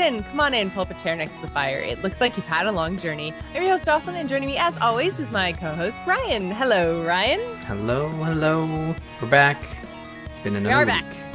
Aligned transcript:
Welcome 0.00 0.16
to 0.16 0.22
the 0.22 0.24
Gamers 0.24 0.24
Inn. 0.24 0.30
Come 0.30 0.40
on 0.40 0.54
in, 0.54 0.70
pull 0.70 0.82
up 0.82 0.90
a 0.90 1.02
chair 1.02 1.14
next 1.14 1.34
to 1.34 1.40
the 1.42 1.48
fire. 1.48 1.78
It 1.78 2.02
looks 2.02 2.20
like 2.20 2.36
you've 2.36 2.46
had 2.46 2.66
a 2.66 2.72
long 2.72 2.98
journey. 2.98 3.34
I'm 3.54 3.62
your 3.62 3.72
host, 3.72 3.84
Jocelyn, 3.84 4.16
and 4.16 4.28
joining 4.28 4.48
me, 4.48 4.56
as 4.56 4.74
always, 4.80 5.18
is 5.18 5.30
my 5.30 5.52
co 5.52 5.74
host, 5.74 5.96
Ryan. 6.06 6.50
Hello, 6.50 7.04
Ryan. 7.04 7.40
Hello, 7.66 8.08
hello. 8.08 8.94
We're 9.20 9.28
back. 9.28 9.62
It's 10.30 10.40
been 10.40 10.56
another 10.56 10.74
we 10.74 10.82
are 10.82 10.86
week. 10.86 11.04
back. 11.04 11.29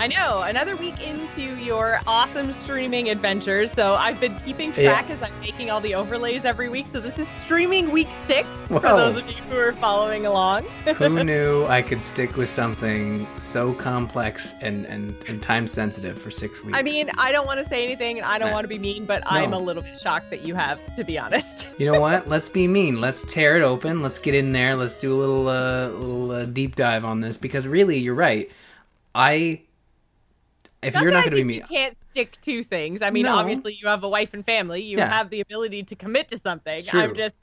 I 0.00 0.06
know, 0.06 0.40
another 0.40 0.76
week 0.76 1.06
into 1.06 1.42
your 1.62 2.00
awesome 2.06 2.54
streaming 2.54 3.10
adventures. 3.10 3.70
So 3.72 3.96
I've 3.96 4.18
been 4.18 4.34
keeping 4.46 4.72
track 4.72 5.06
Yeah. 5.10 5.14
as 5.14 5.22
I'm 5.22 5.40
making 5.40 5.68
all 5.68 5.82
the 5.82 5.94
overlays 5.94 6.46
every 6.46 6.70
week. 6.70 6.86
So 6.90 7.00
this 7.00 7.18
is 7.18 7.28
streaming 7.28 7.90
week 7.90 8.08
six 8.26 8.48
for 8.68 8.80
those 8.80 9.20
of 9.20 9.28
you 9.28 9.34
who 9.50 9.58
are 9.58 9.74
following 9.74 10.24
along. 10.24 10.64
Who 10.96 11.22
knew 11.22 11.66
I 11.66 11.82
could 11.82 12.00
stick 12.00 12.38
with 12.38 12.48
something 12.48 13.26
so 13.36 13.74
complex 13.74 14.54
and, 14.62 14.86
and, 14.86 15.14
and 15.28 15.42
time 15.42 15.66
sensitive 15.66 16.16
for 16.20 16.30
six 16.30 16.64
weeks? 16.64 16.78
I 16.78 16.80
mean, 16.80 17.10
I 17.18 17.30
don't 17.30 17.44
want 17.46 17.60
to 17.62 17.68
say 17.68 17.84
anything 17.84 18.16
and 18.16 18.24
I 18.26 18.38
don't 18.38 18.48
Uh, 18.48 18.54
want 18.54 18.64
to 18.64 18.68
be 18.68 18.78
mean, 18.78 19.04
but 19.04 19.22
I'm 19.26 19.52
a 19.52 19.58
little 19.58 19.82
bit 19.82 19.98
shocked 19.98 20.30
that 20.30 20.46
you 20.46 20.54
have, 20.54 20.78
to 20.96 21.04
be 21.04 21.18
honest. 21.18 21.66
you 21.78 21.84
know 21.92 22.00
what? 22.00 22.26
Let's 22.26 22.48
be 22.48 22.66
mean. 22.66 23.02
Let's 23.02 23.22
tear 23.30 23.58
it 23.58 23.62
open. 23.62 24.00
Let's 24.00 24.18
get 24.18 24.34
in 24.34 24.52
there. 24.52 24.76
Let's 24.76 24.96
do 24.98 25.12
a 25.14 25.18
little 25.18 25.46
uh, 25.46 25.88
little 25.88 26.30
uh, 26.30 26.44
deep 26.46 26.74
dive 26.74 27.04
on 27.04 27.20
this 27.20 27.36
because 27.36 27.68
really, 27.68 27.98
you're 27.98 28.14
right. 28.14 28.50
I 29.14 29.60
if 30.82 30.94
Not 30.94 31.02
you're 31.02 31.12
not 31.12 31.24
going 31.24 31.30
to 31.32 31.36
be 31.36 31.44
me, 31.44 31.54
you 31.56 31.62
can't 31.62 31.96
stick 32.02 32.38
to 32.42 32.62
things. 32.62 33.02
I 33.02 33.10
mean, 33.10 33.24
No. 33.24 33.36
obviously, 33.36 33.74
you 33.80 33.86
have 33.88 34.02
a 34.02 34.08
wife 34.08 34.32
and 34.34 34.44
family. 34.44 34.82
You 34.82 34.98
Yeah. 34.98 35.08
have 35.08 35.30
the 35.30 35.40
ability 35.40 35.82
to 35.84 35.94
commit 35.96 36.28
to 36.28 36.38
something. 36.38 36.82
I'm 36.92 37.14
just, 37.14 37.34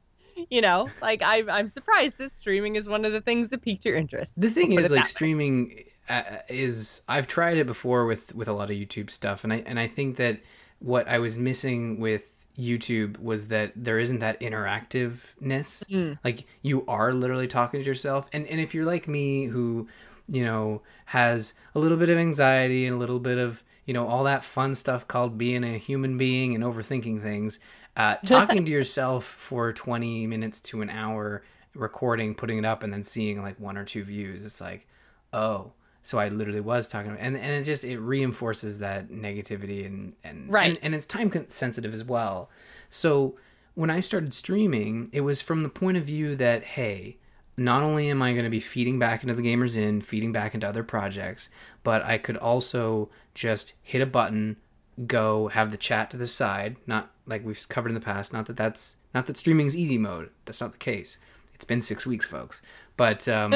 you 0.49 0.61
know, 0.61 0.89
like 1.02 1.21
I'm, 1.23 1.49
I'm 1.49 1.67
surprised 1.67 2.17
that 2.19 2.38
streaming 2.38 2.75
is 2.75 2.88
one 2.88 3.05
of 3.05 3.11
the 3.11 3.21
things 3.21 3.49
that 3.49 3.61
piqued 3.61 3.85
your 3.85 3.95
interest. 3.95 4.33
the 4.35 4.49
thing 4.49 4.71
is 4.73 4.89
like 4.91 5.05
streaming 5.05 5.83
uh, 6.09 6.23
is 6.47 7.02
I've 7.07 7.27
tried 7.27 7.57
it 7.57 7.66
before 7.67 8.05
with 8.05 8.33
with 8.35 8.47
a 8.47 8.53
lot 8.53 8.69
of 8.71 8.77
YouTube 8.77 9.09
stuff 9.09 9.44
and 9.44 9.51
I 9.51 9.57
and 9.66 9.79
I 9.79 9.88
think 9.88 10.16
that 10.17 10.39
what 10.79 11.07
I 11.07 11.19
was 11.19 11.38
missing 11.38 11.99
with 11.99 12.33
YouTube 12.57 13.19
was 13.19 13.47
that 13.47 13.72
there 13.75 13.99
isn't 13.99 14.19
that 14.19 14.39
interactiveness 14.39 15.83
Mm. 15.89 16.17
like 16.23 16.45
you 16.61 16.85
are 16.88 17.13
literally 17.13 17.47
talking 17.47 17.79
to 17.81 17.85
yourself 17.85 18.27
and 18.33 18.45
and 18.47 18.59
if 18.59 18.73
you're 18.73 18.85
like 18.85 19.07
me 19.07 19.45
who 19.45 19.88
you 20.29 20.44
know 20.44 20.81
has 21.11 21.53
a 21.75 21.80
little 21.80 21.97
bit 21.97 22.09
of 22.09 22.17
anxiety 22.17 22.86
and 22.86 22.95
a 22.95 23.00
little 23.00 23.19
bit 23.19 23.38
of 23.38 23.63
you 23.86 23.94
know 23.94 24.08
all 24.08 24.23
that 24.25 24.44
fun 24.44 24.75
stuff 24.75 25.08
called 25.08 25.38
being 25.38 25.63
a 25.63 25.77
human 25.77 26.17
being 26.17 26.53
and 26.55 26.63
overthinking 26.63 27.22
things. 27.22 27.59
Uh, 27.95 28.16
talking 28.25 28.63
to 28.66 28.72
yourself 28.72 29.25
for 29.25 29.73
20 29.73 30.28
minutes 30.28 30.59
to 30.59 30.81
an 30.81 30.89
hour 30.89 31.44
recording 31.73 32.33
putting 32.33 32.58
it 32.58 32.66
up 32.66 32.81
and 32.83 32.91
then 32.91 33.03
seeing 33.03 33.41
like 33.41 33.59
one 33.59 33.78
or 33.78 33.85
two 33.85 34.03
views 34.03 34.44
it's 34.44 34.59
like 34.61 34.88
oh. 35.33 35.72
So 36.03 36.17
i 36.17 36.30
literally 36.30 36.61
was 36.61 36.88
talking 36.88 37.11
about 37.11 37.22
and, 37.23 37.35
and 37.38 37.52
it 37.52 37.63
just 37.63 37.83
it 37.83 38.00
reinforces 38.00 38.80
that 38.80 39.09
negativity 39.09 39.85
and 39.85 40.13
and 40.23 40.52
Right. 40.52 40.69
and, 40.72 40.80
and 40.81 40.95
it's 40.95 41.05
time 41.05 41.31
sensitive 41.50 41.94
as 41.94 42.03
well. 42.03 42.50
So 42.89 43.35
when 43.75 43.89
i 43.89 44.00
started 44.00 44.33
streaming 44.33 45.09
it 45.11 45.22
was 45.22 45.41
from 45.41 45.61
the 45.61 45.69
point 45.69 45.97
of 45.97 46.03
view 46.03 46.35
that 46.35 46.63
hey 46.63 47.17
not 47.57 47.81
only 47.84 48.09
am 48.09 48.22
I 48.22 48.34
going 48.34 48.44
to 48.44 48.50
be 48.51 48.59
feeding 48.59 49.00
back 49.00 49.23
into 49.23 49.34
the 49.34 49.41
Gamers 49.41 49.75
Inn, 49.75 50.00
feeding 50.01 50.31
back 50.31 50.53
into 50.53 50.68
other 50.68 50.84
projects, 50.84 51.50
but 51.84 52.03
I 52.06 52.18
could 52.18 52.38
also 52.38 53.09
just 53.34 53.73
hit 53.81 54.01
a 54.01 54.06
button, 54.06 54.57
go 55.06 55.47
have 55.50 55.72
the 55.72 55.78
chat 55.78 56.09
to 56.12 56.18
the 56.18 56.28
side. 56.28 56.75
Not 56.85 57.12
like 57.25 57.44
we've 57.45 57.68
covered 57.69 57.90
in 57.90 57.95
the 57.95 58.01
past. 58.01 58.31
Not 58.31 58.45
that 58.45 58.57
that's 58.57 58.97
not 59.13 59.25
that 59.25 59.38
streaming's 59.38 59.75
easy 59.75 59.97
mode. 59.97 60.29
That's 60.45 60.62
not 60.62 60.72
the 60.72 60.78
case. 60.78 61.19
It's 61.53 61.66
been 61.66 61.81
six 61.81 62.06
weeks, 62.06 62.25
folks. 62.25 62.62
But 62.95 63.28
um, 63.28 63.51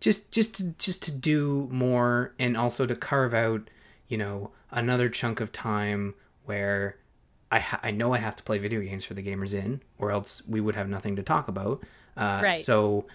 just 0.00 0.32
just 0.32 0.56
to, 0.56 0.64
just 0.78 1.02
to 1.04 1.12
do 1.12 1.68
more 1.70 2.34
and 2.38 2.56
also 2.56 2.86
to 2.86 2.96
carve 2.96 3.34
out, 3.34 3.70
you 4.08 4.18
know, 4.18 4.50
another 4.70 5.08
chunk 5.08 5.40
of 5.40 5.52
time 5.52 6.14
where 6.44 6.96
I 7.52 7.60
ha- 7.60 7.80
I 7.82 7.90
know 7.92 8.14
I 8.14 8.18
have 8.18 8.34
to 8.36 8.42
play 8.42 8.58
video 8.58 8.80
games 8.80 9.04
for 9.04 9.14
the 9.14 9.22
Gamers 9.22 9.54
Inn, 9.54 9.80
or 9.98 10.10
else 10.10 10.42
we 10.48 10.60
would 10.60 10.74
have 10.74 10.88
nothing 10.88 11.14
to 11.16 11.22
talk 11.22 11.46
about. 11.48 11.82
Uh, 12.16 12.40
Right. 12.42 12.64
So 12.64 13.06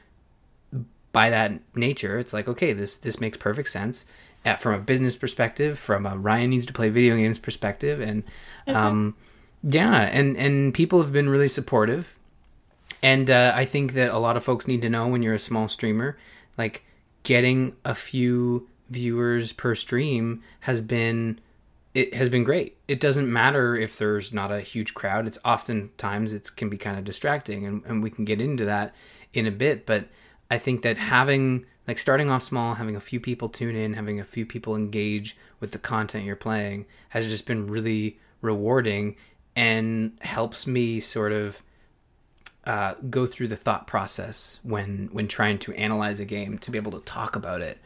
by 1.13 1.29
that 1.29 1.61
nature, 1.75 2.19
it's 2.19 2.33
like 2.33 2.49
okay, 2.49 2.73
this 2.73 2.97
this 2.97 3.21
makes 3.21 3.37
perfect 3.37 3.69
sense 3.69 4.05
uh, 4.45 4.55
from 4.55 4.73
a 4.73 4.79
business 4.79 5.15
perspective, 5.15 5.79
from 5.79 6.05
a 6.05 6.17
Ryan 6.17 6.49
needs 6.49 6.65
to 6.65 6.73
play 6.73 6.89
video 6.89 7.15
games 7.15 7.39
perspective, 7.39 8.01
and 8.01 8.23
um, 8.67 9.15
yeah, 9.63 10.09
and 10.11 10.35
and 10.35 10.73
people 10.73 11.01
have 11.01 11.13
been 11.13 11.29
really 11.29 11.47
supportive, 11.47 12.15
and 13.01 13.29
uh, 13.29 13.53
I 13.55 13.63
think 13.63 13.93
that 13.93 14.11
a 14.11 14.17
lot 14.17 14.35
of 14.35 14.43
folks 14.43 14.67
need 14.67 14.81
to 14.81 14.89
know 14.89 15.07
when 15.07 15.23
you're 15.23 15.33
a 15.33 15.39
small 15.39 15.69
streamer, 15.69 16.17
like 16.57 16.83
getting 17.23 17.75
a 17.85 17.95
few 17.95 18.67
viewers 18.89 19.53
per 19.53 19.73
stream 19.75 20.43
has 20.61 20.81
been 20.81 21.39
it 21.93 22.15
has 22.15 22.27
been 22.27 22.43
great. 22.43 22.77
It 22.87 22.99
doesn't 22.99 23.31
matter 23.31 23.75
if 23.75 23.97
there's 23.97 24.33
not 24.33 24.51
a 24.51 24.61
huge 24.61 24.93
crowd. 24.93 25.27
It's 25.27 25.37
oftentimes 25.45 26.33
it 26.33 26.49
can 26.55 26.69
be 26.69 26.77
kind 26.77 26.97
of 26.97 27.03
distracting, 27.03 27.65
and, 27.65 27.83
and 27.85 28.03
we 28.03 28.09
can 28.09 28.25
get 28.25 28.41
into 28.41 28.65
that 28.65 28.93
in 29.33 29.45
a 29.45 29.51
bit. 29.51 29.85
But 29.85 30.07
I 30.53 30.57
think 30.59 30.81
that 30.83 30.97
having 30.97 31.65
like 31.87 31.97
starting 31.97 32.29
off 32.29 32.43
small, 32.43 32.75
having 32.75 32.95
a 32.95 32.99
few 32.99 33.19
people 33.19 33.49
tune 33.49 33.75
in, 33.75 33.93
having 33.95 34.19
a 34.19 34.23
few 34.35 34.45
people 34.45 34.75
engage 34.75 35.35
with 35.59 35.71
the 35.71 35.79
content 35.79 36.25
you're 36.25 36.35
playing 36.35 36.85
has 37.09 37.29
just 37.29 37.45
been 37.45 37.67
really 37.67 38.19
rewarding 38.41 39.15
and 39.55 40.11
helps 40.21 40.65
me 40.67 40.99
sort 40.99 41.31
of 41.31 41.61
uh, 42.65 42.93
go 43.09 43.25
through 43.25 43.47
the 43.47 43.55
thought 43.55 43.87
process 43.87 44.59
when 44.63 45.09
when 45.11 45.27
trying 45.27 45.57
to 45.59 45.73
analyze 45.73 46.19
a 46.19 46.25
game 46.25 46.57
to 46.59 46.71
be 46.71 46.77
able 46.77 46.91
to 46.91 46.99
talk 47.01 47.35
about 47.35 47.61
it 47.61 47.77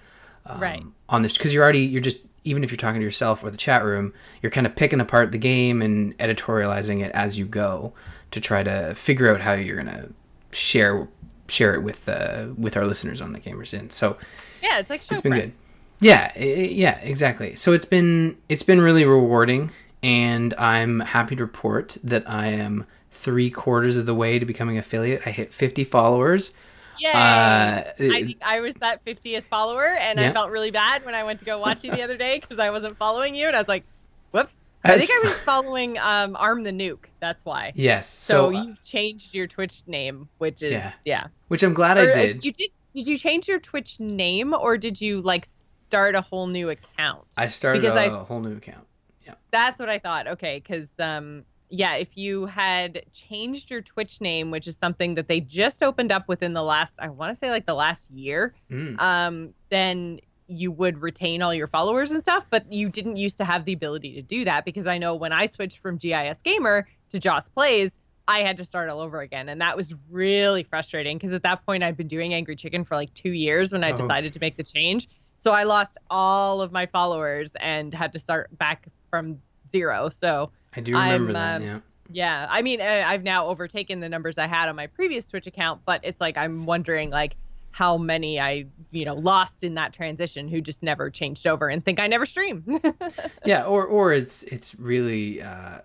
um, 0.45 0.59
Right. 0.59 0.83
on 1.09 1.21
this 1.23 1.35
because 1.37 1.53
you're 1.53 1.63
already 1.63 1.85
you're 1.93 2.01
just 2.01 2.19
even 2.43 2.63
if 2.63 2.69
you're 2.71 2.77
talking 2.85 3.01
to 3.01 3.05
yourself 3.05 3.43
or 3.43 3.49
the 3.49 3.57
chat 3.57 3.83
room 3.83 4.13
you're 4.41 4.51
kind 4.51 4.67
of 4.67 4.75
picking 4.75 4.99
apart 5.01 5.31
the 5.31 5.37
game 5.39 5.81
and 5.81 6.17
editorializing 6.19 7.03
it 7.03 7.11
as 7.13 7.39
you 7.39 7.45
go 7.45 7.93
to 8.31 8.39
try 8.39 8.61
to 8.63 8.93
figure 8.95 9.33
out 9.33 9.41
how 9.41 9.53
you're 9.53 9.77
gonna 9.77 10.09
share 10.51 11.07
share 11.47 11.73
it 11.75 11.81
with 11.83 12.07
uh, 12.09 12.47
with 12.57 12.75
our 12.77 12.85
listeners 12.85 13.21
on 13.21 13.33
the 13.33 13.39
Gamers 13.39 13.73
Inn 13.73 13.89
so 13.89 14.17
Yeah, 14.61 14.79
it's 14.79 14.89
like 14.89 15.01
it's 15.11 15.21
been 15.21 15.31
prep. 15.31 15.43
good. 15.45 15.51
Yeah 15.99 16.31
i- 16.35 16.39
i- 16.39 16.43
yeah 16.83 16.99
exactly. 16.99 17.55
So 17.55 17.73
it's 17.73 17.85
been 17.85 18.37
it's 18.49 18.63
been 18.63 18.81
really 18.81 19.05
rewarding 19.05 19.71
and 20.03 20.53
i'm 20.59 20.99
happy 20.99 21.35
to 21.35 21.43
report 21.43 21.97
that 22.03 22.23
i 22.29 22.47
am 22.47 22.85
three 23.11 23.49
quarters 23.49 23.97
of 23.97 24.05
the 24.05 24.13
way 24.13 24.37
to 24.37 24.45
becoming 24.45 24.77
affiliate. 24.77 25.23
I 25.25 25.31
hit 25.31 25.51
50 25.51 25.83
followers. 25.85 26.53
Yeah, 26.99 27.85
uh, 27.99 28.03
I 28.03 28.23
think 28.23 28.37
I 28.45 28.59
was 28.59 28.75
that 28.75 29.03
50th 29.05 29.43
follower, 29.45 29.85
and 29.85 30.19
I 30.19 30.31
felt 30.33 30.51
really 30.51 30.69
bad 30.71 31.03
when 31.05 31.15
I 31.15 31.23
went 31.23 31.39
to 31.39 31.45
go 31.45 31.57
watch 31.59 31.83
you 31.83 31.91
the 31.91 32.03
other 32.03 32.17
day 32.17 32.39
because 32.39 32.59
I 32.59 32.69
wasn't 32.69 32.97
following 32.97 33.33
you, 33.35 33.47
and 33.47 33.55
I 33.55 33.59
was 33.59 33.67
like, 33.67 33.83
"Whoops!" 34.31 34.55
I 34.83 34.97
think 34.97 35.09
I 35.11 35.21
was 35.27 35.33
following 35.39 35.97
um, 35.97 36.35
Arm 36.37 36.63
the 36.63 36.71
Nuke. 36.71 37.05
That's 37.19 37.43
why. 37.43 37.71
yes 37.75 38.07
So, 38.09 38.51
so, 38.51 38.57
uh, 38.57 38.63
you've 38.63 38.83
changed 38.83 39.35
your 39.35 39.47
Twitch 39.47 39.83
name, 39.87 40.29
which 40.37 40.61
is 40.61 40.71
Yeah. 40.71 40.93
yeah. 41.05 41.27
which 41.49 41.63
i'm 41.63 41.73
glad 41.73 41.97
Or, 41.97 42.01
i 42.01 42.11
uh, 42.11 42.15
did 42.15 42.45
You 42.45 42.51
did? 42.53 42.69
Did 42.93 43.07
you 43.07 43.17
change 43.17 43.47
your 43.47 43.59
Twitch 43.59 43.99
name, 43.99 44.53
or 44.55 44.75
did 44.77 44.99
you 44.99 45.21
like 45.21 45.45
start 45.87 46.15
a 46.15 46.21
whole 46.21 46.47
new 46.47 46.69
account? 46.69 47.25
i 47.37 47.47
started 47.47 47.81
because 47.81 47.95
a 47.97 48.01
I- 48.11 48.23
whole 48.23 48.39
new 48.39 48.55
account 48.57 48.87
Yeah. 49.25 49.33
That's 49.51 49.79
what 49.79 49.89
I 49.89 49.99
thought. 49.99 50.27
Okay, 50.27 50.59
because 50.63 50.89
um, 50.99 51.43
yeah, 51.69 51.95
if 51.95 52.15
you 52.15 52.45
had 52.45 53.03
changed 53.13 53.69
your 53.69 53.81
Twitch 53.81 54.21
name, 54.21 54.51
which 54.51 54.67
is 54.67 54.77
something 54.81 55.15
that 55.15 55.27
they 55.27 55.41
just 55.41 55.83
opened 55.83 56.11
up 56.13 56.27
within 56.29 56.53
the 56.53 56.63
last, 56.63 56.93
I 56.99 57.09
want 57.09 57.33
to 57.33 57.35
say 57.37 57.49
like 57.51 57.65
the 57.65 57.73
last 57.75 58.09
year, 58.09 58.53
Mm. 58.71 58.99
um, 59.01 59.53
then 59.69 60.19
you 60.47 60.71
would 60.71 61.01
retain 61.01 61.41
all 61.41 61.53
your 61.53 61.67
followers 61.67 62.11
and 62.11 62.21
stuff. 62.21 62.45
But 62.49 62.71
you 62.71 62.89
didn't 62.89 63.17
used 63.17 63.37
to 63.37 63.45
have 63.45 63.65
the 63.65 63.73
ability 63.73 64.15
to 64.15 64.21
do 64.21 64.45
that 64.45 64.65
because 64.65 64.87
I 64.87 64.97
know 64.97 65.15
when 65.15 65.31
I 65.31 65.45
switched 65.45 65.79
from 65.79 65.97
GIS 65.97 66.39
Gamer 66.43 66.87
to 67.11 67.19
Joss 67.19 67.49
Plays, 67.49 67.99
I 68.27 68.39
had 68.39 68.57
to 68.57 68.65
start 68.65 68.89
all 68.89 68.99
over 68.99 69.21
again, 69.21 69.47
and 69.47 69.61
that 69.61 69.77
was 69.77 69.93
really 70.09 70.63
frustrating 70.63 71.17
because 71.17 71.33
at 71.33 71.43
that 71.43 71.65
point 71.65 71.83
I'd 71.83 71.95
been 71.95 72.09
doing 72.09 72.33
Angry 72.33 72.57
Chicken 72.57 72.83
for 72.83 72.95
like 72.95 73.13
two 73.13 73.31
years 73.31 73.71
when 73.71 73.83
I 73.85 73.91
Oh. 73.93 73.97
decided 73.97 74.33
to 74.33 74.39
make 74.39 74.57
the 74.57 74.63
change. 74.63 75.07
So 75.39 75.51
I 75.53 75.63
lost 75.63 75.97
all 76.09 76.61
of 76.61 76.71
my 76.71 76.87
followers 76.87 77.53
and 77.59 77.93
had 77.93 78.11
to 78.13 78.19
start 78.19 78.49
back 78.57 78.87
from 79.09 79.39
zero. 79.71 80.09
So 80.09 80.51
i 80.75 80.81
do 80.81 80.93
remember 80.93 81.29
I'm, 81.29 81.33
that 81.33 81.55
um, 81.57 81.63
yeah 81.63 81.79
yeah, 82.09 82.47
I 82.49 82.61
mean, 82.61 82.81
I've 82.81 83.23
now 83.23 83.47
overtaken 83.47 83.99
the 83.99 84.09
numbers 84.09 84.37
I 84.37 84.47
had 84.47 84.69
on 84.69 84.75
my 84.75 84.87
previous 84.87 85.27
Twitch 85.27 85.47
account, 85.47 85.81
but 85.85 86.01
it's 86.03 86.21
like 86.21 86.37
I'm 86.37 86.65
wondering 86.65 87.09
like 87.09 87.35
how 87.71 87.97
many 87.97 88.39
I, 88.39 88.65
you 88.91 89.05
know, 89.05 89.13
lost 89.15 89.63
in 89.63 89.75
that 89.75 89.93
transition 89.93 90.47
who 90.47 90.61
just 90.61 90.81
never 90.81 91.09
changed 91.09 91.45
over 91.45 91.69
and 91.69 91.83
think 91.85 91.99
I 91.99 92.07
never 92.07 92.25
stream. 92.25 92.63
yeah 93.45 93.63
or 93.65 93.85
or 93.85 94.13
it's 94.13 94.43
it's 94.43 94.75
really 94.75 95.41
uh 95.41 95.79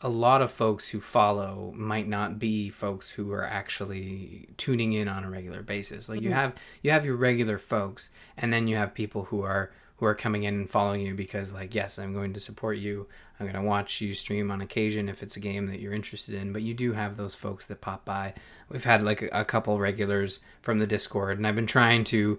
a 0.00 0.08
lot 0.08 0.42
of 0.42 0.50
folks 0.50 0.88
who 0.90 1.00
follow 1.00 1.72
might 1.76 2.06
not 2.06 2.38
be 2.38 2.68
folks 2.68 3.10
who 3.12 3.32
are 3.32 3.44
actually 3.44 4.48
tuning 4.58 4.92
in 4.92 5.08
on 5.08 5.24
a 5.24 5.30
regular 5.30 5.62
basis 5.62 6.08
like 6.10 6.20
you 6.20 6.28
Mhm. 6.30 6.34
have 6.34 6.54
you 6.82 6.90
have 6.90 7.06
your 7.06 7.16
regular 7.16 7.56
folks 7.58 8.10
and 8.36 8.52
then 8.52 8.68
you 8.68 8.76
have 8.76 8.92
people 8.92 9.24
who 9.24 9.40
are 9.42 9.70
who 9.96 10.06
are 10.06 10.14
coming 10.14 10.42
in 10.42 10.54
and 10.54 10.70
following 10.70 11.00
you 11.00 11.14
because 11.14 11.54
like 11.54 11.74
yes 11.74 11.98
i'm 11.98 12.12
going 12.12 12.32
to 12.32 12.40
support 12.40 12.78
you. 12.78 13.06
I'm 13.38 13.46
going 13.46 13.60
to 13.60 13.68
watch 13.68 14.00
you 14.00 14.14
stream 14.14 14.50
on 14.52 14.60
occasion 14.60 15.08
if 15.08 15.20
it's 15.20 15.36
a 15.36 15.40
game 15.40 15.66
that 15.66 15.80
you're 15.80 15.92
interested 15.92 16.36
in. 16.36 16.52
But 16.52 16.62
you 16.62 16.72
do 16.72 16.92
have 16.92 17.16
those 17.16 17.34
folks 17.34 17.66
that 17.66 17.80
pop 17.80 18.04
by. 18.04 18.34
We've 18.68 18.84
had 18.84 19.02
like 19.02 19.28
a, 19.32 19.44
couple 19.44 19.78
regulars 19.78 20.40
from 20.62 20.78
the 20.78 20.86
discord 20.86 21.36
and 21.36 21.46
i've 21.46 21.54
been 21.54 21.66
trying 21.66 22.02
to 22.02 22.38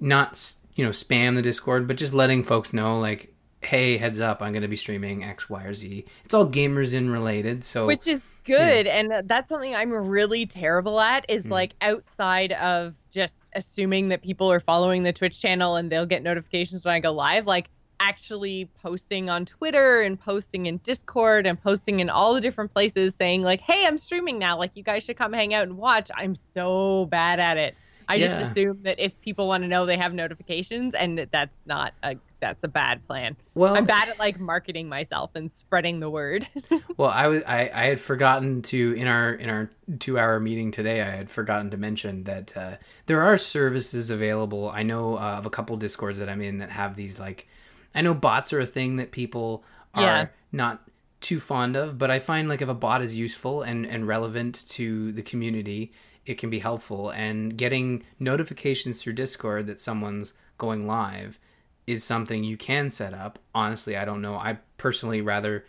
not 0.00 0.54
you 0.74 0.84
know 0.84 0.90
spam 0.90 1.34
the 1.34 1.42
discord 1.42 1.86
but 1.86 1.96
just 1.96 2.14
letting 2.14 2.42
folks 2.42 2.72
know 2.72 2.98
like 2.98 3.32
hey, 3.62 3.96
heads 3.96 4.20
up, 4.20 4.42
I'm 4.42 4.52
going 4.52 4.62
to 4.62 4.68
be 4.68 4.76
streaming 4.76 5.24
X, 5.24 5.50
Y, 5.50 5.64
or 5.64 5.74
Z. 5.74 6.04
It's 6.24 6.34
all 6.34 6.46
Gamers 6.46 6.92
Inn 6.92 7.10
related, 7.10 7.64
so 7.64 7.86
which 7.86 8.06
is 8.06 8.20
good, 8.44 8.86
yeah. 8.86 8.98
and 8.98 9.28
that's 9.28 9.48
something 9.48 9.74
I'm 9.74 9.90
really 9.90 10.46
terrible 10.46 11.00
at. 11.00 11.26
Is 11.28 11.44
mm. 11.44 11.50
like 11.50 11.74
outside 11.80 12.52
of 12.52 12.94
just 13.10 13.36
assuming 13.54 14.08
that 14.08 14.22
people 14.22 14.50
are 14.50 14.60
following 14.60 15.02
the 15.02 15.12
Twitch 15.12 15.40
channel 15.40 15.76
and 15.76 15.90
they'll 15.90 16.06
get 16.06 16.22
notifications 16.22 16.84
when 16.84 16.94
I 16.94 17.00
go 17.00 17.12
live. 17.12 17.46
Like 17.46 17.68
actually 17.98 18.68
posting 18.82 19.30
on 19.30 19.46
Twitter 19.46 20.02
and 20.02 20.20
posting 20.20 20.66
in 20.66 20.76
Discord 20.78 21.46
and 21.46 21.60
posting 21.60 22.00
in 22.00 22.10
all 22.10 22.34
the 22.34 22.40
different 22.40 22.72
places 22.72 23.14
saying 23.18 23.42
like, 23.42 23.60
"Hey, 23.60 23.86
I'm 23.86 23.98
streaming 23.98 24.38
now. 24.38 24.58
Like 24.58 24.72
you 24.74 24.82
guys 24.82 25.02
should 25.02 25.16
come 25.16 25.32
hang 25.32 25.54
out 25.54 25.64
and 25.64 25.76
watch." 25.76 26.10
I'm 26.14 26.34
so 26.34 27.06
bad 27.06 27.40
at 27.40 27.56
it. 27.56 27.74
I 28.08 28.16
yeah. 28.16 28.38
just 28.38 28.50
assume 28.50 28.82
that 28.82 28.98
if 28.98 29.12
people 29.20 29.48
want 29.48 29.64
to 29.64 29.68
know, 29.68 29.86
they 29.86 29.96
have 29.96 30.14
notifications, 30.14 30.94
and 30.94 31.18
that 31.18 31.32
that's 31.32 31.56
not 31.66 31.92
a 32.02 32.16
that's 32.40 32.62
a 32.62 32.68
bad 32.68 33.06
plan. 33.06 33.36
Well, 33.54 33.74
I'm 33.74 33.84
bad 33.84 34.08
at 34.08 34.18
like 34.18 34.38
marketing 34.38 34.88
myself 34.88 35.30
and 35.34 35.52
spreading 35.52 36.00
the 36.00 36.10
word. 36.10 36.48
well, 36.96 37.10
I 37.10 37.26
was 37.26 37.42
I, 37.46 37.70
I 37.72 37.86
had 37.86 38.00
forgotten 38.00 38.62
to 38.62 38.92
in 38.92 39.06
our 39.06 39.32
in 39.32 39.50
our 39.50 39.70
two 39.98 40.18
hour 40.18 40.38
meeting 40.38 40.70
today. 40.70 41.02
I 41.02 41.10
had 41.16 41.30
forgotten 41.30 41.70
to 41.70 41.76
mention 41.76 42.24
that 42.24 42.56
uh, 42.56 42.76
there 43.06 43.22
are 43.22 43.36
services 43.38 44.10
available. 44.10 44.70
I 44.70 44.82
know 44.82 45.16
uh, 45.16 45.38
of 45.38 45.46
a 45.46 45.50
couple 45.50 45.76
discords 45.76 46.18
that 46.18 46.28
I'm 46.28 46.40
in 46.40 46.58
that 46.58 46.70
have 46.70 46.96
these 46.96 47.18
like. 47.18 47.48
I 47.94 48.02
know 48.02 48.14
bots 48.14 48.52
are 48.52 48.60
a 48.60 48.66
thing 48.66 48.96
that 48.96 49.10
people 49.10 49.64
are 49.94 50.02
yeah. 50.02 50.26
not 50.52 50.82
too 51.20 51.40
fond 51.40 51.74
of, 51.76 51.98
but 51.98 52.10
I 52.10 52.18
find 52.18 52.48
like 52.48 52.60
if 52.60 52.68
a 52.68 52.74
bot 52.74 53.02
is 53.02 53.16
useful 53.16 53.62
and 53.62 53.86
and 53.86 54.06
relevant 54.06 54.68
to 54.70 55.12
the 55.12 55.22
community, 55.22 55.92
it 56.26 56.38
can 56.38 56.50
be 56.50 56.58
helpful. 56.58 57.10
And 57.10 57.56
getting 57.56 58.04
notifications 58.18 59.02
through 59.02 59.14
Discord 59.14 59.66
that 59.68 59.80
someone's 59.80 60.34
going 60.58 60.86
live 60.86 61.38
is 61.86 62.02
something 62.02 62.44
you 62.44 62.56
can 62.56 62.90
set 62.90 63.14
up. 63.14 63.38
Honestly, 63.54 63.96
I 63.96 64.04
don't 64.04 64.20
know. 64.20 64.34
I 64.34 64.58
personally 64.76 65.20
rather 65.20 65.64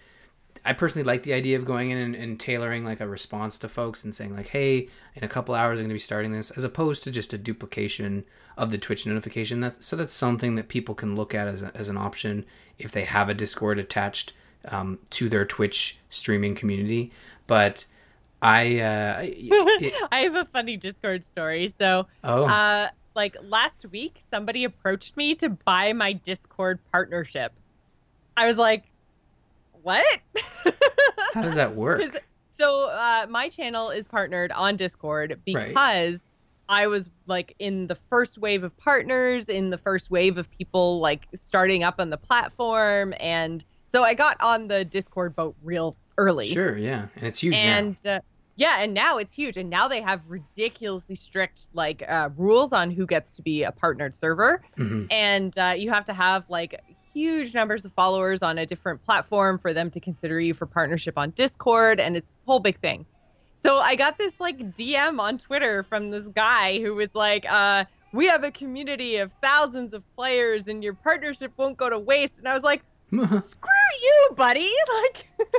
I 0.65 0.73
personally 0.73 1.05
like 1.05 1.23
the 1.23 1.33
idea 1.33 1.57
of 1.57 1.65
going 1.65 1.91
in 1.91 1.97
and, 1.97 2.15
and, 2.15 2.39
tailoring 2.39 2.83
like 2.83 2.99
a 2.99 3.07
response 3.07 3.57
to 3.59 3.69
folks 3.69 4.03
and 4.03 4.13
saying 4.13 4.35
like, 4.35 4.47
"Hey, 4.47 4.89
in 5.15 5.23
a 5.23 5.27
couple 5.27 5.55
hours 5.55 5.79
I'm 5.79 5.83
going 5.83 5.89
to 5.89 5.95
be 5.95 5.99
starting 5.99 6.31
this," 6.31 6.51
as 6.51 6.63
opposed 6.63 7.03
to 7.03 7.11
just 7.11 7.31
a 7.31 7.37
duplication 7.37 8.25
of 8.57 8.71
the 8.71 8.77
Twitch 8.77 9.05
notification. 9.05 9.61
That's 9.61 9.85
so 9.85 9.95
that's 9.95 10.13
something 10.13 10.55
that 10.55 10.67
people 10.67 10.95
can 10.95 11.15
look 11.15 11.33
at 11.33 11.47
as, 11.47 11.61
a, 11.61 11.71
as 11.75 11.89
an 11.89 11.97
option 11.97 12.43
if 12.77 12.91
they 12.91 13.05
have 13.05 13.29
a 13.29 13.33
Discord 13.33 13.79
attached 13.79 14.33
um, 14.67 14.99
to 15.11 15.29
their 15.29 15.45
Twitch 15.45 15.99
streaming 16.09 16.55
community. 16.55 17.11
But 17.45 17.85
I 18.41 18.79
uh, 18.79 19.19
it, 19.23 19.93
I 20.11 20.19
have 20.19 20.35
a 20.35 20.45
funny 20.45 20.77
Discord 20.77 21.23
story. 21.23 21.73
So, 21.79 22.07
oh. 22.23 22.45
uh, 22.45 22.89
like 23.15 23.35
last 23.43 23.85
week, 23.91 24.23
somebody 24.31 24.63
approached 24.63 25.17
me 25.17 25.35
to 25.35 25.49
buy 25.49 25.93
my 25.93 26.13
Discord 26.13 26.79
partnership. 26.91 27.53
I 28.35 28.45
was 28.45 28.57
like, 28.57 28.83
what? 29.81 30.05
How 31.33 31.41
does 31.41 31.55
that 31.55 31.75
work? 31.75 32.23
So 32.53 32.89
uh, 32.89 33.25
my 33.29 33.49
channel 33.49 33.89
is 33.89 34.05
partnered 34.07 34.51
on 34.51 34.75
Discord 34.77 35.39
because 35.45 35.75
right. 35.75 36.19
I 36.69 36.87
was 36.87 37.09
like 37.25 37.55
in 37.59 37.87
the 37.87 37.97
first 38.09 38.37
wave 38.37 38.63
of 38.63 38.75
partners, 38.77 39.47
in 39.49 39.69
the 39.69 39.77
first 39.77 40.11
wave 40.11 40.37
of 40.37 40.49
people 40.51 40.99
like 40.99 41.27
starting 41.35 41.83
up 41.83 41.95
on 41.99 42.09
the 42.09 42.17
platform, 42.17 43.13
and 43.19 43.63
so 43.89 44.03
I 44.03 44.13
got 44.13 44.37
on 44.41 44.67
the 44.67 44.85
Discord 44.85 45.35
boat 45.35 45.55
real 45.63 45.95
early. 46.17 46.47
Sure, 46.47 46.77
yeah, 46.77 47.07
and 47.15 47.27
it's 47.27 47.39
huge 47.39 47.55
and. 47.55 47.97
Uh, 48.05 48.19
yeah, 48.57 48.77
and 48.79 48.91
now 48.91 49.19
it's 49.19 49.35
huge, 49.35 49.55
and 49.55 49.69
now 49.69 49.87
they 49.87 50.01
have 50.01 50.19
ridiculously 50.27 51.13
strict 51.13 51.67
like 51.73 52.03
uh, 52.09 52.29
rules 52.35 52.73
on 52.73 52.89
who 52.89 53.05
gets 53.05 53.35
to 53.35 53.43
be 53.43 53.61
a 53.61 53.71
partnered 53.71 54.15
server, 54.15 54.63
mm-hmm. 54.75 55.05
and 55.11 55.55
uh, 55.59 55.75
you 55.77 55.91
have 55.91 56.05
to 56.05 56.13
have 56.13 56.43
like 56.49 56.81
huge 57.13 57.53
numbers 57.53 57.85
of 57.85 57.93
followers 57.93 58.41
on 58.41 58.57
a 58.57 58.65
different 58.65 59.03
platform 59.03 59.59
for 59.59 59.73
them 59.73 59.91
to 59.91 59.99
consider 59.99 60.39
you 60.39 60.55
for 60.55 60.65
partnership 60.65 61.19
on 61.19 61.29
Discord, 61.31 61.99
and 61.99 62.17
it's 62.17 62.31
a 62.31 62.51
whole 62.51 62.59
big 62.59 62.79
thing. 62.79 63.05
So 63.61 63.77
I 63.77 63.95
got 63.95 64.17
this 64.17 64.33
like 64.39 64.57
DM 64.75 65.19
on 65.19 65.37
Twitter 65.37 65.83
from 65.83 66.09
this 66.09 66.27
guy 66.27 66.81
who 66.81 66.95
was 66.95 67.13
like, 67.13 67.45
uh, 67.47 67.85
"We 68.11 68.25
have 68.25 68.43
a 68.43 68.49
community 68.49 69.17
of 69.17 69.31
thousands 69.39 69.93
of 69.93 70.03
players, 70.15 70.67
and 70.67 70.83
your 70.83 70.95
partnership 70.95 71.51
won't 71.57 71.77
go 71.77 71.91
to 71.91 71.99
waste." 71.99 72.39
And 72.39 72.47
I 72.47 72.55
was 72.55 72.63
like, 72.63 72.81
Screw 73.41 73.69
you, 74.01 74.29
buddy. 74.35 74.69
Like, 75.03 75.29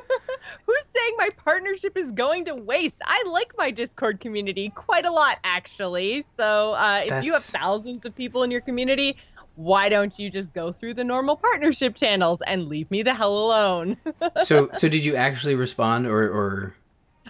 who's 0.66 0.84
saying 0.94 1.14
my 1.16 1.28
partnership 1.44 1.96
is 1.96 2.10
going 2.10 2.44
to 2.46 2.54
waste? 2.54 2.96
I 3.04 3.22
like 3.26 3.52
my 3.56 3.70
Discord 3.70 4.20
community 4.20 4.70
quite 4.74 5.04
a 5.04 5.12
lot, 5.12 5.38
actually. 5.44 6.24
So, 6.38 6.72
uh, 6.72 7.02
if 7.04 7.24
you 7.24 7.32
have 7.32 7.42
thousands 7.42 8.04
of 8.04 8.14
people 8.14 8.42
in 8.42 8.50
your 8.50 8.60
community, 8.60 9.16
why 9.54 9.88
don't 9.88 10.18
you 10.18 10.30
just 10.30 10.52
go 10.52 10.72
through 10.72 10.94
the 10.94 11.04
normal 11.04 11.36
partnership 11.36 11.94
channels 11.94 12.40
and 12.46 12.66
leave 12.66 12.90
me 12.90 13.02
the 13.02 13.14
hell 13.14 13.36
alone? 13.36 13.96
so, 14.42 14.70
so 14.74 14.88
did 14.88 15.04
you 15.04 15.14
actually 15.14 15.54
respond, 15.54 16.06
or, 16.06 16.22
or 16.22 16.74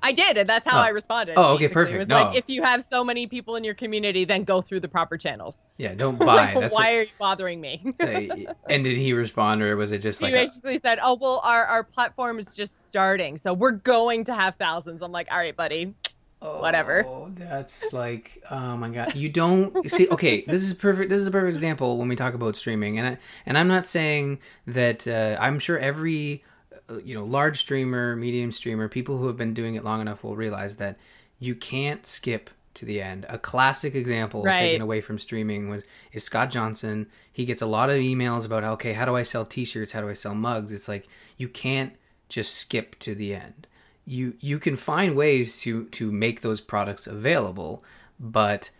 I 0.02 0.12
did, 0.12 0.38
and 0.38 0.48
that's 0.48 0.68
how 0.68 0.78
oh. 0.78 0.82
I 0.82 0.88
responded. 0.88 1.34
Oh, 1.36 1.54
okay, 1.54 1.68
perfect. 1.68 1.94
It 1.94 1.98
was 1.98 2.08
no. 2.08 2.24
like, 2.24 2.36
if 2.36 2.44
you 2.48 2.62
have 2.62 2.84
so 2.84 3.04
many 3.04 3.26
people 3.26 3.56
in 3.56 3.64
your 3.64 3.74
community, 3.74 4.24
then 4.24 4.44
go 4.44 4.60
through 4.60 4.80
the 4.80 4.88
proper 4.88 5.16
channels. 5.16 5.58
Yeah, 5.76 5.94
don't 5.94 6.18
buy. 6.18 6.54
like, 6.54 6.72
why 6.72 6.90
a... 6.90 6.98
are 6.98 7.02
you 7.02 7.08
bothering 7.18 7.60
me? 7.60 7.94
and 8.68 8.84
did 8.84 8.96
he 8.96 9.12
respond, 9.12 9.62
or 9.62 9.76
was 9.76 9.92
it 9.92 10.00
just 10.00 10.22
like 10.22 10.32
he 10.32 10.38
basically 10.38 10.76
a... 10.76 10.80
said, 10.80 10.98
"Oh, 11.02 11.18
well, 11.20 11.40
our 11.44 11.64
our 11.64 11.84
platform 11.84 12.38
is 12.38 12.46
just 12.46 12.86
starting, 12.88 13.38
so 13.38 13.52
we're 13.54 13.72
going 13.72 14.24
to 14.24 14.34
have 14.34 14.56
thousands. 14.56 15.02
I'm 15.02 15.12
like, 15.12 15.28
"All 15.30 15.38
right, 15.38 15.56
buddy." 15.56 15.94
Oh, 16.40 16.60
Whatever. 16.60 17.04
That's 17.34 17.92
like, 17.92 18.40
oh 18.48 18.76
my 18.76 18.90
god! 18.90 19.16
You 19.16 19.28
don't 19.28 19.90
see. 19.90 20.08
Okay, 20.08 20.42
this 20.46 20.62
is 20.62 20.72
perfect. 20.72 21.10
This 21.10 21.18
is 21.18 21.26
a 21.26 21.32
perfect 21.32 21.56
example 21.56 21.98
when 21.98 22.06
we 22.06 22.14
talk 22.14 22.34
about 22.34 22.54
streaming, 22.54 22.96
and 22.96 23.08
I 23.08 23.18
and 23.44 23.58
I'm 23.58 23.66
not 23.66 23.86
saying 23.86 24.38
that. 24.66 25.08
Uh, 25.08 25.36
I'm 25.40 25.58
sure 25.58 25.76
every 25.78 26.44
Uh, 26.88 26.98
you 27.04 27.14
know 27.14 27.24
large 27.24 27.58
streamer 27.58 28.16
medium 28.16 28.52
streamer 28.52 28.88
people 28.88 29.18
who 29.18 29.26
have 29.26 29.36
been 29.36 29.54
doing 29.54 29.74
it 29.74 29.84
long 29.84 30.00
enough 30.00 30.24
will 30.24 30.36
realize 30.36 30.76
that 30.76 30.98
you 31.38 31.54
can't 31.54 32.04
skip 32.06 32.50
to 32.74 32.84
the 32.84 33.02
end. 33.02 33.26
A 33.28 33.38
classic 33.38 33.94
example 33.94 34.42
right. 34.42 34.58
taken 34.58 34.82
away 34.82 35.00
from 35.00 35.18
streaming 35.18 35.68
was 35.68 35.82
is 36.12 36.24
scott 36.24 36.50
johnson. 36.50 37.06
He 37.32 37.44
gets 37.44 37.62
a 37.62 37.66
lot 37.66 37.90
of 37.90 37.96
emails 37.96 38.44
about 38.44 38.64
okay 38.64 38.92
how 38.92 39.04
do 39.04 39.16
i 39.16 39.22
sell 39.22 39.44
t-shirts? 39.44 39.92
How 39.92 40.00
do 40.00 40.08
i 40.08 40.12
sell 40.12 40.34
mugs? 40.34 40.72
It's 40.72 40.88
like 40.88 41.08
you 41.36 41.48
can't 41.48 41.94
just 42.28 42.54
skip 42.54 42.98
to 43.00 43.14
the 43.14 43.34
end. 43.34 43.66
You 44.04 44.34
you 44.40 44.58
can 44.58 44.76
find 44.76 45.16
ways 45.16 45.60
to 45.62 45.86
to 45.86 46.10
make 46.12 46.40
those 46.40 46.60
products 46.60 47.06
available 47.06 47.84
but 48.18 48.70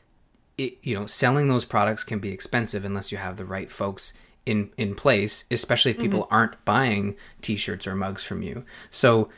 it, 0.56 0.78
you 0.82 0.94
know 0.94 1.06
selling 1.06 1.48
those 1.48 1.64
products 1.64 2.04
can 2.04 2.18
be 2.18 2.30
expensive 2.30 2.84
unless 2.84 3.12
you 3.12 3.18
have 3.18 3.36
the 3.36 3.44
right 3.44 3.70
folks 3.70 4.12
in 4.48 4.70
in 4.76 4.94
place, 4.94 5.44
especially 5.50 5.92
if 5.92 5.98
people 5.98 6.24
mm-hmm. 6.24 6.34
aren't 6.34 6.64
buying 6.64 7.16
t-shirts 7.40 7.86
or 7.86 7.94
mugs 7.94 8.24
from 8.24 8.42
you. 8.42 8.64
So 8.90 9.28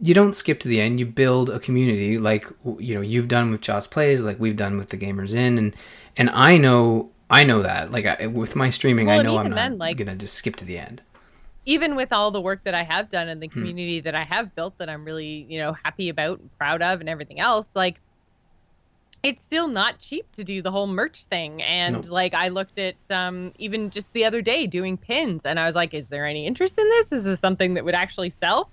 you 0.00 0.14
don't 0.14 0.34
skip 0.34 0.60
to 0.60 0.68
the 0.68 0.80
end. 0.80 0.98
You 0.98 1.06
build 1.06 1.50
a 1.50 1.60
community 1.60 2.18
like 2.18 2.46
you 2.78 2.94
know 2.94 3.00
you've 3.00 3.28
done 3.28 3.50
with 3.50 3.60
Joss 3.60 3.86
Plays, 3.86 4.22
like 4.22 4.40
we've 4.40 4.56
done 4.56 4.76
with 4.76 4.88
the 4.88 4.96
Gamers 4.96 5.34
Inn, 5.34 5.58
and 5.58 5.76
and 6.16 6.30
I 6.30 6.58
know 6.58 7.10
I 7.30 7.44
know 7.44 7.62
that 7.62 7.90
like 7.90 8.06
I, 8.06 8.26
with 8.26 8.56
my 8.56 8.70
streaming, 8.70 9.06
well, 9.06 9.20
I 9.20 9.22
know 9.22 9.38
I'm 9.38 9.50
not 9.50 9.56
then, 9.56 9.78
like, 9.78 9.96
gonna 9.96 10.16
just 10.16 10.34
skip 10.34 10.56
to 10.56 10.64
the 10.64 10.78
end. 10.78 11.02
Even 11.66 11.96
with 11.96 12.12
all 12.12 12.30
the 12.30 12.40
work 12.40 12.62
that 12.64 12.74
I 12.74 12.82
have 12.82 13.10
done 13.10 13.28
and 13.28 13.42
the 13.42 13.46
hmm. 13.46 13.60
community 13.60 14.00
hmm. 14.00 14.04
that 14.04 14.14
I 14.14 14.24
have 14.24 14.54
built, 14.54 14.76
that 14.78 14.88
I'm 14.88 15.04
really 15.04 15.46
you 15.48 15.58
know 15.58 15.76
happy 15.84 16.08
about, 16.08 16.40
and 16.40 16.58
proud 16.58 16.82
of, 16.82 17.00
and 17.00 17.08
everything 17.08 17.40
else, 17.40 17.66
like 17.74 18.00
it's 19.24 19.42
still 19.42 19.68
not 19.68 19.98
cheap 19.98 20.30
to 20.36 20.44
do 20.44 20.60
the 20.60 20.70
whole 20.70 20.86
merch 20.86 21.24
thing. 21.24 21.62
And 21.62 22.08
like 22.08 22.34
i 22.34 22.48
looked 22.48 22.78
at 22.78 22.94
um 23.10 23.52
even 23.58 23.90
just 23.90 24.12
the 24.12 24.24
other 24.24 24.42
day 24.42 24.66
doing 24.66 24.96
pins. 24.96 25.44
And 25.44 25.58
i 25.58 25.66
was 25.66 25.74
like 25.74 25.94
is 25.94 26.08
there 26.08 26.26
any 26.26 26.46
interest 26.46 26.78
in 26.78 26.88
this? 26.88 27.10
Is 27.10 27.24
this 27.24 27.40
something 27.40 27.74
that 27.74 27.84
would 27.84 27.94
actually 27.94 28.30
sell? 28.30 28.70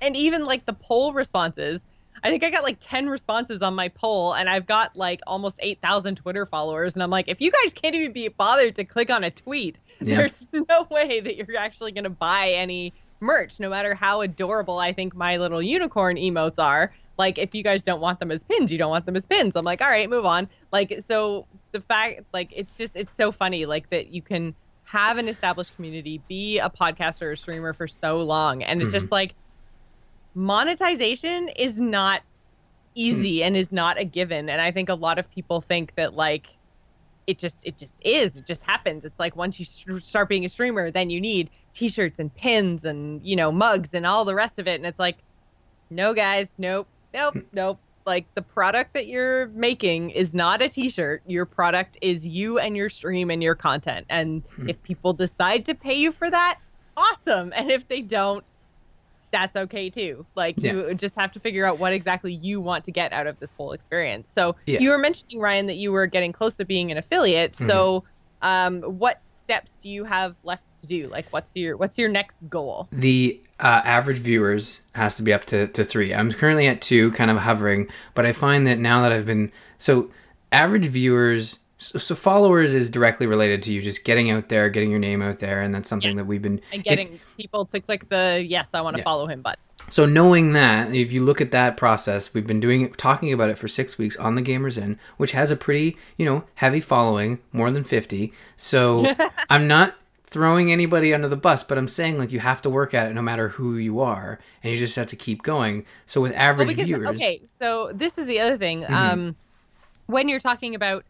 And 0.00 0.16
even 0.16 0.44
like 0.44 0.64
the 0.64 0.72
poll 0.72 1.12
responses 1.12 1.80
i 2.22 2.30
think 2.30 2.42
i 2.42 2.50
got 2.50 2.62
like 2.62 2.78
10 2.80 3.08
responses 3.08 3.60
on 3.60 3.74
my 3.74 3.88
poll. 3.88 4.34
And 4.34 4.48
i've 4.48 4.66
got 4.66 4.96
like 4.96 5.20
almost 5.26 5.58
8000 5.60 6.14
twitter 6.14 6.46
followers. 6.46 6.94
And 6.94 7.02
i'm 7.02 7.10
like 7.10 7.28
if 7.28 7.40
you 7.40 7.50
guys 7.50 7.72
can't 7.72 7.96
even 7.96 8.12
be 8.12 8.28
bothered 8.28 8.76
to 8.76 8.84
click 8.84 9.10
on 9.10 9.24
a 9.24 9.30
tweet 9.32 9.80
yeah. 10.00 10.16
there's 10.16 10.46
no 10.68 10.86
way 10.90 11.18
that 11.18 11.36
you're 11.36 11.58
actually 11.58 11.90
going 11.90 12.04
to 12.04 12.10
buy 12.10 12.50
any 12.50 12.94
merch 13.20 13.58
no 13.58 13.68
matter 13.68 13.96
how 13.96 14.20
adorable 14.20 14.78
i 14.78 14.92
think 14.92 15.12
my 15.12 15.38
little 15.38 15.60
unicorn 15.60 16.16
emotes 16.16 16.58
are 16.58 16.92
like 17.18 17.36
if 17.36 17.54
you 17.54 17.62
guys 17.62 17.82
don't 17.82 18.00
want 18.00 18.20
them 18.20 18.30
as 18.30 18.42
pins 18.44 18.70
you 18.70 18.78
don't 18.78 18.90
want 18.90 19.04
them 19.04 19.16
as 19.16 19.26
pins. 19.26 19.56
I'm 19.56 19.64
like 19.64 19.82
all 19.82 19.90
right 19.90 20.08
move 20.08 20.24
on. 20.24 20.48
Like 20.72 21.02
so 21.06 21.46
the 21.72 21.80
fact 21.80 22.22
like 22.32 22.52
it's 22.54 22.76
just 22.76 22.96
it's 22.96 23.16
so 23.16 23.32
funny 23.32 23.66
like 23.66 23.90
that 23.90 24.14
you 24.14 24.22
can 24.22 24.54
have 24.84 25.18
an 25.18 25.28
established 25.28 25.74
community 25.76 26.22
be 26.28 26.58
a 26.58 26.70
podcaster 26.70 27.32
or 27.32 27.36
streamer 27.36 27.72
for 27.74 27.86
so 27.88 28.18
long. 28.18 28.62
And 28.62 28.80
it's 28.80 28.88
mm-hmm. 28.88 28.98
just 28.98 29.10
like 29.10 29.34
monetization 30.34 31.48
is 31.48 31.80
not 31.80 32.22
easy 32.94 33.42
and 33.42 33.56
is 33.56 33.70
not 33.70 33.98
a 33.98 34.04
given. 34.04 34.48
And 34.48 34.60
i 34.60 34.70
think 34.70 34.88
a 34.88 34.94
lot 34.94 35.18
of 35.18 35.30
people 35.30 35.60
think 35.60 35.94
that 35.96 36.14
like 36.14 36.46
it 37.26 37.38
just 37.38 37.56
it 37.64 37.76
just 37.76 37.94
is. 38.02 38.36
It 38.36 38.46
just 38.46 38.62
happens. 38.62 39.04
It's 39.04 39.18
like 39.18 39.36
once 39.36 39.58
you 39.58 39.66
start 40.00 40.28
being 40.28 40.44
a 40.44 40.48
streamer 40.48 40.90
then 40.90 41.10
you 41.10 41.20
need 41.20 41.50
t-shirts 41.74 42.18
and 42.18 42.34
pins 42.34 42.84
and 42.84 43.20
you 43.26 43.36
know 43.36 43.52
mugs 43.52 43.90
and 43.92 44.06
all 44.06 44.24
the 44.24 44.34
rest 44.34 44.58
of 44.58 44.68
it. 44.68 44.76
And 44.76 44.86
it's 44.86 44.98
like 45.00 45.18
no 45.90 46.14
guys 46.14 46.48
nope 46.56 46.86
nope, 47.14 47.36
nope. 47.52 47.80
Like 48.06 48.26
the 48.34 48.42
product 48.42 48.94
that 48.94 49.06
you're 49.06 49.48
making 49.48 50.10
is 50.10 50.32
not 50.34 50.62
a 50.62 50.68
t-shirt. 50.68 51.22
Your 51.26 51.44
product 51.44 51.98
is 52.00 52.26
you 52.26 52.58
and 52.58 52.76
your 52.76 52.88
stream 52.88 53.30
and 53.30 53.42
your 53.42 53.54
content. 53.54 54.06
And 54.08 54.46
Hmm. 54.56 54.68
if 54.68 54.82
people 54.82 55.12
decide 55.12 55.66
to 55.66 55.74
pay 55.74 55.94
you 55.94 56.12
for 56.12 56.30
that, 56.30 56.58
awesome. 56.96 57.52
And 57.54 57.70
if 57.70 57.86
they 57.88 58.00
don't, 58.00 58.44
that's 59.30 59.54
okay 59.56 59.90
too. 59.90 60.26
Like 60.34 60.54
Yeah. 60.58 60.72
you 60.72 60.94
just 60.94 61.14
have 61.18 61.32
to 61.32 61.40
figure 61.40 61.66
out 61.66 61.78
what 61.78 61.92
exactly 61.92 62.32
you 62.32 62.62
want 62.62 62.84
to 62.86 62.92
get 62.92 63.12
out 63.12 63.26
of 63.26 63.38
this 63.40 63.52
whole 63.52 63.72
experience. 63.72 64.32
So 64.32 64.56
Yeah. 64.66 64.80
you 64.80 64.88
were 64.90 64.96
mentioning 64.98 65.38
Ryan 65.38 65.66
that 65.66 65.76
you 65.76 65.92
were 65.92 66.06
getting 66.06 66.32
close 66.32 66.56
to 66.56 66.64
being 66.64 66.90
an 66.90 66.96
affiliate. 66.96 67.54
So 67.56 68.04
um, 68.40 68.80
what 68.82 69.20
steps 69.32 69.72
do 69.82 69.90
you 69.90 70.04
have 70.04 70.34
left 70.42 70.62
to 70.80 70.86
do? 70.86 71.04
Like 71.04 71.26
what's 71.30 71.50
your 71.54 71.76
what's 71.76 71.98
your 71.98 72.08
next 72.08 72.36
goal? 72.48 72.88
the 72.92 73.40
uh, 73.60 73.82
average 73.84 74.18
viewers 74.18 74.82
has 74.94 75.16
to 75.16 75.22
be 75.22 75.32
up 75.32 75.44
to, 75.46 75.66
to 75.66 75.82
three. 75.82 76.14
I'm 76.14 76.30
currently 76.30 76.68
at 76.68 76.80
two, 76.80 77.10
kind 77.12 77.28
of 77.30 77.38
hovering, 77.38 77.88
but 78.14 78.24
I 78.24 78.30
find 78.32 78.66
that 78.68 78.78
now 78.78 79.02
that 79.02 79.10
I've 79.10 79.26
been 79.26 79.50
so 79.78 80.10
average 80.52 80.86
viewers, 80.86 81.58
so, 81.76 81.98
so 81.98 82.14
followers 82.14 82.72
is 82.72 82.88
directly 82.88 83.26
related 83.26 83.62
to 83.64 83.72
you 83.72 83.82
just 83.82 84.04
getting 84.04 84.30
out 84.30 84.48
there, 84.48 84.70
getting 84.70 84.90
your 84.90 85.00
name 85.00 85.20
out 85.22 85.40
there, 85.40 85.60
and 85.60 85.74
that's 85.74 85.88
something 85.88 86.10
Yes. 86.10 86.18
that 86.18 86.26
we've 86.26 86.40
been 86.42 86.60
And 86.72 86.82
it- 86.82 86.84
getting 86.84 87.20
people 87.36 87.64
to 87.66 87.80
click 87.80 88.08
the 88.08 88.44
yes, 88.48 88.68
I 88.74 88.80
want 88.80 88.94
to 88.94 89.00
Yeah. 89.00 89.04
follow 89.04 89.26
him 89.26 89.42
button. 89.42 89.60
So 89.90 90.04
knowing 90.06 90.52
that, 90.52 90.94
if 90.94 91.12
you 91.12 91.24
look 91.24 91.40
at 91.40 91.50
that 91.52 91.76
process, 91.76 92.34
we've 92.34 92.46
been 92.46 92.60
doing 92.60 92.82
it, 92.82 92.96
talking 92.98 93.32
about 93.32 93.48
it 93.50 93.58
for 93.58 93.66
six 93.68 93.96
weeks 93.98 94.16
on 94.18 94.34
the 94.36 94.42
Gamers 94.42 94.80
Inn, 94.80 94.98
which 95.16 95.32
has 95.32 95.50
a 95.50 95.56
pretty 95.56 95.96
you 96.16 96.24
know 96.26 96.44
heavy 96.56 96.80
following, 96.80 97.38
more 97.52 97.70
than 97.72 97.82
fifty. 97.84 98.32
So 98.56 99.06
I'm 99.50 99.66
not 99.66 99.96
throwing 100.28 100.70
anybody 100.70 101.14
under 101.14 101.28
the 101.28 101.36
bus, 101.36 101.62
but 101.62 101.78
I'm 101.78 101.88
saying 101.88 102.18
like 102.18 102.30
you 102.30 102.40
have 102.40 102.60
to 102.62 102.70
work 102.70 102.92
at 102.92 103.06
it 103.08 103.14
no 103.14 103.22
matter 103.22 103.48
who 103.48 103.76
you 103.76 104.00
are, 104.00 104.38
and 104.62 104.70
you 104.70 104.78
just 104.78 104.94
have 104.96 105.06
to 105.08 105.16
keep 105.16 105.42
going. 105.42 105.86
So 106.06 106.20
with 106.20 106.32
Well, 106.32 106.40
average 106.40 106.68
because 106.68 106.86
viewers, 106.86 107.08
okay, 107.08 107.42
so 107.60 107.92
this 107.94 108.18
is 108.18 108.26
the 108.26 108.40
other 108.40 108.58
thing. 108.58 108.82
Mm-hmm. 108.82 108.94
Um, 108.94 109.36
when 110.06 110.28
you're 110.28 110.40
talking 110.40 110.74
about 110.74 111.04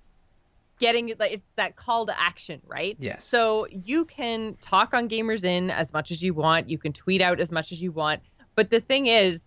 getting 0.79 1.13
like 1.19 1.33
it's 1.33 1.43
that 1.57 1.75
call 1.75 2.07
to 2.07 2.21
action, 2.21 2.61
right? 2.67 2.97
Yes. 3.01 3.25
So 3.25 3.67
you 3.71 4.05
can 4.05 4.57
talk 4.61 4.95
on 4.95 5.09
Gamers 5.09 5.45
Inn 5.45 5.71
as 5.71 5.93
much 5.93 6.11
as 6.11 6.23
you 6.23 6.33
want. 6.35 6.71
You 6.71 6.79
can 6.79 6.93
tweet 6.93 7.21
out 7.21 7.41
as 7.41 7.51
much 7.51 7.73
as 7.73 7.83
you 7.83 7.91
want. 7.91 8.23
But 8.55 8.71
the 8.71 8.81
thing 8.81 9.07
is, 9.07 9.43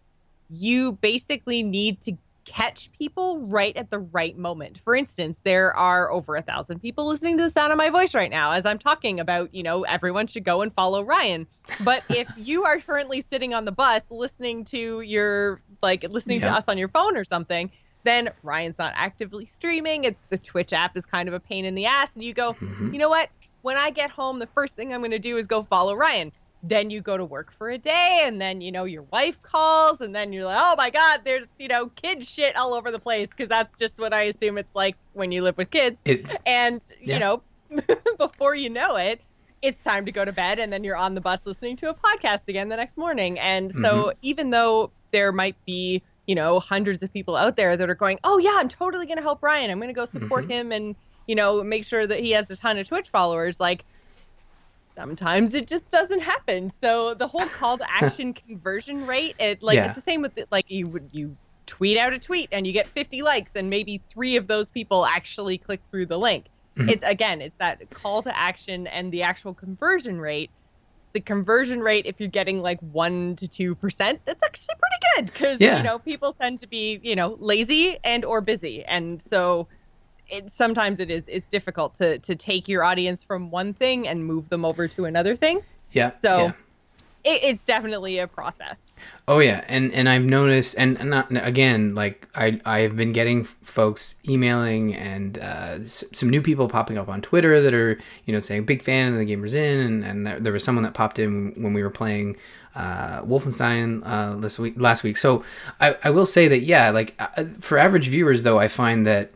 you 0.50 0.94
basically 0.94 1.64
need 1.64 2.02
to 2.02 2.18
catch 2.46 2.92
people 2.92 3.40
right 3.42 3.76
at 3.78 3.90
the 3.92 4.00
right 4.00 4.38
moment. 4.38 4.80
For 4.84 4.96
instance, 4.96 5.38
there 5.44 5.76
are 5.76 6.12
over 6.12 6.36
a 6.36 6.42
thousand 6.42 6.80
people 6.80 7.06
listening 7.06 7.38
to 7.38 7.44
the 7.44 7.52
sound 7.52 7.72
of 7.72 7.78
my 7.78 7.90
voice 7.90 8.14
right 8.16 8.32
now 8.32 8.52
as 8.52 8.66
I'm 8.66 8.80
talking 8.80 9.20
about, 9.20 9.54
you 9.54 9.64
know, 9.64 9.84
everyone 9.84 10.28
should 10.28 10.44
go 10.44 10.62
and 10.62 10.74
follow 10.74 11.04
Ryan. 11.04 11.46
But 11.84 12.04
if 12.10 12.28
you 12.38 12.64
are 12.64 12.80
currently 12.80 13.24
sitting 13.32 13.54
on 13.54 13.66
the 13.66 13.72
bus 13.72 14.02
listening 14.10 14.66
to 14.66 15.02
your 15.02 15.62
like 15.82 16.04
listening 16.10 16.42
to 16.42 16.50
us 16.50 16.66
on 16.68 16.78
your 16.78 16.90
phone 16.90 17.16
or 17.16 17.24
something, 17.24 17.72
then 18.04 18.30
Ryan's 18.42 18.80
not 18.80 18.94
actively 18.96 19.46
streaming. 19.46 20.06
It's 20.06 20.20
the 20.30 20.38
Twitch 20.38 20.74
app 20.74 20.98
is 20.98 21.06
kind 21.06 21.28
of 21.28 21.36
a 21.36 21.40
pain 21.40 21.66
in 21.66 21.76
the 21.76 21.86
ass, 21.86 22.16
and 22.16 22.24
you 22.24 22.34
go, 22.34 22.54
Mhm. 22.54 22.94
you 22.94 23.00
know 23.00 23.10
what? 23.10 23.30
When 23.62 23.78
I 23.78 23.92
get 23.92 24.10
home, 24.10 24.40
the 24.40 24.48
first 24.48 24.76
thing 24.76 24.92
I'm 24.92 25.02
going 25.02 25.12
to 25.12 25.20
do 25.20 25.38
is 25.38 25.46
go 25.46 25.64
follow 25.64 25.94
Ryan. 25.96 26.32
Then 26.64 26.90
you 26.92 27.02
go 27.02 27.18
to 27.18 27.26
work 27.26 27.52
for 27.58 27.70
a 27.70 27.78
day, 27.78 28.22
and 28.24 28.40
then 28.40 28.62
you 28.62 28.72
know 28.72 28.84
your 28.84 29.04
wife 29.04 29.42
calls, 29.42 30.00
and 30.02 30.16
then 30.16 30.32
you're 30.32 30.46
like, 30.46 30.60
oh 30.60 30.76
my 30.78 30.90
god, 30.90 31.22
there's 31.24 31.48
you 31.58 31.68
know 31.68 31.88
kid 31.88 32.26
shit 32.26 32.56
all 32.56 32.74
over 32.74 32.92
the 32.92 33.00
place 33.00 33.28
because 33.30 33.50
that's 33.50 33.76
just 33.78 33.98
what 33.98 34.14
I 34.14 34.24
assume 34.24 34.58
it's 34.58 34.74
like 34.76 34.96
when 35.14 35.32
you 35.32 35.42
live 35.42 35.58
with 35.58 35.72
kids. 35.72 35.98
it 36.06 36.26
And 36.46 36.82
Yeah. 37.02 37.16
you 37.16 37.20
know, 37.20 37.42
before 38.18 38.54
you 38.56 38.70
know 38.70 38.96
it, 38.96 39.22
it's 39.62 39.84
time 39.84 40.06
to 40.06 40.12
go 40.12 40.24
to 40.24 40.32
bed, 40.32 40.60
and 40.60 40.72
then 40.72 40.84
you're 40.84 40.96
on 40.96 41.16
the 41.16 41.22
bus 41.22 41.40
listening 41.46 41.78
to 41.78 41.90
a 41.90 41.94
podcast 41.94 42.42
again 42.48 42.70
the 42.70 42.78
next 42.78 42.98
morning. 42.98 43.40
And 43.40 43.72
so 43.72 43.80
mm-hmm. 43.80 44.20
even 44.22 44.50
though 44.52 44.92
there 45.12 45.32
might 45.32 45.56
be 45.66 46.04
you 46.28 46.36
know 46.36 46.60
hundreds 46.60 47.04
of 47.04 47.12
people 47.12 47.36
out 47.36 47.58
there 47.58 47.76
that 47.76 47.90
are 47.90 47.96
going, 47.96 48.20
oh 48.24 48.38
yeah, 48.38 48.54
I'm 48.56 48.70
totally 48.70 49.06
going 49.06 49.18
to 49.18 49.24
help 49.24 49.42
Ryan. 49.42 49.72
I'm 49.72 49.80
going 49.80 49.90
to 49.90 49.94
go 49.94 50.06
support 50.06 50.44
mm-hmm. 50.44 50.52
him 50.52 50.72
and 50.72 50.96
you 51.28 51.36
know 51.36 51.64
make 51.64 51.86
sure 51.86 52.06
that 52.06 52.20
he 52.20 52.32
has 52.32 52.50
a 52.50 52.56
ton 52.56 52.78
of 52.78 52.88
Twitch 52.88 53.10
followers. 53.10 53.60
Like 53.60 53.84
sometimes 54.98 55.54
it 55.54 55.68
just 55.68 55.90
doesn't 55.90 56.22
happen. 56.22 56.72
So 56.84 57.14
the 57.14 57.28
whole 57.28 57.48
call 57.48 57.78
to 57.78 57.86
action 57.92 58.34
conversion 58.48 59.06
rate, 59.06 59.36
it 59.40 59.62
like 59.64 59.76
Yeah. 59.76 59.88
it's 59.88 59.96
the 59.96 60.02
same 60.02 60.22
with 60.22 60.34
like 60.52 60.66
you 60.70 60.88
would 60.88 61.10
you 61.12 61.38
tweet 61.68 61.98
out 61.98 62.12
a 62.14 62.20
tweet 62.20 62.50
and 62.52 62.68
you 62.68 62.74
get 62.74 62.88
50 62.88 63.22
likes 63.22 63.52
and 63.56 63.70
maybe 63.70 64.02
three 64.12 64.36
of 64.36 64.48
those 64.48 64.70
people 64.70 65.06
actually 65.06 65.58
click 65.58 65.82
through 65.90 66.08
the 66.08 66.18
link. 66.20 66.48
Mhm. 66.78 66.90
It's 66.90 67.06
again, 67.06 67.42
it's 67.42 67.56
that 67.60 67.90
call 67.92 68.22
to 68.24 68.38
action 68.38 68.88
and 68.88 69.12
the 69.12 69.24
actual 69.24 69.54
conversion 69.54 70.20
rate. 70.20 70.52
The 71.14 71.20
conversion 71.20 71.82
rate, 71.82 72.06
if 72.06 72.20
you're 72.22 72.30
getting 72.30 72.62
like 72.62 72.80
one 72.80 73.36
to 73.38 73.48
two 73.48 73.76
percent, 73.76 74.22
that's 74.26 74.42
actually 74.46 74.76
pretty 74.80 75.26
good 75.28 75.34
because 75.34 75.60
Yeah. 75.60 75.78
you 75.78 75.84
know 75.84 76.00
people 76.00 76.34
tend 76.40 76.60
to 76.60 76.68
be 76.68 77.00
you 77.04 77.16
know 77.16 77.36
lazy 77.40 77.98
and 78.06 78.24
or 78.24 78.40
busy, 78.40 78.86
and 78.86 79.22
so 79.30 79.68
it 80.32 80.50
sometimes 80.50 81.00
it 81.00 81.12
is 81.12 81.24
it's 81.28 81.48
difficult 81.50 81.94
to 81.96 82.18
to 82.20 82.36
take 82.36 82.68
your 82.68 82.84
audience 82.84 83.22
from 83.22 83.52
one 83.52 83.74
thing 83.74 84.08
and 84.08 84.26
move 84.26 84.50
them 84.50 84.66
over 84.66 84.88
to 84.88 85.06
another 85.06 85.36
thing. 85.36 85.62
yeah. 85.92 86.12
So 86.20 86.46
yeah. 86.46 86.52
it, 87.24 87.44
it's 87.44 87.66
definitely 87.66 88.18
a 88.20 88.28
process. 88.28 88.80
Oh 89.28 89.40
yeah, 89.40 89.64
and 89.68 89.92
and 89.94 90.08
I've 90.08 90.24
noticed, 90.24 90.76
and, 90.78 91.00
and 91.00 91.10
not 91.10 91.28
again, 91.32 91.96
like 91.96 92.28
I 92.36 92.60
I've 92.66 92.96
been 92.96 93.12
getting 93.14 93.44
folks 93.44 94.16
emailing 94.28 94.94
and 94.96 95.38
uh, 95.38 95.80
s- 95.84 96.04
some 96.12 96.30
new 96.30 96.42
people 96.42 96.68
popping 96.68 96.98
up 96.98 97.10
on 97.10 97.22
Twitter 97.22 97.62
that 97.62 97.74
are 97.74 98.00
you 98.26 98.34
know 98.34 98.40
saying 98.40 98.66
big 98.66 98.82
fan 98.82 99.14
of 99.14 99.20
the 99.20 99.26
Gamers 99.26 99.54
Inn, 99.54 99.80
and 99.80 100.04
and 100.04 100.28
there, 100.28 100.40
there 100.40 100.54
was 100.54 100.64
someone 100.64 100.84
that 100.84 100.94
popped 100.94 101.20
in 101.20 101.54
when 101.62 101.74
we 101.74 101.82
were 101.82 101.90
playing 101.90 102.38
uh, 102.76 103.22
Wolfenstein 103.24 104.02
uh, 104.06 104.36
this 104.36 104.60
week 104.60 104.80
last 104.80 105.04
week. 105.04 105.18
So 105.18 105.44
I 105.80 105.96
I 106.04 106.10
will 106.10 106.26
say 106.26 106.48
that 106.48 106.60
yeah, 106.60 106.90
like 106.92 107.16
uh, 107.20 107.46
for 107.60 107.78
average 107.78 108.08
viewers 108.08 108.44
though, 108.44 108.60
I 108.60 108.68
find 108.68 109.06
that 109.08 109.32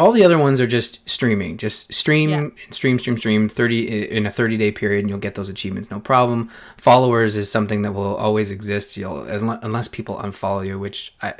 all 0.00 0.12
the 0.12 0.24
other 0.24 0.38
ones 0.38 0.60
are 0.60 0.66
just 0.66 1.06
streaming. 1.08 1.56
Just 1.58 1.92
stream 1.92 2.30
Yeah. 2.30 2.48
stream 2.70 2.98
stream 2.98 3.18
stream 3.18 3.48
30 3.48 4.10
in 4.10 4.26
a 4.26 4.30
30 4.30 4.56
day 4.56 4.72
period 4.72 5.00
and 5.00 5.08
you'll 5.10 5.18
get 5.18 5.34
those 5.34 5.48
achievements 5.50 5.90
no 5.90 6.00
problem. 6.00 6.48
Followers 6.76 7.36
is 7.36 7.50
something 7.50 7.82
that 7.82 7.92
will 7.92 8.16
always 8.16 8.50
exist. 8.50 8.96
You'll 8.96 9.26
as 9.28 9.42
unless 9.42 9.88
people 9.88 10.16
unfollow 10.16 10.66
you 10.66 10.78
which 10.78 11.14
i 11.22 11.34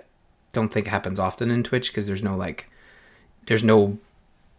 don't 0.52 0.72
think 0.72 0.86
happens 0.88 1.18
often 1.18 1.50
in 1.50 1.62
twitch 1.62 1.90
because 1.90 2.06
there's 2.06 2.22
no 2.22 2.36
like 2.36 2.68
there's 3.46 3.64
no 3.64 3.98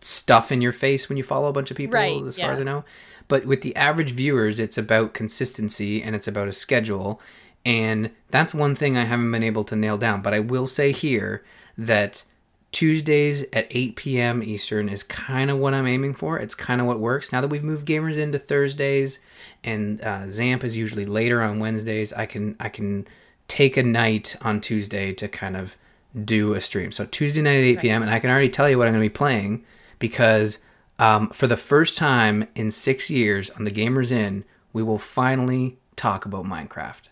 stuff 0.02 0.52
in 0.52 0.62
your 0.62 0.72
face 0.72 1.08
when 1.08 1.18
you 1.18 1.24
follow 1.24 1.48
a 1.50 1.54
bunch 1.54 1.70
of 1.70 1.78
people 1.78 1.94
Right, 2.00 2.24
as 2.26 2.38
far 2.38 2.52
as 2.52 2.60
i 2.60 2.64
know. 2.64 2.84
But 3.28 3.46
with 3.46 3.62
the 3.62 3.76
average 3.76 4.12
viewers 4.12 4.60
it's 4.60 4.78
about 4.78 5.14
consistency 5.14 6.02
and 6.02 6.16
it's 6.16 6.28
about 6.28 6.48
a 6.48 6.54
schedule. 6.54 7.22
And 7.66 8.10
that's 8.30 8.54
one 8.56 8.74
thing 8.74 8.98
i 8.98 9.04
haven't 9.04 9.32
been 9.32 9.44
able 9.44 9.64
to 9.66 9.76
nail 9.76 9.98
down. 9.98 10.22
But 10.22 10.34
i 10.34 10.40
will 10.40 10.66
say 10.66 10.92
here 10.92 11.44
that 11.78 12.24
Tuesdays 12.72 13.44
at 13.52 13.68
8 13.70 13.96
p.m. 13.98 14.42
Eastern 14.42 14.88
is 14.88 15.04
kind 15.04 15.52
of 15.52 15.58
what 15.58 15.74
I'm 15.74 15.88
aiming 15.88 16.14
for. 16.14 16.40
It's 16.40 16.56
kind 16.56 16.80
of 16.80 16.88
what 16.88 17.00
works. 17.00 17.32
Now 17.32 17.42
that 17.42 17.50
we've 17.50 17.64
moved 17.64 17.86
gamers 17.86 18.18
into 18.18 18.40
Thursdays 18.40 19.20
and 19.64 20.02
uh, 20.02 20.22
Zamp 20.28 20.64
is 20.64 20.78
usually 20.78 21.06
later 21.06 21.42
on 21.42 21.60
Wednesdays, 21.60 22.14
I 22.14 22.26
can 22.26 22.56
I 22.60 22.70
can 22.70 23.08
take 23.48 23.76
a 23.76 23.84
night 23.84 24.38
on 24.42 24.62
Tuesday 24.62 25.12
to 25.14 25.28
kind 25.28 25.58
of 25.58 25.76
do 26.24 26.54
a 26.54 26.62
stream. 26.62 26.94
So 26.94 27.06
Tuesday 27.06 27.42
night 27.42 27.58
at 27.58 27.64
8 27.64 27.80
p.m. 27.80 28.02
and 28.02 28.12
I 28.12 28.20
can 28.20 28.30
already 28.30 28.50
tell 28.50 28.70
you 28.70 28.78
what 28.78 28.88
I'm 28.88 28.94
going 28.94 29.04
to 29.04 29.10
be 29.10 29.14
playing 29.14 29.66
because 30.00 30.60
um, 30.98 31.30
for 31.30 31.48
the 31.48 31.58
first 31.58 31.98
time 31.98 32.48
in 32.56 32.72
six 32.72 33.10
years 33.10 33.50
on 33.52 33.66
the 33.66 33.72
Gamers 33.72 34.12
Inn, 34.12 34.46
we 34.72 34.82
will 34.82 34.98
finally 34.98 35.78
talk 35.98 36.26
about 36.26 36.46
Minecraft. 36.46 37.10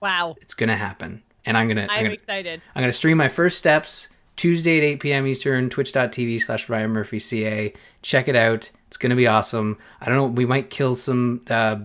Wow, 0.00 0.36
It's 0.40 0.54
going 0.54 0.68
to 0.68 0.76
happen, 0.76 1.22
and 1.46 1.56
I'm 1.56 1.66
gonna 1.66 1.82
I'm 1.84 1.90
I'm 1.90 2.02
gonna, 2.02 2.14
excited. 2.14 2.60
I'm 2.74 2.82
going 2.82 2.90
to 2.90 2.96
stream 2.96 3.16
my 3.16 3.28
first 3.28 3.56
steps 3.56 4.10
Tuesday 4.36 4.78
at 4.78 4.84
8 4.84 5.00
p.m. 5.00 5.26
Eastern, 5.26 5.70
twitch.tv 5.70 6.40
slash 6.42 6.68
Ryan 6.68 6.90
Murphy 6.90 7.18
CA. 7.18 7.72
Check 8.02 8.28
it 8.28 8.36
out. 8.36 8.70
It's 8.88 8.96
going 8.96 9.10
to 9.10 9.16
be 9.16 9.26
awesome. 9.26 9.78
I 10.00 10.06
don't 10.06 10.16
know. 10.16 10.26
We 10.26 10.44
might 10.46 10.70
kill 10.70 10.94
some 10.94 11.40
uh, 11.48 11.78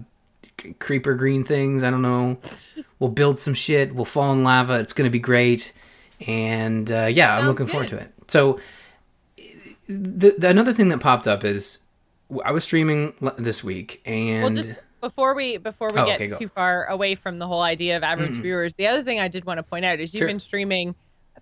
creeper 0.80 1.14
green 1.16 1.44
things. 1.44 1.84
I 1.84 1.90
don't 1.90 2.02
know. 2.02 2.38
We'll 3.00 3.12
build 3.12 3.40
some 3.40 3.54
shit. 3.54 3.94
We'll 3.96 4.06
fall 4.06 4.34
in 4.34 4.44
lava. 4.44 4.80
It's 4.80 4.94
going 4.94 5.08
to 5.08 5.12
be 5.12 5.20
great. 5.20 5.74
And 6.28 6.92
uh, 6.92 7.06
yeah, 7.06 7.34
I'm 7.34 7.42
Sounds 7.42 7.48
looking 7.48 7.66
forward 7.68 7.90
to 7.90 7.98
it. 7.98 8.12
So, 8.28 8.60
the, 9.88 10.36
the 10.38 10.50
another 10.50 10.74
thing 10.74 10.90
that 10.90 11.00
popped 11.00 11.28
up 11.28 11.44
is 11.44 11.80
I 12.46 12.52
was 12.52 12.64
streaming 12.64 13.14
this 13.38 13.64
week, 13.64 14.02
and 14.06 14.44
Well, 14.44 14.64
just 14.64 14.80
before 15.02 15.34
we 15.34 15.58
before 15.58 15.90
we 15.94 16.00
Oh, 16.00 16.06
get 16.06 16.22
okay, 16.22 16.38
too 16.38 16.50
far 16.50 16.86
away 16.86 17.16
from 17.16 17.38
the 17.40 17.48
whole 17.48 17.62
idea 17.62 17.98
of 17.98 18.04
average 18.04 18.32
viewers, 18.32 18.76
the 18.76 18.88
other 18.88 19.04
thing 19.04 19.20
I 19.20 19.28
did 19.30 19.46
want 19.46 19.58
to 19.58 19.64
point 19.64 19.86
out 19.86 20.00
is 20.00 20.14
you've 20.14 20.20
Sure. 20.20 20.28
been 20.28 20.40
streaming 20.40 20.94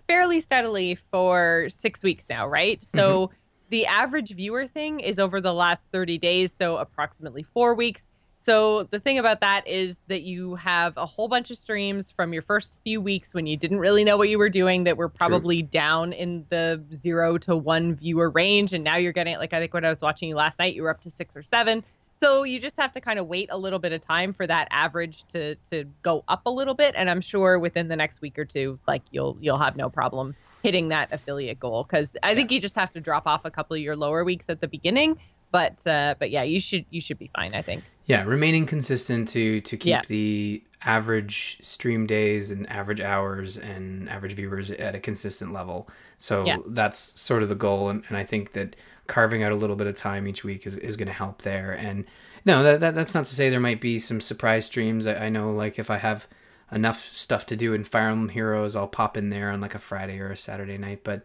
fairly 0.08 0.40
steadily 0.40 0.96
for 1.12 1.68
six 1.70 2.02
weeks 2.02 2.26
now, 2.28 2.46
right? 2.48 2.84
So 2.84 3.28
Mm-hmm. 3.28 3.34
the 3.70 3.86
average 3.86 4.30
viewer 4.34 4.66
thing 4.66 5.00
is 5.00 5.18
over 5.18 5.40
the 5.40 5.54
last 5.54 5.82
30 5.92 6.18
days, 6.18 6.52
so 6.52 6.78
approximately 6.78 7.42
four 7.44 7.74
weeks. 7.74 8.02
So 8.40 8.84
the 8.84 9.00
thing 9.00 9.18
about 9.18 9.40
that 9.40 9.66
is 9.66 9.98
that 10.06 10.22
you 10.22 10.54
have 10.54 10.96
a 10.96 11.06
whole 11.06 11.28
bunch 11.28 11.50
of 11.50 11.58
streams 11.58 12.10
from 12.10 12.32
your 12.32 12.42
first 12.42 12.76
few 12.84 13.00
weeks 13.00 13.34
when 13.34 13.46
you 13.46 13.56
didn't 13.56 13.80
really 13.80 14.04
know 14.04 14.16
what 14.16 14.28
you 14.28 14.38
were 14.38 14.48
doing 14.48 14.84
that 14.84 14.96
were 14.96 15.08
probably 15.08 15.62
down 15.62 16.12
in 16.12 16.46
the 16.48 16.82
zero 16.94 17.36
to 17.38 17.56
one 17.56 17.96
viewer 17.96 18.30
range, 18.30 18.72
and 18.74 18.84
now 18.84 18.96
you're 18.96 19.12
getting 19.12 19.36
like 19.38 19.52
I 19.52 19.58
think 19.58 19.74
when 19.74 19.84
I 19.84 19.90
was 19.90 20.00
watching 20.00 20.28
you 20.28 20.36
last 20.36 20.58
night, 20.58 20.74
you 20.74 20.82
were 20.84 20.90
up 20.90 21.00
to 21.02 21.10
six 21.10 21.36
or 21.36 21.42
seven. 21.42 21.84
So 22.20 22.42
you 22.42 22.58
just 22.58 22.76
have 22.76 22.92
to 22.92 23.00
kind 23.00 23.18
of 23.18 23.26
wait 23.26 23.48
a 23.52 23.58
little 23.58 23.78
bit 23.78 23.92
of 23.92 24.00
time 24.00 24.32
for 24.32 24.46
that 24.46 24.68
average 24.70 25.24
to 25.28 25.54
to 25.70 25.84
go 26.02 26.24
up 26.28 26.42
a 26.46 26.50
little 26.50 26.74
bit, 26.74 26.94
and 26.96 27.08
I'm 27.08 27.20
sure 27.20 27.58
within 27.58 27.88
the 27.88 27.96
next 27.96 28.20
week 28.20 28.38
or 28.38 28.44
two, 28.44 28.78
like 28.86 29.02
you'll 29.10 29.36
you'll 29.40 29.58
have 29.58 29.76
no 29.76 29.88
problem 29.88 30.34
hitting 30.62 30.88
that 30.88 31.12
affiliate 31.12 31.60
goal 31.60 31.84
because 31.84 32.16
I 32.22 32.34
think 32.34 32.50
you 32.50 32.60
just 32.60 32.74
have 32.74 32.92
to 32.92 33.00
drop 33.00 33.26
off 33.26 33.44
a 33.44 33.50
couple 33.50 33.76
of 33.76 33.82
your 33.82 33.94
lower 33.96 34.24
weeks 34.24 34.46
at 34.48 34.60
the 34.60 34.68
beginning. 34.68 35.18
But 35.50 35.86
uh, 35.86 36.14
but 36.18 36.30
yeah, 36.30 36.42
you 36.42 36.60
should 36.60 36.84
you 36.90 37.00
should 37.00 37.18
be 37.18 37.30
fine. 37.34 37.54
I 37.54 37.62
think. 37.62 37.84
Yeah, 38.04 38.24
remaining 38.24 38.66
consistent 38.66 39.28
to 39.28 39.60
to 39.62 39.76
keep 39.76 39.90
yeah. 39.90 40.02
the 40.06 40.62
average 40.82 41.58
stream 41.62 42.06
days 42.06 42.50
and 42.50 42.68
average 42.70 43.00
hours 43.00 43.56
and 43.56 44.08
average 44.08 44.32
viewers 44.32 44.70
at 44.70 44.94
a 44.94 45.00
consistent 45.00 45.52
level. 45.52 45.88
So 46.16 46.44
yeah. 46.44 46.58
that's 46.66 47.18
sort 47.20 47.42
of 47.42 47.48
the 47.48 47.54
goal, 47.54 47.88
and, 47.88 48.04
and 48.08 48.16
I 48.16 48.24
think 48.24 48.52
that 48.52 48.76
carving 49.08 49.42
out 49.42 49.50
a 49.50 49.56
little 49.56 49.74
bit 49.74 49.88
of 49.88 49.96
time 49.96 50.28
each 50.28 50.44
week 50.44 50.66
is, 50.66 50.78
is 50.78 50.96
going 50.96 51.08
to 51.08 51.12
help 51.12 51.42
there. 51.42 51.72
And 51.72 52.04
no, 52.44 52.62
that, 52.62 52.78
that 52.80 52.94
that's 52.94 53.14
not 53.14 53.24
to 53.24 53.34
say 53.34 53.50
there 53.50 53.58
might 53.58 53.80
be 53.80 53.98
some 53.98 54.20
surprise 54.20 54.66
streams. 54.66 55.06
I, 55.06 55.26
I 55.26 55.28
know, 55.28 55.50
like 55.50 55.78
if 55.78 55.90
I 55.90 55.96
have 55.96 56.28
enough 56.70 57.12
stuff 57.12 57.46
to 57.46 57.56
do 57.56 57.74
in 57.74 57.82
Fire 57.82 58.08
Emblem 58.08 58.28
Heroes, 58.28 58.76
I'll 58.76 58.86
pop 58.86 59.16
in 59.16 59.30
there 59.30 59.50
on 59.50 59.60
like 59.60 59.74
a 59.74 59.80
Friday 59.80 60.20
or 60.20 60.30
a 60.30 60.36
Saturday 60.36 60.78
night. 60.78 61.00
But 61.02 61.22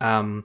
um, 0.00 0.44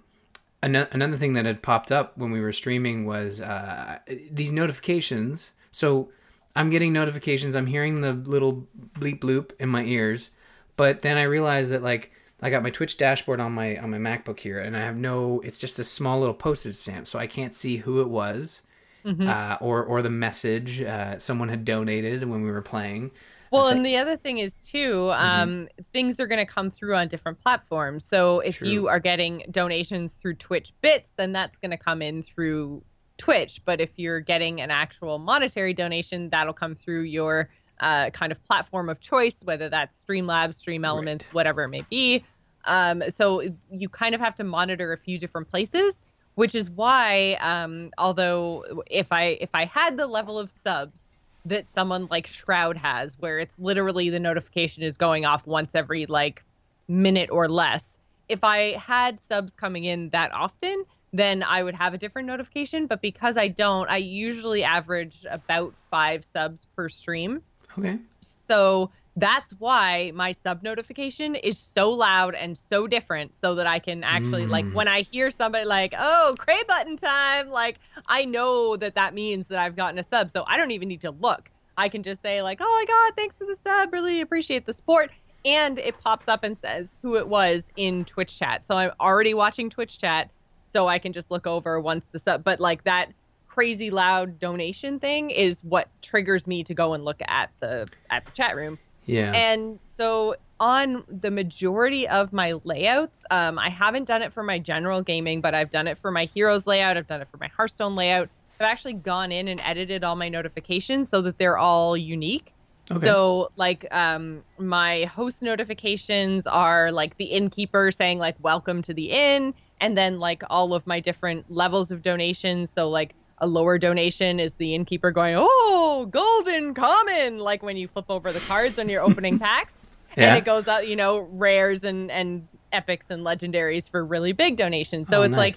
an- 0.63 0.88
another 0.92 1.18
thing 1.18 1.34
that 1.34 1.46
had 1.46 1.62
popped 1.62 1.92
up 1.92 2.18
when 2.18 2.32
we 2.32 2.39
were 2.39 2.54
streaming 2.54 3.06
was 3.06 3.42
uh, 3.42 4.00
these 4.32 4.51
notifications. 4.51 5.54
So 5.72 6.10
I'm 6.56 6.70
getting 6.70 6.94
notifications. 6.94 7.56
I'm 7.56 7.68
hearing 7.68 8.01
the 8.01 8.13
little 8.13 8.68
bleep 8.94 9.20
bloop 9.20 9.51
in 9.60 9.70
my 9.70 9.84
ears, 9.84 10.30
but 10.77 11.01
then 11.01 11.18
I 11.18 11.24
realized 11.24 11.72
that 11.72 11.84
like 11.84 12.12
I 12.42 12.50
got 12.50 12.63
my 12.63 12.70
Twitch 12.70 12.98
dashboard 12.98 13.39
on 13.39 13.54
my 13.54 13.77
on 13.77 13.92
my 13.92 13.98
MacBook 13.98 14.39
here, 14.39 14.60
and 14.60 14.75
I 14.75 14.82
have 14.82 14.98
no. 14.98 15.39
It's 15.42 15.60
just 15.60 15.80
a 15.80 15.84
small 15.84 16.20
little 16.20 16.36
postage 16.36 16.75
stamp, 16.75 17.08
so 17.08 17.18
I 17.18 17.27
can't 17.27 17.54
see 17.54 17.77
who 17.77 18.01
it 18.01 18.10
was, 18.10 18.62
mm-hmm. 19.06 19.27
uh, 19.27 19.58
or 19.62 19.84
or 19.84 20.01
the 20.01 20.10
message 20.10 20.82
uh, 20.82 21.18
someone 21.18 21.50
had 21.50 21.63
donated 21.63 22.27
when 22.27 22.42
we 22.42 22.51
were 22.51 22.62
playing. 22.62 23.12
Well, 23.51 23.68
and 23.68 23.86
the 23.86 23.96
other 23.96 24.18
thing 24.18 24.39
is 24.39 24.54
too, 24.56 24.94
mm-hmm. 24.94 25.24
um, 25.24 25.50
mm-hmm. 25.50 25.82
things 25.94 26.20
are 26.20 26.27
going 26.27 26.46
to 26.46 26.51
come 26.51 26.70
through 26.70 26.96
on 26.96 27.08
different 27.08 27.42
platforms. 27.42 28.04
So 28.04 28.42
if 28.42 28.58
True. 28.58 28.68
you 28.68 28.88
are 28.88 29.00
getting 29.00 29.44
donations 29.51 30.13
through 30.13 30.36
Twitch 30.36 30.74
Bits, 30.82 31.12
then 31.15 31.32
that's 31.32 31.58
going 31.58 31.72
to 31.72 31.77
come 31.77 32.01
in 32.01 32.22
through 32.22 32.84
Twitch. 33.18 33.62
But 33.63 33.80
if 33.80 33.92
you're 33.96 34.20
getting 34.20 34.60
an 34.60 34.72
actual 34.72 35.20
monetary 35.20 35.74
donation, 35.74 36.30
that'll 36.30 36.54
come 36.54 36.75
through 36.75 37.04
your 37.04 37.50
uh, 37.79 38.10
kind 38.12 38.32
of 38.32 38.44
platform 38.46 38.89
of 38.89 39.00
choice, 39.00 39.41
whether 39.44 39.70
that's 39.70 40.01
Streamlabs, 40.01 40.55
Stream 40.55 40.86
Elements, 40.86 41.25
right. 41.25 41.34
whatever 41.34 41.63
it 41.63 41.70
may 41.70 41.84
be. 41.89 42.24
Um, 42.65 43.03
so 43.10 43.44
you 43.72 43.89
kind 43.89 44.15
of 44.15 44.22
have 44.22 44.36
to 44.36 44.44
monitor 44.44 44.94
a 44.94 44.98
few 44.98 45.20
different 45.20 45.50
places, 45.50 46.01
which 46.36 46.55
is 46.55 46.70
why, 46.70 47.38
um, 47.41 47.91
although 47.98 48.65
if 48.89 49.12
I 49.12 49.38
if 49.39 49.50
I 49.53 49.65
had 49.65 49.98
the 49.98 50.08
level 50.08 50.39
of 50.39 50.51
subs 50.51 51.01
that 51.46 51.72
someone 51.72 52.08
like 52.10 52.25
Shroud 52.25 52.75
has, 52.77 53.15
where 53.20 53.39
it's 53.39 53.53
literally 53.60 54.10
the 54.10 54.20
notification 54.20 54.82
is 54.82 54.98
going 54.98 55.25
off 55.25 55.46
once 55.46 55.75
every 55.75 56.05
like 56.08 56.44
minute 56.88 57.29
or 57.32 57.48
less. 57.48 57.98
If 58.27 58.44
I 58.44 58.72
had 58.77 59.22
subs 59.22 59.53
coming 59.53 59.84
in 59.84 60.10
that 60.10 60.32
often, 60.34 60.84
then 61.13 61.44
I 61.44 61.62
would 61.62 61.75
have 61.75 61.94
a 61.94 61.98
different 61.98 62.27
notification. 62.27 62.88
But 62.88 63.01
because 63.01 63.38
I 63.38 63.48
don't, 63.48 63.89
I 63.89 63.98
usually 63.98 64.63
average 64.63 65.25
about 65.29 65.74
five 65.91 66.25
subs 66.34 66.65
per 66.75 66.89
stream. 66.89 67.41
Okay. 67.77 68.00
So 68.22 68.91
that's 69.15 69.53
why 69.60 70.12
my 70.13 70.34
sub 70.34 70.62
notification 70.62 71.36
is 71.36 71.58
so 71.58 71.89
loud 71.89 72.36
and 72.36 72.58
so 72.58 72.86
different 72.86 73.36
so 73.36 73.56
that 73.56 73.65
I 73.65 73.80
can 73.80 74.04
actually 74.04 74.45
mm. 74.45 74.49
like 74.49 74.69
when 74.71 74.88
I 74.88 75.02
hear 75.02 75.32
somebody 75.32 75.65
like, 75.65 75.93
"Oh, 75.97 76.36
cray 76.38 76.62
button 76.67 76.97
time," 76.97 77.49
like 77.49 77.80
I 78.08 78.26
know 78.26 78.76
that 78.76 78.95
that 78.95 79.13
means 79.13 79.47
that 79.47 79.60
I've 79.60 79.76
gotten 79.76 79.97
a 79.99 80.04
sub. 80.04 80.32
So 80.32 80.43
I 80.47 80.58
don't 80.58 80.71
even 80.71 80.89
need 80.89 81.02
to 81.02 81.12
look. 81.12 81.49
I 81.78 81.89
can 81.89 82.04
just 82.04 82.21
say 82.21 82.41
like, 82.41 82.60
"Oh 82.62 82.65
my 82.65 82.86
god, 82.86 83.15
thanks 83.15 83.38
for 83.38 83.45
the 83.45 83.58
sub. 83.65 83.93
Really 83.93 84.21
appreciate 84.21 84.65
the 84.65 84.73
support." 84.73 85.12
And 85.45 85.78
it 85.80 85.95
pops 86.02 86.28
up 86.28 86.43
and 86.43 86.58
says 86.60 86.95
who 87.02 87.15
it 87.17 87.28
was 87.28 87.63
in 87.76 88.04
Twitch 88.04 88.38
chat. 88.38 88.65
So 88.65 88.76
I'm 88.76 88.91
already 88.99 89.34
watching 89.34 89.69
Twitch 89.69 89.99
chat, 89.99 90.30
so 90.73 90.88
I 90.88 90.99
can 90.99 91.13
just 91.13 91.32
look 91.32 91.47
over 91.47 91.80
once 91.80 92.08
the 92.12 92.19
sub 92.19 92.43
but 92.43 92.60
like 92.60 92.84
that 92.84 93.13
crazy 93.56 93.89
loud 93.89 94.38
donation 94.38 95.00
thing 95.00 95.32
is 95.32 95.60
what 95.63 95.88
triggers 96.02 96.46
me 96.46 96.63
to 96.63 96.74
go 96.74 96.94
and 96.94 97.06
look 97.06 97.22
at 97.28 97.50
the 97.62 97.88
at 98.10 98.26
the 98.26 98.32
chat 98.34 98.56
room 98.56 98.78
yeah. 99.06 99.32
And 99.34 99.80
so 99.84 100.36
on 100.60 101.04
the 101.08 101.32
majority 101.32 102.08
of 102.08 102.34
my 102.34 102.54
layouts, 102.63 103.24
um, 103.32 103.60
I 103.60 103.70
haven't 103.70 104.06
done 104.06 104.22
it 104.22 104.34
for 104.34 104.44
my 104.44 104.60
general 104.60 105.02
gaming, 105.02 105.41
but 105.41 105.54
I've 105.54 105.70
done 105.70 105.88
it 105.88 105.98
for 105.98 106.12
my 106.12 106.26
heroes 106.26 106.65
layout. 106.65 106.98
I've 106.98 107.08
done 107.08 107.22
it 107.22 107.28
for 107.30 107.38
my 107.38 107.48
Hearthstone 107.48 107.96
layout. 107.96 108.30
I've 108.60 108.68
actually 108.68 108.94
gone 108.94 109.32
in 109.32 109.48
and 109.48 109.60
edited 109.62 110.04
all 110.04 110.15
my 110.15 110.30
notifications 110.30 111.10
so 111.10 111.22
that 111.22 111.38
they're 111.38 111.58
all 111.58 111.98
unique. 111.98 112.54
Okay. 112.89 113.06
So 113.06 113.50
like 113.56 113.88
um 113.91 114.44
my 114.60 115.06
host 115.06 115.41
notifications 115.41 116.46
are 116.46 116.91
like 116.91 117.18
the 117.18 117.26
innkeeper 117.26 117.91
saying 117.91 118.20
like 118.20 118.36
welcome 118.39 118.84
to 118.84 118.94
the 118.94 119.10
inn 119.10 119.56
and 119.82 119.98
then 119.98 120.20
like 120.20 120.44
all 120.52 120.76
of 120.76 120.86
my 120.86 121.00
different 121.00 121.50
levels 121.50 121.89
of 121.89 122.04
donations 122.04 122.70
so 122.70 122.88
like 122.88 123.15
a 123.39 123.48
lower 123.48 123.78
donation 123.78 124.39
is 124.39 124.54
the 124.54 124.76
innkeeper 124.76 125.12
going, 125.12 125.36
"Oh, 125.38 126.08
golden 126.10 126.74
common," 126.74 127.39
like 127.39 127.63
when 127.63 127.78
you 127.78 127.88
flip 127.88 128.06
over 128.10 128.32
the 128.32 128.39
cards 128.41 128.78
when 128.78 128.89
you're 128.89 129.04
opening 129.04 129.39
packs, 129.48 129.74
yeah. 130.15 130.30
and 130.30 130.38
it 130.38 130.45
goes 130.45 130.67
out, 130.67 130.88
you 130.88 130.95
know, 130.95 131.19
rares 131.19 131.84
and 131.84 132.10
and 132.12 132.48
epics 132.71 133.06
and 133.10 133.24
legendaries 133.24 133.89
for 133.89 134.06
really 134.06 134.32
big 134.32 134.58
donations. 134.58 135.08
So 135.10 135.19
oh, 135.19 135.24
it's 135.24 135.32
nice. 135.32 135.38
like 135.38 135.56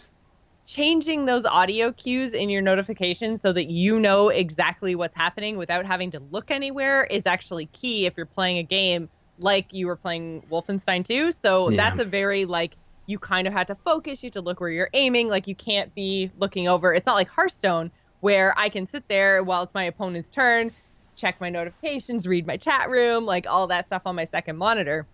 changing 0.67 1.25
those 1.25 1.47
audio 1.47 1.93
cues 1.93 2.35
in 2.35 2.51
your 2.51 2.61
notifications 2.61 3.41
so 3.41 3.53
that 3.53 3.69
you 3.69 3.99
know 3.99 4.29
exactly 4.29 4.95
what's 4.95 5.17
happening 5.17 5.57
without 5.57 5.87
having 5.87 6.11
to 6.11 6.21
look 6.31 6.51
anywhere 6.51 7.05
is 7.05 7.27
actually 7.27 7.67
key 7.67 8.05
if 8.05 8.15
you're 8.17 8.27
playing 8.27 8.59
a 8.59 8.63
game 8.63 9.09
like 9.41 9.73
you 9.73 9.87
were 9.87 9.97
playing 9.97 10.43
Wolfenstein 10.51 11.05
2. 11.07 11.33
So 11.33 11.71
yeah. 11.71 11.77
that's 11.77 12.01
a 12.01 12.05
very 12.05 12.45
like 12.45 12.77
you 13.09 13.19
kind 13.19 13.49
of 13.49 13.55
had 13.55 13.67
to 13.67 13.75
focus. 13.75 14.23
You 14.23 14.29
have 14.29 14.35
to 14.35 14.43
look 14.43 14.61
where 14.61 14.69
you're 14.69 14.91
aiming. 14.93 15.29
Like 15.29 15.49
you 15.49 15.55
can't 15.55 15.93
be 15.95 16.31
looking 16.39 16.69
over. 16.69 16.93
It's 16.93 17.07
not 17.07 17.15
like 17.15 17.29
Hearthstone 17.29 17.91
where 18.21 18.53
I 18.57 18.69
can 18.69 18.87
sit 18.87 19.09
there 19.09 19.43
while 19.43 19.63
it's 19.63 19.75
my 19.75 19.85
opponent's 19.85 20.29
turn, 20.29 20.71
check 21.17 21.41
my 21.41 21.49
notifications, 21.49 22.27
read 22.27 22.47
my 22.47 22.59
chat 22.59 22.91
room, 22.91 23.25
like 23.25 23.47
all 23.47 23.67
that 23.69 23.87
stuff 23.87 24.03
on 24.05 24.15
my 24.15 24.27
second 24.27 24.59
monitor. 24.59 25.07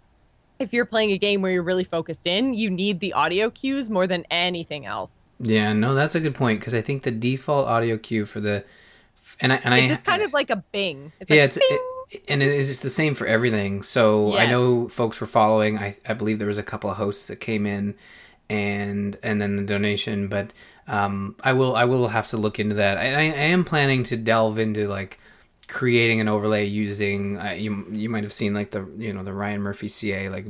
If 0.58 0.72
you're 0.72 0.86
playing 0.86 1.12
a 1.12 1.18
game 1.18 1.40
where 1.40 1.52
you're 1.52 1.62
really 1.62 1.84
focused 1.84 2.26
in, 2.26 2.52
you 2.52 2.68
need 2.68 2.98
the 2.98 3.12
audio 3.12 3.48
cues 3.50 3.88
more 3.88 4.06
than 4.06 4.24
anything 4.30 4.86
else. 4.86 5.12
Yeah, 5.38 5.72
no, 5.72 5.94
that's 5.94 6.16
a 6.16 6.20
good 6.20 6.34
point 6.34 6.60
because 6.60 6.74
I 6.74 6.80
think 6.80 7.04
the 7.04 7.10
default 7.12 7.68
audio 7.68 7.96
cue 7.96 8.26
for 8.26 8.40
the 8.40 8.64
and 9.40 9.52
I 9.52 9.56
and 9.56 9.74
it's 9.74 9.84
I 9.84 9.88
just 9.88 10.04
kind 10.04 10.22
of 10.22 10.32
like 10.32 10.50
a 10.50 10.56
bing. 10.56 11.12
It's 11.20 11.30
yeah, 11.30 11.42
like 11.42 11.46
it's 11.46 11.58
bing 11.58 11.93
and 12.28 12.42
it 12.42 12.50
is 12.50 12.80
the 12.80 12.90
same 12.90 13.14
for 13.14 13.26
everything. 13.26 13.82
So 13.82 14.36
I 14.36 14.46
know 14.46 14.88
folks 14.88 15.20
were 15.20 15.26
following. 15.26 15.78
I 15.78 15.96
I 16.06 16.14
believe 16.14 16.38
there 16.38 16.48
was 16.48 16.58
a 16.58 16.62
couple 16.62 16.90
of 16.90 16.96
hosts 16.96 17.28
that 17.28 17.36
came 17.36 17.66
in, 17.66 17.94
and 18.48 19.16
and 19.22 19.40
then 19.40 19.56
the 19.56 19.64
donation. 19.64 20.28
But 20.28 20.52
um, 20.86 21.36
I 21.40 21.52
will 21.52 21.74
I 21.76 21.84
will 21.84 22.08
have 22.08 22.28
to 22.28 22.36
look 22.36 22.58
into 22.58 22.74
that. 22.76 22.98
I, 22.98 23.04
I 23.04 23.46
am 23.52 23.64
planning 23.64 24.02
to 24.04 24.16
delve 24.16 24.58
into 24.58 24.88
like 24.88 25.18
creating 25.66 26.20
an 26.20 26.28
overlay 26.28 26.64
using 26.66 27.38
uh, 27.38 27.50
you 27.50 27.86
you 27.90 28.08
might 28.08 28.22
have 28.22 28.32
seen 28.32 28.52
like 28.52 28.70
the 28.70 28.86
you 28.98 29.12
know 29.12 29.22
the 29.22 29.32
Ryan 29.32 29.62
Murphy 29.62 29.88
CA 29.88 30.28
like 30.28 30.46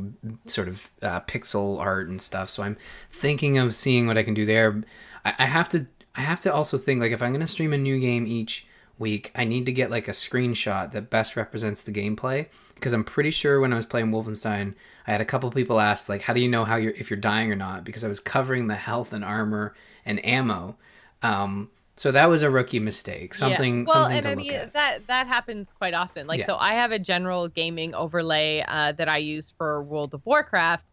sort 0.46 0.68
of 0.68 0.90
uh, 1.02 1.20
pixel 1.22 1.78
art 1.78 2.08
and 2.08 2.20
stuff. 2.20 2.50
So 2.50 2.62
I'm 2.62 2.76
thinking 3.10 3.58
of 3.58 3.74
seeing 3.74 4.06
what 4.06 4.18
I 4.18 4.22
can 4.22 4.34
do 4.34 4.44
there. 4.44 4.82
I, 5.24 5.34
I 5.38 5.46
have 5.46 5.68
to 5.70 5.86
I 6.16 6.22
have 6.22 6.40
to 6.40 6.52
also 6.52 6.78
think 6.78 7.00
like 7.00 7.12
if 7.12 7.22
I'm 7.22 7.30
going 7.30 7.40
to 7.40 7.46
stream 7.46 7.72
a 7.72 7.78
new 7.78 7.98
game 7.98 8.26
each 8.26 8.66
week, 8.98 9.30
I 9.34 9.44
need 9.44 9.66
to 9.66 9.72
get 9.72 9.90
like 9.90 10.08
a 10.08 10.12
screenshot 10.12 10.92
that 10.92 11.10
best 11.10 11.36
represents 11.36 11.82
the 11.82 11.92
gameplay 11.92 12.46
because 12.74 12.92
I'm 12.92 13.04
pretty 13.04 13.30
sure 13.30 13.60
when 13.60 13.72
I 13.72 13.76
was 13.76 13.86
playing 13.86 14.10
Wolfenstein, 14.10 14.74
I 15.06 15.12
had 15.12 15.20
a 15.20 15.24
couple 15.24 15.50
people 15.50 15.80
ask 15.80 16.08
like, 16.08 16.22
"How 16.22 16.32
do 16.32 16.40
you 16.40 16.48
know 16.48 16.64
how 16.64 16.76
you're 16.76 16.92
if 16.92 17.10
you're 17.10 17.18
dying 17.18 17.50
or 17.50 17.56
not?" 17.56 17.84
Because 17.84 18.04
I 18.04 18.08
was 18.08 18.20
covering 18.20 18.66
the 18.66 18.74
health 18.74 19.12
and 19.12 19.24
armor 19.24 19.74
and 20.04 20.24
ammo. 20.24 20.76
Um, 21.22 21.70
so 21.96 22.10
that 22.10 22.28
was 22.28 22.42
a 22.42 22.50
rookie 22.50 22.80
mistake. 22.80 23.34
Something. 23.34 23.80
Yeah. 23.80 23.84
Well, 23.86 24.04
something 24.04 24.18
and 24.18 24.26
I 24.26 24.34
mean 24.34 24.52
at. 24.52 24.72
that 24.72 25.06
that 25.06 25.26
happens 25.26 25.68
quite 25.78 25.94
often. 25.94 26.26
Like 26.26 26.40
yeah. 26.40 26.46
so, 26.46 26.56
I 26.56 26.74
have 26.74 26.92
a 26.92 26.98
general 26.98 27.48
gaming 27.48 27.94
overlay 27.94 28.64
uh, 28.66 28.92
that 28.92 29.08
I 29.08 29.18
use 29.18 29.52
for 29.56 29.82
World 29.82 30.14
of 30.14 30.24
Warcraft, 30.26 30.84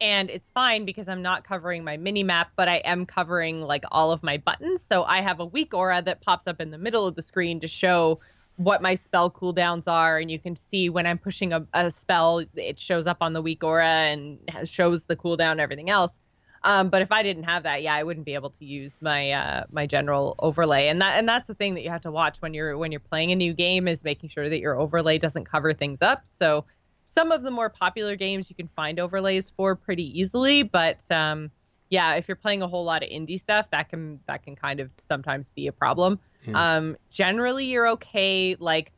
and 0.00 0.30
it's 0.30 0.48
fine 0.50 0.84
because 0.84 1.08
I'm 1.08 1.22
not 1.22 1.44
covering 1.44 1.84
my 1.84 1.96
mini 1.96 2.22
map, 2.22 2.50
but 2.56 2.68
I 2.68 2.76
am 2.76 3.04
covering 3.04 3.62
like 3.62 3.84
all 3.90 4.12
of 4.12 4.22
my 4.22 4.38
buttons. 4.38 4.82
So 4.82 5.04
I 5.04 5.20
have 5.20 5.40
a 5.40 5.46
WeakAura 5.46 6.04
that 6.04 6.20
pops 6.22 6.46
up 6.46 6.60
in 6.60 6.70
the 6.70 6.78
middle 6.78 7.06
of 7.06 7.14
the 7.14 7.22
screen 7.22 7.60
to 7.60 7.68
show 7.68 8.20
what 8.56 8.82
my 8.82 8.94
spell 8.94 9.30
cooldowns 9.30 9.88
are, 9.88 10.18
and 10.18 10.30
you 10.30 10.38
can 10.38 10.54
see 10.54 10.90
when 10.90 11.06
I'm 11.06 11.18
pushing 11.18 11.52
a, 11.52 11.66
a 11.72 11.90
spell, 11.90 12.44
it 12.54 12.78
shows 12.78 13.06
up 13.06 13.18
on 13.20 13.32
the 13.32 13.42
WeakAura 13.42 14.12
and 14.12 14.68
shows 14.68 15.04
the 15.04 15.16
cooldown 15.16 15.52
and 15.52 15.60
everything 15.60 15.88
else. 15.88 16.18
Um, 16.62 16.90
but 16.90 17.00
if 17.00 17.10
I 17.10 17.22
didn't 17.22 17.44
have 17.44 17.62
that, 17.62 17.82
yeah, 17.82 17.94
I 17.94 18.02
wouldn't 18.02 18.26
be 18.26 18.34
able 18.34 18.50
to 18.50 18.64
use 18.66 18.98
my 19.00 19.30
uh, 19.30 19.64
my 19.70 19.86
general 19.86 20.34
overlay, 20.40 20.88
and 20.88 21.00
that 21.00 21.18
and 21.18 21.26
that's 21.26 21.46
the 21.46 21.54
thing 21.54 21.72
that 21.74 21.82
you 21.82 21.88
have 21.88 22.02
to 22.02 22.10
watch 22.10 22.36
when 22.40 22.52
you're 22.52 22.76
when 22.76 22.92
you're 22.92 23.00
playing 23.00 23.32
a 23.32 23.34
new 23.34 23.54
game 23.54 23.88
is 23.88 24.04
making 24.04 24.28
sure 24.28 24.48
that 24.50 24.58
your 24.58 24.78
overlay 24.78 25.16
doesn't 25.16 25.46
cover 25.46 25.72
things 25.72 26.02
up. 26.02 26.22
So 26.24 26.66
some 27.10 27.32
of 27.32 27.42
the 27.42 27.50
more 27.50 27.68
popular 27.68 28.14
games 28.14 28.48
you 28.48 28.56
can 28.56 28.68
find 28.68 29.00
overlays 29.00 29.50
for 29.50 29.74
pretty 29.74 30.18
easily, 30.18 30.62
but 30.62 31.00
um, 31.10 31.50
yeah, 31.88 32.14
if 32.14 32.28
you're 32.28 32.36
playing 32.36 32.62
a 32.62 32.68
whole 32.68 32.84
lot 32.84 33.02
of 33.02 33.10
indie 33.10 33.38
stuff, 33.38 33.66
that 33.72 33.88
can 33.88 34.20
that 34.26 34.44
can 34.44 34.54
kind 34.54 34.78
of 34.78 34.92
sometimes 35.06 35.50
be 35.50 35.66
a 35.66 35.72
problem. 35.72 36.20
Yeah. 36.46 36.76
Um, 36.76 36.96
generally, 37.10 37.64
you're 37.66 37.88
okay. 37.88 38.56
Like 38.58 38.92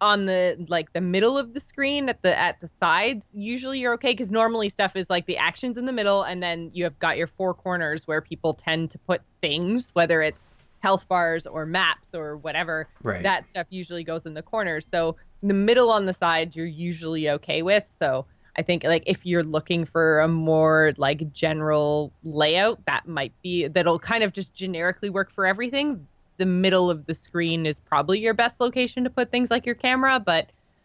on 0.00 0.26
the 0.26 0.62
like 0.68 0.92
the 0.92 1.00
middle 1.00 1.38
of 1.38 1.54
the 1.54 1.60
screen 1.60 2.10
at 2.10 2.20
the 2.20 2.38
at 2.38 2.60
the 2.60 2.68
sides 2.68 3.26
usually 3.32 3.78
you're 3.78 3.94
okay 3.94 4.10
because 4.10 4.30
normally 4.30 4.68
stuff 4.68 4.96
is 4.96 5.08
like 5.08 5.24
the 5.24 5.38
actions 5.38 5.78
in 5.78 5.86
the 5.86 5.92
middle 5.92 6.24
and 6.24 6.42
then 6.42 6.68
you 6.74 6.84
have 6.84 6.98
got 6.98 7.16
your 7.16 7.28
four 7.28 7.54
corners 7.54 8.06
where 8.06 8.20
people 8.20 8.52
tend 8.52 8.90
to 8.90 8.98
put 8.98 9.22
things 9.40 9.90
whether 9.94 10.20
it's 10.20 10.50
health 10.84 11.04
bars 11.08 11.46
or 11.46 11.64
maps 11.64 12.08
or 12.20 12.36
whatever 12.46 12.76
Right. 13.02 13.22
that 13.22 13.48
stuff 13.48 13.66
usually 13.70 14.04
goes 14.04 14.22
in 14.26 14.34
the 14.34 14.42
corners 14.42 14.86
so 14.94 15.16
the 15.42 15.54
middle 15.54 15.90
on 15.90 16.04
the 16.06 16.12
side 16.24 16.54
you're 16.56 16.74
usually 16.90 17.24
okay 17.36 17.60
with. 17.62 17.84
So 18.02 18.26
i 18.58 18.62
think 18.62 18.84
like 18.84 19.02
if 19.14 19.20
you're 19.28 19.42
looking 19.56 19.82
for 19.94 20.20
a 20.20 20.28
more 20.28 20.92
like 21.06 21.20
general 21.32 22.12
layout 22.22 22.78
that 22.90 23.02
might 23.18 23.32
be 23.42 23.66
that'll 23.74 23.98
kind 23.98 24.22
of 24.26 24.30
just 24.32 24.50
generically 24.54 25.10
work 25.10 25.30
for 25.32 25.44
everything. 25.46 26.06
The 26.36 26.46
middle 26.46 26.90
of 26.90 27.06
the 27.06 27.14
screen 27.14 27.64
is 27.66 27.78
probably 27.80 28.18
your 28.26 28.34
best 28.34 28.56
location 28.60 29.04
to 29.04 29.10
put 29.10 29.30
things 29.30 29.50
like 29.50 29.64
your 29.66 29.76
camera 29.88 30.20
but 30.32 30.44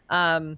um 0.09 0.57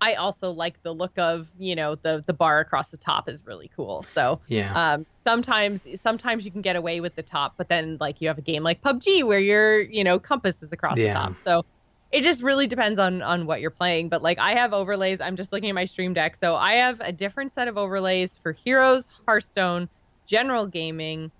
i 0.00 0.14
also 0.14 0.50
like 0.50 0.80
the 0.82 0.92
look 0.92 1.16
of 1.18 1.48
you 1.58 1.74
know 1.76 1.94
the 1.94 2.24
the 2.26 2.32
bar 2.32 2.60
across 2.60 2.88
the 2.88 2.96
top 2.96 3.28
is 3.28 3.42
really 3.44 3.70
cool. 3.74 4.06
So 4.14 4.40
yeah. 4.48 4.72
um 4.94 5.06
sometimes 5.16 5.86
sometimes 6.00 6.44
you 6.44 6.50
can 6.52 6.62
get 6.62 6.76
away 6.76 7.00
with 7.00 7.14
the 7.16 7.22
top 7.22 7.54
but 7.58 7.68
then 7.68 7.96
like 8.00 8.20
you 8.20 8.28
have 8.28 8.38
a 8.38 8.42
game 8.42 8.62
like 8.62 8.80
pubg 8.82 9.24
where 9.24 9.40
your 9.40 9.80
you 9.82 10.04
know 10.04 10.18
compass 10.18 10.62
is 10.62 10.72
across 10.72 10.98
Yeah. 10.98 11.12
the 11.12 11.18
top. 11.18 11.36
So 11.36 11.62
it 12.10 12.22
just 12.22 12.42
really 12.42 12.66
depends 12.66 12.98
on 12.98 13.22
on 13.22 13.46
what 13.46 13.60
you're 13.60 13.70
playing 13.70 14.08
but 14.08 14.22
like 14.22 14.38
i 14.38 14.52
have 14.54 14.72
overlays. 14.72 15.20
I'm 15.20 15.36
just 15.36 15.52
looking 15.52 15.68
at 15.70 15.74
my 15.74 15.84
stream 15.84 16.14
deck. 16.14 16.36
So 16.36 16.56
i 16.56 16.74
have 16.74 17.00
a 17.00 17.12
different 17.12 17.52
set 17.52 17.68
of 17.68 17.76
overlays 17.78 18.36
for 18.42 18.52
heroes 18.52 19.08
hearthstone 19.26 19.88
general 20.26 20.66
gaming 20.66 21.30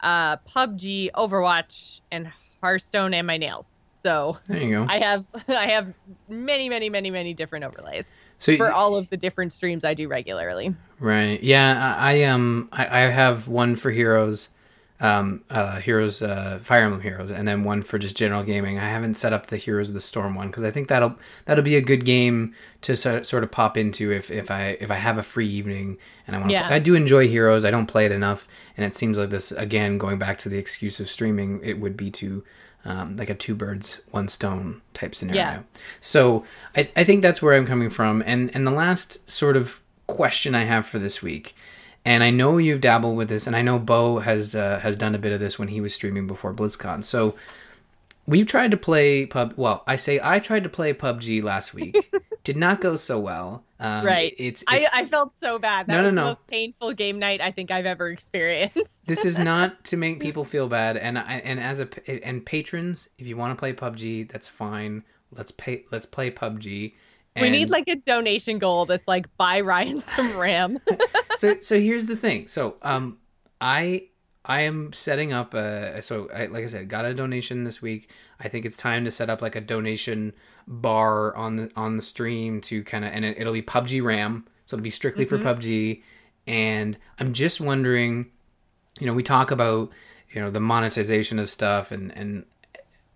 uh 0.00 0.36
pubg 0.38 1.10
overwatch 1.16 2.00
and 2.10 2.30
hearthstone 2.62 3.14
and 3.14 3.26
my 3.26 3.36
nails 3.36 3.73
so 4.04 4.38
there 4.46 4.60
you 4.62 4.70
go. 4.70 4.86
i 4.88 4.98
have 4.98 5.24
i 5.48 5.66
have 5.70 5.92
many 6.28 6.68
many 6.68 6.88
many 6.90 7.10
many 7.10 7.34
different 7.34 7.64
overlays 7.64 8.04
so 8.38 8.56
for 8.56 8.70
all 8.70 8.94
of 8.96 9.08
the 9.10 9.16
different 9.16 9.52
streams 9.52 9.84
i 9.84 9.94
do 9.94 10.06
regularly 10.08 10.74
Right. 11.00 11.42
Yeah. 11.42 11.96
I, 11.98 12.18
I 12.20 12.22
um 12.24 12.68
I, 12.72 12.86
I 12.86 13.10
have 13.10 13.48
one 13.48 13.74
for 13.76 13.90
Heroes, 13.90 14.50
um 15.00 15.42
uh 15.50 15.80
Heroes 15.80 16.22
uh 16.22 16.60
Fire 16.62 16.82
Emblem 16.84 17.02
Heroes, 17.02 17.30
and 17.30 17.46
then 17.48 17.64
one 17.64 17.82
for 17.82 17.98
just 17.98 18.16
general 18.16 18.42
gaming. 18.44 18.78
I 18.78 18.88
haven't 18.88 19.14
set 19.14 19.32
up 19.32 19.46
the 19.46 19.56
Heroes 19.56 19.88
of 19.88 19.94
the 19.94 20.00
Storm 20.00 20.34
one 20.34 20.46
because 20.48 20.62
I 20.62 20.70
think 20.70 20.88
that'll 20.88 21.16
that'll 21.44 21.64
be 21.64 21.76
a 21.76 21.82
good 21.82 22.04
game 22.04 22.54
to 22.82 22.96
sort 22.96 23.26
sort 23.26 23.42
of 23.44 23.50
pop 23.50 23.76
into 23.76 24.12
if 24.12 24.30
if 24.30 24.50
I 24.50 24.78
if 24.80 24.90
I 24.90 24.94
have 24.94 25.18
a 25.18 25.22
free 25.22 25.48
evening 25.48 25.98
and 26.26 26.36
I 26.36 26.38
want. 26.38 26.50
to. 26.50 26.54
Yeah. 26.54 26.68
I 26.70 26.78
do 26.78 26.94
enjoy 26.94 27.28
Heroes. 27.28 27.64
I 27.64 27.70
don't 27.72 27.86
play 27.86 28.06
it 28.06 28.12
enough, 28.12 28.46
and 28.76 28.86
it 28.86 28.94
seems 28.94 29.18
like 29.18 29.30
this 29.30 29.50
again 29.52 29.98
going 29.98 30.18
back 30.18 30.38
to 30.38 30.48
the 30.48 30.58
excuse 30.58 31.00
of 31.00 31.10
streaming. 31.10 31.60
It 31.62 31.80
would 31.80 31.96
be 31.96 32.10
to 32.12 32.44
um, 32.84 33.16
like 33.16 33.30
a 33.30 33.34
two 33.34 33.54
birds 33.54 34.00
one 34.10 34.28
stone 34.28 34.82
type 34.92 35.14
scenario. 35.14 35.40
Yeah. 35.40 35.62
So 36.00 36.44
I, 36.76 36.90
I 36.96 37.04
think 37.04 37.22
that's 37.22 37.40
where 37.40 37.54
I'm 37.54 37.66
coming 37.66 37.90
from. 37.90 38.22
And 38.26 38.50
and 38.54 38.66
the 38.66 38.70
last 38.70 39.28
sort 39.28 39.56
of 39.56 39.80
question 40.06 40.54
I 40.54 40.64
have 40.64 40.86
for 40.86 40.98
this 40.98 41.22
week, 41.22 41.54
and 42.04 42.22
I 42.22 42.30
know 42.30 42.58
you've 42.58 42.80
dabbled 42.80 43.16
with 43.16 43.28
this, 43.28 43.46
and 43.46 43.56
I 43.56 43.62
know 43.62 43.78
Bo 43.78 44.18
has 44.18 44.54
uh, 44.54 44.80
has 44.80 44.96
done 44.96 45.14
a 45.14 45.18
bit 45.18 45.32
of 45.32 45.40
this 45.40 45.58
when 45.58 45.68
he 45.68 45.80
was 45.80 45.94
streaming 45.94 46.26
before 46.26 46.52
BlizzCon. 46.52 47.04
So 47.04 47.34
we've 48.26 48.46
tried 48.46 48.70
to 48.70 48.76
play 48.76 49.26
pub. 49.26 49.54
Well, 49.56 49.82
I 49.86 49.96
say 49.96 50.20
I 50.22 50.38
tried 50.38 50.64
to 50.64 50.68
play 50.70 50.92
PUBG 50.94 51.42
last 51.42 51.74
week. 51.74 52.12
Did 52.44 52.56
not 52.58 52.80
go 52.82 52.96
so 52.96 53.18
well. 53.18 53.64
Um, 53.80 54.04
Right. 54.04 54.34
It's, 54.36 54.62
I, 54.68 54.78
it's 54.80 54.88
I 54.92 55.06
felt 55.06 55.32
so 55.40 55.58
bad. 55.58 55.86
That 55.86 55.92
No, 55.94 56.00
no, 56.02 56.06
was 56.08 56.14
no. 56.14 56.20
the 56.22 56.28
most 56.28 56.46
painful 56.46 56.92
game 56.92 57.18
night 57.18 57.40
I 57.40 57.50
think 57.50 57.70
I've 57.70 57.86
ever 57.86 58.08
experienced. 58.10 58.78
this 59.06 59.24
is 59.24 59.38
not 59.38 59.82
to 59.86 59.96
make 59.96 60.20
people 60.26 60.44
feel 60.44 60.68
bad 60.68 60.96
and 60.98 61.18
I, 61.18 61.40
and 61.44 61.58
as 61.58 61.80
a 61.80 61.88
and 62.26 62.44
patrons 62.44 63.08
if 63.18 63.26
you 63.26 63.36
want 63.36 63.56
to 63.56 63.58
play 63.60 63.72
PUBG 63.72 64.30
that's 64.30 64.48
fine 64.48 65.04
let's 65.32 65.50
pay 65.52 65.84
let's 65.90 66.06
play 66.06 66.30
PUBG 66.30 66.92
we 67.40 67.50
need 67.50 67.68
like 67.68 67.88
a 67.88 67.96
donation 67.96 68.58
goal 68.58 68.86
that's 68.86 69.08
like 69.08 69.34
buy 69.36 69.60
Ryan 69.60 70.04
some 70.14 70.36
RAM. 70.36 70.78
so 71.36 71.58
so 71.60 71.80
here's 71.80 72.06
the 72.06 72.16
thing 72.16 72.46
so 72.46 72.76
um 72.82 73.18
I 73.60 74.08
I 74.44 74.60
am 74.62 74.92
setting 74.92 75.32
up 75.32 75.54
a 75.54 76.02
so 76.02 76.28
I, 76.34 76.46
like 76.46 76.64
I 76.64 76.66
said 76.66 76.88
got 76.88 77.04
a 77.04 77.14
donation 77.14 77.64
this 77.64 77.80
week. 77.80 78.10
I 78.38 78.48
think 78.48 78.64
it's 78.64 78.76
time 78.76 79.04
to 79.04 79.10
set 79.10 79.30
up 79.30 79.40
like 79.40 79.56
a 79.56 79.60
donation 79.60 80.32
bar 80.66 81.34
on 81.34 81.56
the 81.56 81.70
on 81.76 81.96
the 81.96 82.02
stream 82.02 82.60
to 82.62 82.82
kind 82.84 83.04
of 83.04 83.12
and 83.12 83.24
it, 83.24 83.38
it'll 83.38 83.52
be 83.52 83.62
PUBG 83.62 84.02
RAM 84.02 84.46
so 84.66 84.76
it'll 84.76 84.84
be 84.84 84.90
strictly 84.90 85.24
for 85.24 85.38
PUBG 85.38 86.02
and 86.46 86.96
I'm 87.18 87.32
just 87.32 87.60
wondering 87.60 88.26
you 89.00 89.06
know 89.06 89.14
we 89.14 89.22
talk 89.22 89.50
about 89.50 89.90
you 90.30 90.40
know 90.40 90.50
the 90.50 90.60
monetization 90.60 91.38
of 91.38 91.48
stuff 91.48 91.90
and 91.92 92.16
and 92.16 92.44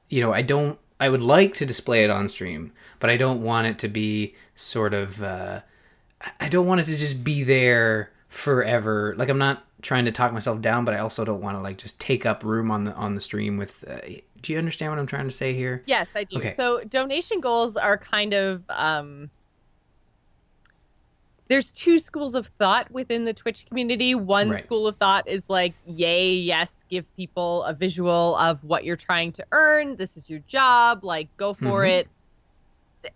you 0.09 0.21
know 0.21 0.33
I 0.33 0.43
don't 0.43 0.79
I 1.01 1.09
would 1.09 1.23
like 1.23 1.55
to 1.55 1.67
display 1.67 2.05
it 2.05 2.11
on 2.11 2.29
stream 2.29 2.73
but 3.01 3.11
I 3.11 3.17
don't 3.17 3.43
want 3.43 3.67
it 3.67 3.79
to 3.81 3.89
be 3.89 4.35
sort 4.55 4.95
of 4.95 5.23
uh 5.23 5.61
I 6.41 6.49
don't 6.49 6.67
want 6.67 6.81
it 6.81 6.87
to 6.87 6.97
just 6.97 7.23
be 7.23 7.43
there 7.43 8.11
forever. 8.29 9.15
Like 9.17 9.29
I'm 9.29 9.39
not 9.39 9.65
trying 9.83 10.05
to 10.05 10.13
talk 10.13 10.33
myself 10.33 10.61
down 10.61 10.85
but 10.85 10.95
I 10.95 10.99
also 10.99 11.25
don't 11.25 11.41
want 11.41 11.57
to 11.57 11.63
like 11.63 11.79
just 11.79 12.01
take 12.01 12.27
up 12.27 12.43
room 12.43 12.71
on 12.71 12.85
the 12.85 12.93
on 12.95 13.15
the 13.15 13.21
stream 13.21 13.57
with 13.59 13.85
uh, 13.89 13.99
do 14.41 14.53
you 14.53 14.59
understand 14.59 14.93
what 14.93 14.99
I'm 14.99 15.07
trying 15.07 15.27
to 15.27 15.31
say 15.35 15.55
here 15.55 15.83
yes, 15.87 16.07
I 16.15 16.25
do. 16.25 16.39
Okay. 16.39 16.53
So 16.55 16.83
donation 16.85 17.41
goals 17.41 17.77
are 17.77 17.97
kind 17.99 18.35
of 18.35 18.65
um 18.69 19.31
there's 21.49 21.71
two 21.71 21.99
schools 21.99 22.35
of 22.35 22.51
thought 22.59 22.91
within 22.91 23.25
the 23.25 23.33
Twitch 23.33 23.65
community. 23.67 24.15
One 24.15 24.51
Right. 24.51 24.63
school 24.63 24.87
of 24.87 24.99
thought 24.99 25.27
is 25.27 25.43
like, 25.49 25.73
yay, 25.87 26.35
yes, 26.35 26.71
give 26.91 27.07
people 27.17 27.63
a 27.65 27.73
visual 27.73 28.37
of 28.37 28.63
what 28.63 28.85
you're 28.85 28.97
trying 28.99 29.33
to 29.33 29.47
earn. 29.53 29.97
This 29.97 30.15
is 30.19 30.29
your 30.29 30.41
job. 30.41 31.05
Like, 31.05 31.35
go 31.39 31.55
for 31.55 31.85
Mhm. 31.85 31.91
it. 32.01 32.09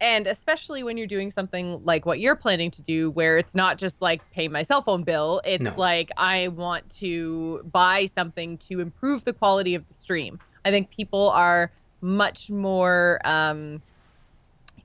And 0.01 0.27
especially 0.27 0.83
when 0.83 0.97
you're 0.97 1.07
doing 1.07 1.31
something 1.31 1.83
like 1.85 2.07
what 2.07 2.21
you're 2.21 2.37
planning 2.37 2.71
to 2.73 2.83
do, 2.83 3.11
where 3.11 3.37
it's 3.38 3.55
not 3.55 3.79
just 3.79 4.01
like 4.01 4.23
pay 4.31 4.49
my 4.49 4.62
cell 4.62 4.83
phone 4.83 5.03
bill, 5.03 5.40
it's 5.45 5.62
No. 5.62 5.75
like 5.77 6.11
I 6.16 6.49
want 6.49 6.88
to 6.99 7.62
buy 7.73 8.07
something 8.07 8.59
to 8.59 8.81
improve 8.81 9.25
the 9.25 9.33
quality 9.33 9.75
of 9.75 9.87
the 9.88 9.95
stream. 9.95 10.38
I 10.64 10.71
think 10.71 10.90
people 10.90 11.31
are 11.31 11.73
much 12.01 12.51
more 12.51 13.21
um, 13.25 13.83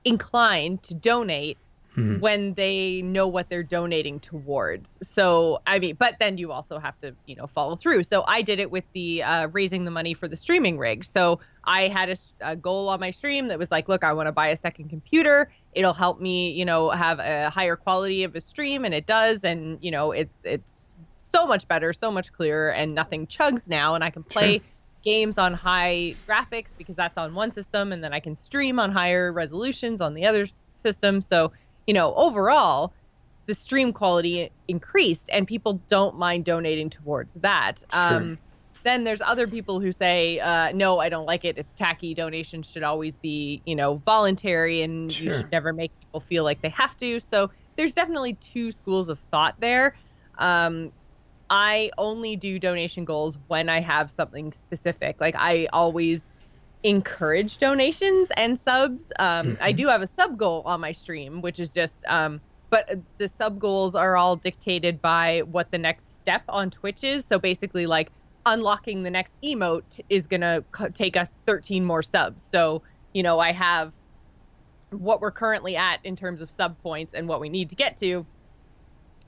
inclined 0.04 0.82
to 0.84 0.94
donate 0.94 1.58
Mhm. 1.98 2.20
when 2.20 2.54
they 2.54 3.02
know 3.02 3.26
what 3.26 3.48
they're 3.48 3.62
donating 3.62 4.20
towards. 4.20 4.98
So, 5.02 5.60
I 5.66 5.78
mean, 5.78 5.96
but 5.98 6.16
then 6.20 6.38
you 6.38 6.52
also 6.52 6.78
have 6.78 6.98
to, 7.00 7.14
you 7.26 7.34
know, 7.36 7.46
follow 7.46 7.76
through. 7.76 8.04
So, 8.04 8.24
I 8.26 8.42
did 8.42 8.60
it 8.60 8.70
with 8.70 8.84
the 8.92 9.22
uh, 9.22 9.46
raising 9.48 9.84
the 9.84 9.90
money 9.90 10.14
for 10.14 10.28
the 10.28 10.36
streaming 10.36 10.78
rig. 10.78 11.04
So, 11.04 11.40
I 11.64 11.88
had 11.88 12.08
a, 12.10 12.16
a 12.40 12.56
goal 12.56 12.88
on 12.88 13.00
my 13.00 13.10
stream 13.10 13.48
that 13.48 13.58
was 13.58 13.70
like, 13.70 13.88
look, 13.88 14.04
I 14.04 14.12
want 14.12 14.26
to 14.28 14.32
buy 14.32 14.48
a 14.48 14.56
second 14.56 14.88
computer. 14.88 15.50
It'll 15.72 15.92
help 15.92 16.20
me, 16.20 16.50
you 16.52 16.64
know, 16.64 16.90
have 16.90 17.18
a 17.18 17.50
higher 17.50 17.76
quality 17.76 18.24
of 18.24 18.34
a 18.34 18.40
stream, 18.40 18.84
and 18.84 18.94
it 18.94 19.06
does. 19.06 19.44
And 19.44 19.78
you 19.82 19.90
know, 19.90 20.12
it's 20.12 20.34
it's 20.44 20.94
so 21.22 21.46
much 21.46 21.68
better, 21.68 21.92
so 21.92 22.10
much 22.10 22.32
clearer, 22.32 22.70
and 22.70 22.94
nothing 22.94 23.26
chugs 23.26 23.68
now, 23.68 23.94
and 23.94 24.02
I 24.04 24.10
can 24.10 24.22
play. 24.22 24.58
Sure. 24.58 24.66
Games 25.04 25.38
on 25.38 25.54
high 25.54 26.16
graphics 26.28 26.70
because 26.76 26.96
that's 26.96 27.16
on 27.16 27.32
one 27.32 27.52
system, 27.52 27.92
and 27.92 28.02
then 28.02 28.12
I 28.12 28.18
can 28.18 28.34
stream 28.34 28.80
on 28.80 28.90
higher 28.90 29.32
resolutions 29.32 30.00
on 30.00 30.12
the 30.12 30.24
other 30.26 30.48
system. 30.74 31.20
So, 31.20 31.52
you 31.88 31.94
know, 31.94 32.14
overall, 32.14 32.92
the 33.46 33.54
stream 33.54 33.94
quality 33.94 34.52
increased 34.68 35.30
and 35.32 35.48
people 35.48 35.80
don't 35.88 36.16
mind 36.18 36.44
donating 36.44 36.90
towards 36.90 37.32
that. 37.32 37.78
Sure. 37.90 38.14
Um, 38.14 38.38
then 38.84 39.04
there's 39.04 39.22
other 39.22 39.48
people 39.48 39.80
who 39.80 39.90
say, 39.90 40.38
uh, 40.38 40.70
no, 40.72 40.98
I 40.98 41.08
don't 41.08 41.24
like 41.24 41.46
it. 41.46 41.56
It's 41.56 41.74
tacky. 41.76 42.12
Donations 42.12 42.66
should 42.66 42.82
always 42.82 43.16
be, 43.16 43.62
you 43.64 43.74
know, 43.74 44.02
voluntary 44.04 44.82
and 44.82 45.18
you 45.18 45.30
should 45.30 45.50
never 45.50 45.72
make 45.72 45.90
people 45.98 46.20
feel 46.20 46.44
like 46.44 46.60
they 46.60 46.68
have 46.68 46.94
to. 46.98 47.20
So 47.20 47.50
there's 47.76 47.94
definitely 47.94 48.34
two 48.34 48.70
schools 48.70 49.08
of 49.08 49.18
thought 49.30 49.54
there. 49.58 49.96
Um, 50.36 50.92
I 51.48 51.90
only 51.96 52.36
do 52.36 52.58
donation 52.58 53.06
goals 53.06 53.38
when 53.46 53.70
I 53.70 53.80
have 53.80 54.10
something 54.10 54.52
specific. 54.52 55.22
Like 55.22 55.36
I 55.38 55.68
always 55.72 56.22
encourage 56.82 57.58
donations 57.58 58.28
and 58.36 58.58
subs. 58.58 59.10
Um, 59.18 59.56
I 59.60 59.72
Mhm. 59.72 59.76
do 59.76 59.86
have 59.88 60.02
a 60.02 60.06
sub 60.06 60.38
goal 60.38 60.62
on 60.64 60.80
my 60.80 60.92
stream, 60.92 61.40
which 61.42 61.58
is 61.58 61.72
just, 61.72 62.04
um, 62.06 62.40
but 62.70 62.88
the 63.18 63.28
sub 63.28 63.58
goals 63.58 63.94
are 63.94 64.16
all 64.16 64.36
dictated 64.36 65.00
by 65.00 65.40
what 65.42 65.70
the 65.70 65.78
next 65.78 66.18
step 66.18 66.42
on 66.48 66.70
Twitch 66.70 67.02
is. 67.02 67.26
So 67.26 67.38
basically, 67.38 67.86
like 67.86 68.12
unlocking 68.46 69.02
the 69.02 69.10
next 69.10 69.34
emote 69.44 70.00
is 70.08 70.26
gonna 70.26 70.62
co- 70.72 70.88
take 70.90 71.16
us 71.16 71.36
13 71.46 71.84
more 71.84 72.02
subs. 72.02 72.44
So 72.44 72.82
you 73.14 73.22
know, 73.22 73.38
I 73.38 73.52
have 73.52 73.92
what 74.90 75.20
we're 75.20 75.32
currently 75.32 75.76
at 75.76 75.98
in 76.04 76.14
terms 76.14 76.40
of 76.40 76.50
sub 76.50 76.78
points 76.78 77.14
and 77.14 77.26
what 77.26 77.40
we 77.40 77.48
need 77.48 77.70
to 77.70 77.76
get 77.76 77.96
to, 77.98 78.26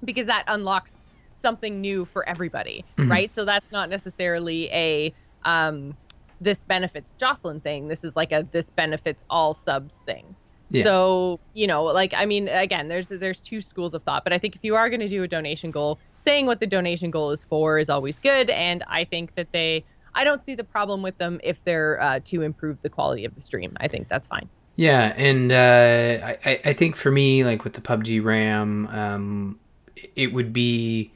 because 0.04 0.26
that 0.26 0.44
unlocks 0.46 0.92
something 1.32 1.80
new 1.80 2.04
for 2.04 2.28
everybody, 2.28 2.84
Mhm. 2.98 3.10
right? 3.10 3.34
So 3.34 3.44
that's 3.44 3.70
not 3.72 3.88
necessarily 3.88 4.70
a 4.70 5.14
um, 5.44 5.96
this 6.40 6.64
benefits 6.64 7.12
Jocelyn 7.18 7.60
thing. 7.60 7.88
This 7.88 8.04
is 8.04 8.16
like 8.16 8.32
a 8.32 8.46
this 8.50 8.70
benefits 8.70 9.24
all 9.30 9.54
subs 9.54 10.00
thing. 10.06 10.34
Yeah. 10.70 10.84
So 10.84 11.40
you 11.54 11.66
know, 11.66 11.84
like 11.84 12.14
I 12.14 12.26
mean, 12.26 12.48
again, 12.48 12.88
there's 12.88 13.08
there's 13.08 13.40
two 13.40 13.60
schools 13.60 13.94
of 13.94 14.02
thought, 14.04 14.24
but 14.24 14.32
I 14.32 14.38
think 14.38 14.56
if 14.56 14.64
you 14.64 14.76
are 14.76 14.88
going 14.88 15.00
to 15.00 15.08
do 15.08 15.22
a 15.22 15.28
donation 15.28 15.70
goal, 15.70 15.98
saying 16.14 16.46
what 16.46 16.60
the 16.60 16.66
donation 16.66 17.10
goal 17.10 17.30
is 17.30 17.44
for 17.44 17.78
is 17.78 17.88
always 17.88 18.18
good, 18.18 18.50
and 18.50 18.84
I 18.86 19.04
think 19.04 19.34
that 19.34 19.48
they 19.52 19.84
I 20.14 20.24
don't 20.24 20.44
see 20.44 20.54
the 20.54 20.64
problem 20.64 21.02
with 21.02 21.18
them 21.18 21.40
if 21.42 21.62
they're 21.64 22.00
uh, 22.00 22.20
to 22.26 22.42
improve 22.42 22.78
the 22.82 22.88
quality 22.88 23.24
of 23.24 23.34
the 23.34 23.40
stream. 23.40 23.76
I 23.80 23.88
think 23.88 24.08
that's 24.08 24.26
fine. 24.26 24.48
Yeah, 24.76 25.12
and 25.16 25.52
uh, 25.52 26.36
I 26.44 26.60
I 26.64 26.72
think 26.72 26.96
for 26.96 27.10
me, 27.10 27.44
like 27.44 27.64
with 27.64 27.74
the 27.74 27.80
PUBG 27.80 28.24
RAM, 28.24 28.86
um, 28.88 29.58
it 30.16 30.32
would 30.32 30.52
be 30.52 31.12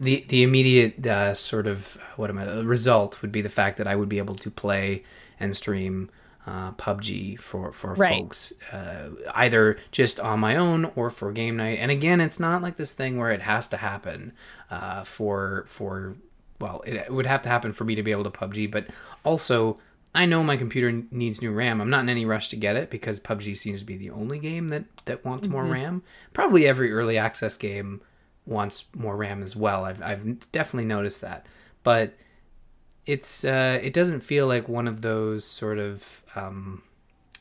the 0.00 0.24
the 0.28 0.42
immediate 0.42 1.06
uh, 1.06 1.34
sort 1.34 1.66
of 1.66 1.98
what 2.16 2.30
am 2.30 2.38
I 2.38 2.60
result 2.60 3.20
would 3.20 3.30
be 3.30 3.42
the 3.42 3.48
fact 3.50 3.76
that 3.76 3.86
I 3.86 3.94
would 3.94 4.08
be 4.08 4.18
able 4.18 4.34
to 4.36 4.50
play 4.50 5.04
and 5.38 5.54
stream 5.54 6.10
uh, 6.46 6.72
PUBG 6.72 7.38
for 7.38 7.70
for 7.72 7.94
right. 7.94 8.22
folks, 8.22 8.52
uh, 8.72 9.10
either 9.34 9.78
just 9.92 10.18
on 10.18 10.40
my 10.40 10.56
own 10.56 10.86
or 10.96 11.10
for 11.10 11.30
game 11.32 11.56
night. 11.56 11.78
And 11.78 11.90
again, 11.90 12.20
it's 12.20 12.40
not 12.40 12.62
like 12.62 12.76
this 12.76 12.94
thing 12.94 13.18
where 13.18 13.30
it 13.30 13.42
has 13.42 13.68
to 13.68 13.76
happen 13.76 14.32
uh, 14.70 15.04
for 15.04 15.64
for 15.68 16.16
well, 16.58 16.82
it, 16.86 16.94
it 16.94 17.12
would 17.12 17.26
have 17.26 17.42
to 17.42 17.48
happen 17.48 17.72
for 17.72 17.84
me 17.84 17.94
to 17.94 18.02
be 18.02 18.10
able 18.10 18.24
to 18.24 18.30
PUBG, 18.30 18.70
but 18.70 18.86
also. 19.24 19.78
I 20.12 20.26
know 20.26 20.42
my 20.42 20.56
computer 20.56 21.04
needs 21.12 21.40
new 21.40 21.52
RAM. 21.52 21.80
I'm 21.80 21.88
not 21.88 22.00
in 22.00 22.08
any 22.08 22.24
rush 22.24 22.48
to 22.48 22.56
get 22.56 22.74
it 22.74 22.90
because 22.90 23.20
PUBG 23.20 23.56
seems 23.56 23.78
to 23.78 23.86
be 23.86 23.96
the 23.96 24.10
only 24.10 24.40
game 24.40 24.66
that, 24.66 24.82
that 25.04 25.24
wants 25.24 25.46
mm-hmm. 25.46 25.54
more 25.54 25.64
RAM. 25.64 26.02
Probably 26.32 26.66
every 26.66 26.92
early 26.92 27.16
access 27.16 27.56
game 27.56 28.00
wants 28.50 28.84
more 28.94 29.16
RAM 29.16 29.42
as 29.42 29.56
well. 29.56 29.84
I've 29.84 30.02
I've 30.02 30.50
definitely 30.52 30.86
noticed 30.86 31.20
that, 31.22 31.46
but 31.82 32.14
it's 33.06 33.44
uh, 33.44 33.78
it 33.82 33.92
doesn't 33.92 34.20
feel 34.20 34.46
like 34.46 34.68
one 34.68 34.86
of 34.86 35.00
those 35.00 35.44
sort 35.44 35.78
of 35.78 36.22
um, 36.34 36.82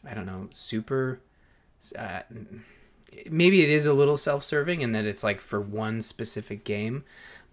I 0.08 0.14
don't 0.14 0.26
know 0.26 0.48
super. 0.52 1.20
Uh, 1.98 2.22
maybe 3.30 3.64
it 3.64 3.70
is 3.70 3.86
a 3.86 3.94
little 3.94 4.18
self-serving 4.18 4.82
in 4.82 4.92
that 4.92 5.06
it's 5.06 5.24
like 5.24 5.40
for 5.40 5.60
one 5.60 6.02
specific 6.02 6.64
game, 6.64 7.04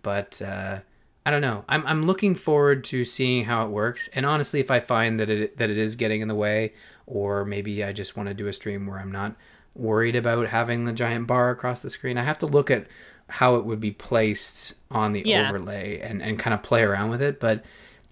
but 0.03 0.41
uh, 0.43 0.81
I 1.25 1.31
don't 1.31 1.41
know. 1.41 1.65
I'm 1.69 1.87
I'm 1.87 2.03
looking 2.03 2.35
forward 2.35 2.85
to 2.85 3.05
seeing 3.05 3.45
how 3.47 3.65
it 3.67 3.71
works. 3.71 4.09
And 4.15 4.25
honestly, 4.25 4.61
if 4.61 4.71
I 4.71 4.81
find 4.81 5.19
that 5.19 5.31
it 5.31 5.57
that 5.57 5.71
it 5.71 5.79
is 5.79 5.97
getting 5.97 6.21
in 6.21 6.29
the 6.29 6.35
way, 6.35 6.75
or 7.07 7.45
maybe 7.45 7.83
I 7.83 7.93
just 7.93 8.17
want 8.17 8.29
to 8.29 8.35
do 8.35 8.47
a 8.47 8.53
stream 8.53 8.87
where 8.87 8.99
I'm 8.99 9.13
not 9.13 9.35
worried 9.75 10.17
about 10.17 10.49
having 10.49 10.85
the 10.85 10.93
giant 10.93 11.27
bar 11.27 11.51
across 11.51 11.83
the 11.83 11.91
screen, 11.91 12.17
I 12.17 12.23
have 12.23 12.39
to 12.39 12.47
look 12.47 12.71
at 12.71 12.87
how 13.29 13.57
it 13.57 13.65
would 13.65 13.81
be 13.81 13.91
placed 13.91 14.75
on 14.91 15.13
the 15.13 15.23
yeah. 15.25 15.49
overlay 15.49 16.01
and, 16.01 16.23
and 16.23 16.39
kind 16.39 16.55
of 16.55 16.63
play 16.63 16.83
around 16.83 17.11
with 17.11 17.23
it. 17.23 17.41
But 17.41 17.65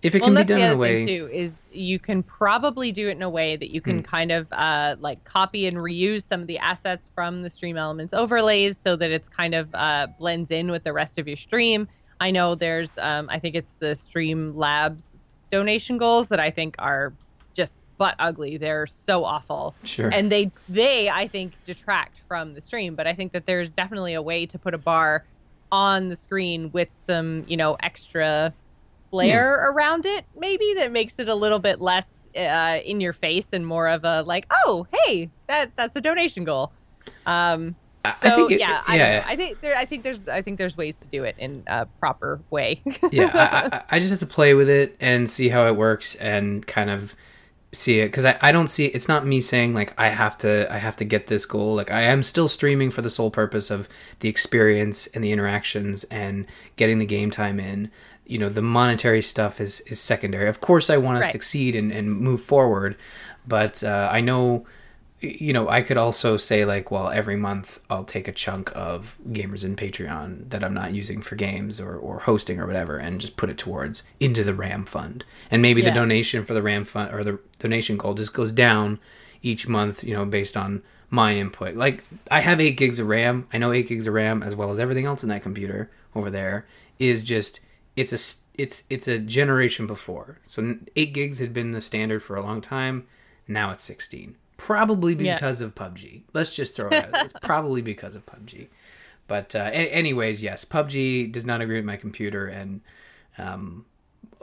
if 0.03 0.15
it 0.15 0.21
well, 0.21 0.35
can 0.35 0.37
be 0.37 0.45
done 0.45 0.61
in 0.61 0.73
a 0.73 0.77
way 0.77 1.07
too 1.07 1.31
is 1.33 1.53
you 1.73 1.99
can 1.99 2.23
probably 2.23 2.93
do 2.93 3.09
it 3.09 3.13
in 3.13 3.23
a 3.23 3.31
way 3.31 3.57
that 3.57 3.71
you 3.71 3.81
can 3.81 4.03
mm. 4.03 4.05
kind 4.05 4.31
of 4.31 4.47
uh, 4.53 4.97
like 5.01 5.25
copy 5.25 5.67
and 5.67 5.77
reuse 5.79 6.27
some 6.29 6.41
of 6.41 6.47
the 6.47 6.59
assets 6.59 7.09
from 7.15 7.43
the 7.43 7.49
stream 7.49 7.77
elements 7.77 8.13
overlays 8.13 8.77
so 8.77 8.97
that 8.97 9.11
it's 9.11 9.29
kind 9.29 9.55
of 9.55 9.75
uh, 9.75 10.07
blends 10.19 10.51
in 10.51 10.71
with 10.71 10.85
the 10.85 10.93
rest 10.93 11.19
of 11.19 11.27
your 11.27 11.39
stream. 11.39 11.89
I 12.21 12.31
know 12.31 12.55
there's 12.55 12.97
um, 12.99 13.29
I 13.31 13.39
think 13.39 13.55
it's 13.55 13.73
the 13.79 13.95
Stream 13.95 14.57
Labs 14.57 15.25
donation 15.51 15.99
goals 15.99 16.29
that 16.29 16.41
I 16.41 16.51
think 16.51 16.77
are 16.79 17.13
butt 17.99 18.15
ugly. 18.19 18.57
They're 18.57 18.87
so 18.87 19.25
awful. 19.25 19.75
Sure. 19.85 20.11
And 20.13 20.31
they 20.31 20.51
they 20.69 21.09
I 21.09 21.29
think 21.29 21.53
detract 21.67 22.19
from 22.29 22.55
the 22.55 22.61
stream, 22.61 22.95
but 22.95 23.07
I 23.07 23.15
think 23.15 23.33
that 23.33 23.47
there's 23.47 23.73
definitely 23.73 24.15
a 24.15 24.23
way 24.23 24.47
to 24.47 24.59
put 24.59 24.75
a 24.75 24.79
bar 24.79 25.25
on 25.73 26.09
the 26.09 26.17
screen 26.17 26.71
with 26.73 26.89
some, 26.99 27.45
you 27.49 27.57
know, 27.57 27.77
extra 27.83 28.53
flair 29.11 29.59
yeah. 29.61 29.71
around 29.71 30.07
it 30.07 30.25
maybe 30.37 30.75
that 30.75 30.91
makes 30.91 31.15
it 31.19 31.29
a 31.29 31.35
little 31.35 31.61
bit 31.61 31.81
less 31.81 32.05
uh, 32.37 32.81
in 32.85 33.01
your 33.01 33.13
face 33.13 33.47
and 33.53 33.65
more 33.65 33.89
of 33.89 34.05
a 34.05 34.23
like, 34.23 34.47
"Oh, 34.65 34.87
hey, 34.93 35.31
that 35.47 35.71
that's 35.77 35.95
a 35.97 36.01
donation 36.01 36.45
goal." 36.45 36.73
Um 37.27 37.77
so, 38.05 38.13
I 38.23 38.31
think 38.31 38.51
it, 38.53 38.61
yeah, 38.61 38.83
yeah. 38.93 39.25
I, 39.27 39.33
I, 39.33 39.37
think 39.37 39.61
there. 39.63 39.75
I 39.75 39.87
think 39.87 40.03
there's. 40.03 40.29
I 40.29 40.43
think 40.43 40.59
there's 40.59 40.77
ways 40.77 40.95
to 40.97 41.07
do 41.07 41.25
it 41.25 41.37
in 41.39 41.63
a 41.67 41.87
proper 41.87 42.39
way. 42.51 42.83
yeah, 43.11 43.31
I, 43.33 43.77
I, 43.77 43.97
I, 43.97 43.99
just 43.99 44.11
have 44.11 44.19
to 44.19 44.27
play 44.27 44.53
with 44.53 44.69
it 44.69 44.95
and 45.01 45.29
see 45.29 45.49
how 45.49 45.67
it 45.69 45.77
works 45.77 46.15
and 46.17 46.67
kind 46.67 46.91
of 46.91 47.17
see 47.75 48.01
it 48.01 48.07
because 48.07 48.25
I, 48.25 48.39
I 48.41 48.53
don't 48.53 48.69
see 48.69 48.87
it's 48.87 49.09
not 49.09 49.27
me 49.27 49.41
saying 49.41 49.75
like 49.75 49.93
i 49.99 50.09
have 50.09 50.39
to 50.39 50.73
i 50.73 50.79
have 50.79 50.97
to 50.97 51.05
get 51.05 51.27
this 51.27 51.47
goal. 51.47 51.75
Like 51.75 51.91
i 51.91 52.03
am 52.03 52.23
still 52.23 52.49
streaming 52.49 52.91
for 52.91 53.03
the 53.03 53.11
sole 53.11 53.31
purpose 53.31 53.71
of 53.71 53.89
the 54.21 54.29
experience 54.29 55.07
and 55.09 55.23
the 55.23 55.33
interactions 55.33 56.05
and 56.05 56.47
getting 56.77 56.99
the 56.99 57.07
game 57.07 57.31
time 57.31 57.61
in. 57.61 57.91
You 58.27 58.39
know 58.39 58.49
the 58.49 58.63
monetary 58.63 59.23
stuff 59.23 59.61
is 59.61 59.81
is 59.83 60.01
secondary. 60.01 60.49
Of 60.49 60.61
course 60.61 60.89
i 60.91 60.97
want 60.97 61.17
right. 61.17 61.25
to 61.25 61.31
succeed 61.31 61.77
and, 61.77 61.93
and 61.93 62.19
move 62.19 62.41
forward 62.41 62.97
but 63.47 63.85
uh, 63.85 64.09
i 64.11 64.21
know 64.21 64.67
you 65.25 65.53
know, 65.53 65.69
I 65.69 65.83
could 65.83 65.97
also 65.97 66.37
say 66.37 66.65
like, 66.65 66.91
well, 66.91 67.09
every 67.09 67.37
month 67.37 67.81
I'll 67.91 68.05
take 68.05 68.29
a 68.29 68.33
chunk 68.33 68.71
of 68.75 69.19
Gamers 69.29 69.65
Inn 69.65 69.77
Patreon 69.77 70.51
that 70.51 70.63
I'm 70.63 70.75
not 70.75 70.93
using 70.93 71.21
for 71.21 71.37
games 71.37 71.81
or, 71.81 71.97
or 71.97 72.21
hosting 72.21 72.61
or 72.61 72.67
whatever, 72.67 72.97
and 72.99 73.21
just 73.21 73.37
put 73.37 73.51
it 73.51 73.59
towards 73.59 74.03
into 74.21 74.45
the 74.45 74.55
RAM 74.55 74.85
fund. 74.85 75.25
And 75.51 75.63
maybe 75.63 75.83
yeah. 75.83 75.91
the 75.91 75.95
donation 75.95 76.45
for 76.45 76.55
the 76.55 76.63
RAM 76.63 76.85
fund 76.85 77.15
or 77.15 77.25
the 77.25 77.41
donation 77.59 77.97
goal 77.97 78.15
just 78.15 78.33
goes 78.33 78.53
down 78.53 78.99
each 79.43 79.69
month, 79.69 80.05
you 80.05 80.15
know, 80.15 80.25
based 80.25 80.57
on 80.57 80.83
my 81.11 81.35
input. 81.35 81.77
Like 81.77 82.05
I 82.31 82.41
have 82.41 82.61
eight 82.61 82.77
gigs 82.77 82.99
of 82.99 83.09
RAM. 83.09 83.47
I 83.53 83.59
know 83.59 83.73
eight 83.73 83.89
gigs 83.89 84.07
of 84.07 84.15
RAM 84.15 84.43
as 84.43 84.55
well 84.55 84.71
as 84.71 84.79
everything 84.79 85.07
else 85.07 85.23
in 85.23 85.29
that 85.29 85.43
computer 85.43 85.91
over 86.15 86.31
there 86.31 86.67
is 86.99 87.25
just 87.25 87.61
it's 87.97 88.13
a 88.13 88.61
it's 88.61 88.85
it's 88.91 89.09
a 89.09 89.19
generation 89.19 89.87
before. 89.87 90.39
So 90.45 90.77
eight 90.97 91.15
gigs 91.15 91.39
had 91.39 91.53
been 91.53 91.73
the 91.73 91.81
standard 91.81 92.23
for 92.23 92.37
a 92.37 92.43
long 92.43 92.61
time. 92.61 93.07
Now 93.47 93.71
it's 93.71 93.85
sixteen 93.85 94.37
Probably 94.57 95.15
because 95.15 95.61
yeah. 95.61 95.67
of 95.67 95.75
PUBG. 95.75 96.23
Let's 96.33 96.55
just 96.55 96.77
throw 96.77 96.89
it 96.89 96.95
out. 96.95 97.25
it's 97.25 97.35
probably 97.43 97.83
because 97.93 98.15
of 98.15 98.25
PUBG. 98.27 98.69
But 99.27 99.55
uh, 99.55 99.71
anyways, 99.73 100.43
yes, 100.43 100.65
PUBG 100.65 101.33
does 101.33 101.47
not 101.47 101.61
agree 101.61 101.77
with 101.77 101.85
my 101.85 101.97
computer, 101.97 102.47
and 102.47 102.83
um, 103.39 103.87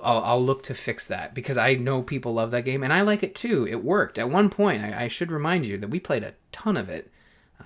I'll, 0.02 0.24
I'll, 0.24 0.44
look 0.44 0.64
to 0.64 0.74
fix 0.74 1.08
that 1.08 1.36
because 1.36 1.58
I 1.58 1.76
know 1.76 2.02
people 2.02 2.34
love 2.34 2.52
that 2.52 2.66
game, 2.66 2.84
and 2.84 2.92
I 2.92 3.02
like 3.02 3.22
it 3.22 3.36
too. 3.36 3.68
It 3.68 3.84
worked 3.84 4.18
at 4.18 4.30
one 4.30 4.50
point. 4.50 4.84
I, 4.84 5.04
I 5.04 5.08
should 5.08 5.32
remind 5.32 5.68
you 5.68 5.78
that 5.78 5.90
we 5.90 6.00
played 6.00 6.24
a 6.24 6.34
ton 6.52 6.78
of 6.78 6.90
it 6.90 7.12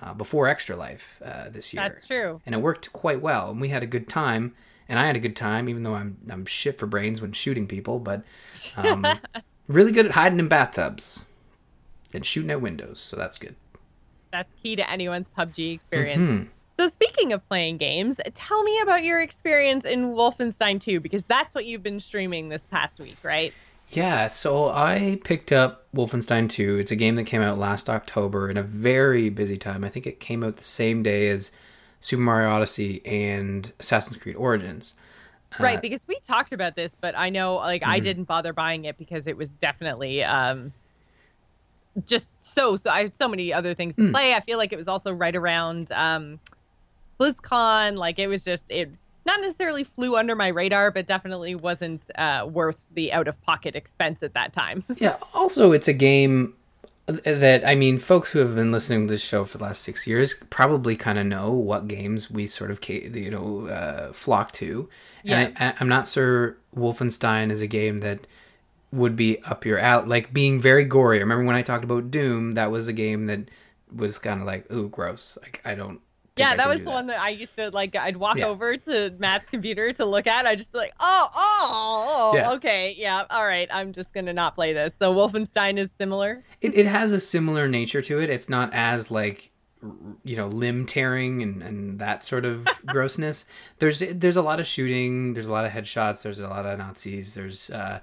uh, 0.02 0.12
before 0.12 0.46
Extra 0.46 0.76
Life 0.76 1.20
uh, 1.24 1.48
this 1.48 1.72
year. 1.72 1.88
That's 1.88 2.06
true, 2.06 2.42
and 2.44 2.54
it 2.54 2.58
worked 2.58 2.92
quite 2.92 3.22
well, 3.22 3.50
and 3.50 3.60
we 3.60 3.68
had 3.68 3.82
a 3.82 3.86
good 3.86 4.08
time, 4.08 4.54
and 4.86 4.98
I 4.98 5.06
had 5.06 5.16
a 5.16 5.20
good 5.20 5.36
time, 5.36 5.70
even 5.70 5.84
though 5.84 5.94
I'm 5.94 6.18
I'm 6.30 6.44
shit 6.44 6.78
for 6.78 6.86
brains 6.86 7.22
when 7.22 7.32
shooting 7.32 7.66
people, 7.66 7.98
but 7.98 8.22
um, 8.76 9.06
really 9.68 9.92
good 9.92 10.06
at 10.06 10.12
hiding 10.12 10.38
in 10.38 10.48
bathtubs 10.48 11.24
and 12.12 12.24
shooting 12.24 12.50
at 12.50 12.60
windows, 12.60 13.00
so 13.00 13.16
that's 13.16 13.38
good. 13.38 13.56
That's 14.32 14.52
key 14.62 14.76
to 14.76 14.90
anyone's 14.90 15.28
PUBG 15.36 15.74
experience. 15.74 16.22
Mm-hmm. 16.22 16.48
So 16.78 16.88
speaking 16.88 17.32
of 17.32 17.46
playing 17.48 17.78
games, 17.78 18.20
tell 18.34 18.62
me 18.62 18.78
about 18.80 19.02
your 19.02 19.20
experience 19.20 19.86
in 19.86 20.12
Wolfenstein 20.12 20.80
2 20.80 21.00
because 21.00 21.22
that's 21.26 21.54
what 21.54 21.64
you've 21.64 21.82
been 21.82 22.00
streaming 22.00 22.50
this 22.50 22.62
past 22.70 22.98
week, 22.98 23.16
right? 23.22 23.54
Yeah, 23.90 24.26
so 24.26 24.68
I 24.68 25.20
picked 25.24 25.52
up 25.52 25.86
Wolfenstein 25.94 26.50
2. 26.50 26.78
It's 26.78 26.90
a 26.90 26.96
game 26.96 27.14
that 27.16 27.24
came 27.24 27.40
out 27.40 27.58
last 27.58 27.88
October 27.88 28.50
in 28.50 28.56
a 28.56 28.62
very 28.62 29.30
busy 29.30 29.56
time. 29.56 29.84
I 29.84 29.88
think 29.88 30.06
it 30.06 30.20
came 30.20 30.42
out 30.42 30.56
the 30.56 30.64
same 30.64 31.02
day 31.02 31.30
as 31.30 31.50
Super 32.00 32.22
Mario 32.22 32.50
Odyssey 32.50 33.00
and 33.06 33.72
Assassin's 33.78 34.16
Creed 34.16 34.36
Origins. 34.36 34.94
Right, 35.58 35.78
uh, 35.78 35.80
because 35.80 36.06
we 36.06 36.18
talked 36.20 36.52
about 36.52 36.74
this, 36.74 36.90
but 37.00 37.16
I 37.16 37.30
know 37.30 37.54
like 37.56 37.82
mm-hmm. 37.82 37.90
I 37.92 38.00
didn't 38.00 38.24
bother 38.24 38.52
buying 38.52 38.84
it 38.84 38.98
because 38.98 39.26
it 39.26 39.36
was 39.36 39.50
definitely 39.50 40.22
um 40.22 40.72
just 42.04 42.26
so 42.40 42.76
so 42.76 42.90
I 42.90 43.04
have 43.04 43.12
so 43.18 43.28
many 43.28 43.52
other 43.52 43.74
things 43.74 43.94
to 43.96 44.02
mm. 44.02 44.12
play. 44.12 44.34
I 44.34 44.40
feel 44.40 44.58
like 44.58 44.72
it 44.72 44.76
was 44.76 44.88
also 44.88 45.12
right 45.12 45.34
around 45.34 45.90
um 45.92 46.38
BlizzCon. 47.18 47.96
Like 47.96 48.18
it 48.18 48.28
was 48.28 48.44
just 48.44 48.64
it 48.68 48.90
not 49.26 49.40
necessarily 49.40 49.84
flew 49.84 50.16
under 50.16 50.36
my 50.36 50.48
radar, 50.48 50.90
but 50.90 51.06
definitely 51.06 51.56
wasn't 51.56 52.02
uh, 52.14 52.48
worth 52.50 52.86
the 52.94 53.12
out 53.12 53.26
of 53.26 53.40
pocket 53.42 53.74
expense 53.74 54.22
at 54.22 54.34
that 54.34 54.52
time. 54.52 54.84
yeah. 54.96 55.16
Also, 55.34 55.72
it's 55.72 55.88
a 55.88 55.92
game 55.92 56.54
that 57.06 57.66
I 57.66 57.74
mean, 57.74 57.98
folks 57.98 58.32
who 58.32 58.38
have 58.38 58.54
been 58.54 58.72
listening 58.72 59.06
to 59.06 59.12
this 59.12 59.24
show 59.24 59.44
for 59.44 59.58
the 59.58 59.64
last 59.64 59.82
six 59.82 60.06
years 60.06 60.34
probably 60.48 60.96
kind 60.96 61.18
of 61.18 61.26
know 61.26 61.50
what 61.50 61.88
games 61.88 62.30
we 62.30 62.46
sort 62.46 62.70
of 62.70 62.88
you 62.88 63.30
know 63.30 63.66
uh, 63.66 64.12
flock 64.12 64.52
to. 64.52 64.88
And. 65.24 65.52
I, 65.58 65.74
I'm 65.80 65.88
not 65.88 66.06
sure 66.06 66.56
Wolfenstein 66.76 67.50
is 67.50 67.60
a 67.60 67.66
game 67.66 67.98
that 67.98 68.28
would 68.92 69.16
be 69.16 69.42
up 69.44 69.64
your 69.64 69.78
alley. 69.78 70.06
Like 70.06 70.32
being 70.32 70.60
very 70.60 70.84
gory. 70.84 71.18
Remember 71.18 71.44
when 71.44 71.56
I 71.56 71.62
talked 71.62 71.84
about 71.84 72.10
Doom, 72.10 72.52
that 72.52 72.70
was 72.70 72.88
a 72.88 72.92
game 72.92 73.26
that 73.26 73.50
was 73.94 74.18
kind 74.18 74.40
of 74.40 74.46
like, 74.46 74.70
ooh, 74.72 74.88
gross. 74.88 75.38
Like 75.42 75.60
I 75.64 75.74
don't. 75.74 76.00
Yeah, 76.36 76.54
that 76.54 76.68
was 76.68 76.78
the 76.78 76.84
that. 76.84 76.90
one 76.90 77.06
that 77.06 77.18
I 77.18 77.30
used 77.30 77.56
to 77.56 77.70
like. 77.70 77.96
I'd 77.96 78.18
walk 78.18 78.36
yeah. 78.36 78.48
over 78.48 78.76
to 78.76 79.14
Matt's 79.18 79.48
computer 79.48 79.94
to 79.94 80.04
look 80.04 80.26
at. 80.26 80.44
I 80.44 80.54
just 80.54 80.74
like, 80.74 80.92
oh, 81.00 81.28
oh, 81.34 82.32
oh 82.34 82.36
yeah. 82.36 82.52
okay, 82.52 82.94
yeah, 82.98 83.24
all 83.30 83.46
right. 83.46 83.68
I'm 83.72 83.94
just 83.94 84.12
gonna 84.12 84.34
not 84.34 84.54
play 84.54 84.74
this. 84.74 84.92
So 84.98 85.14
Wolfenstein 85.14 85.78
is 85.78 85.88
similar. 85.98 86.44
It 86.60 86.74
it 86.74 86.86
has 86.86 87.12
a 87.12 87.20
similar 87.20 87.68
nature 87.68 88.02
to 88.02 88.20
it. 88.20 88.28
It's 88.28 88.50
not 88.50 88.70
as 88.74 89.10
like 89.10 89.50
you 90.24 90.36
know 90.36 90.46
limb 90.46 90.86
tearing 90.86 91.42
and, 91.42 91.62
and 91.62 91.98
that 91.98 92.22
sort 92.22 92.44
of 92.44 92.66
grossness 92.86 93.44
there's 93.78 94.02
there's 94.10 94.36
a 94.36 94.42
lot 94.42 94.58
of 94.58 94.66
shooting 94.66 95.34
there's 95.34 95.46
a 95.46 95.52
lot 95.52 95.64
of 95.64 95.72
headshots 95.72 96.22
there's 96.22 96.38
a 96.38 96.48
lot 96.48 96.64
of 96.64 96.78
nazis 96.78 97.34
there's 97.34 97.70
uh 97.70 98.00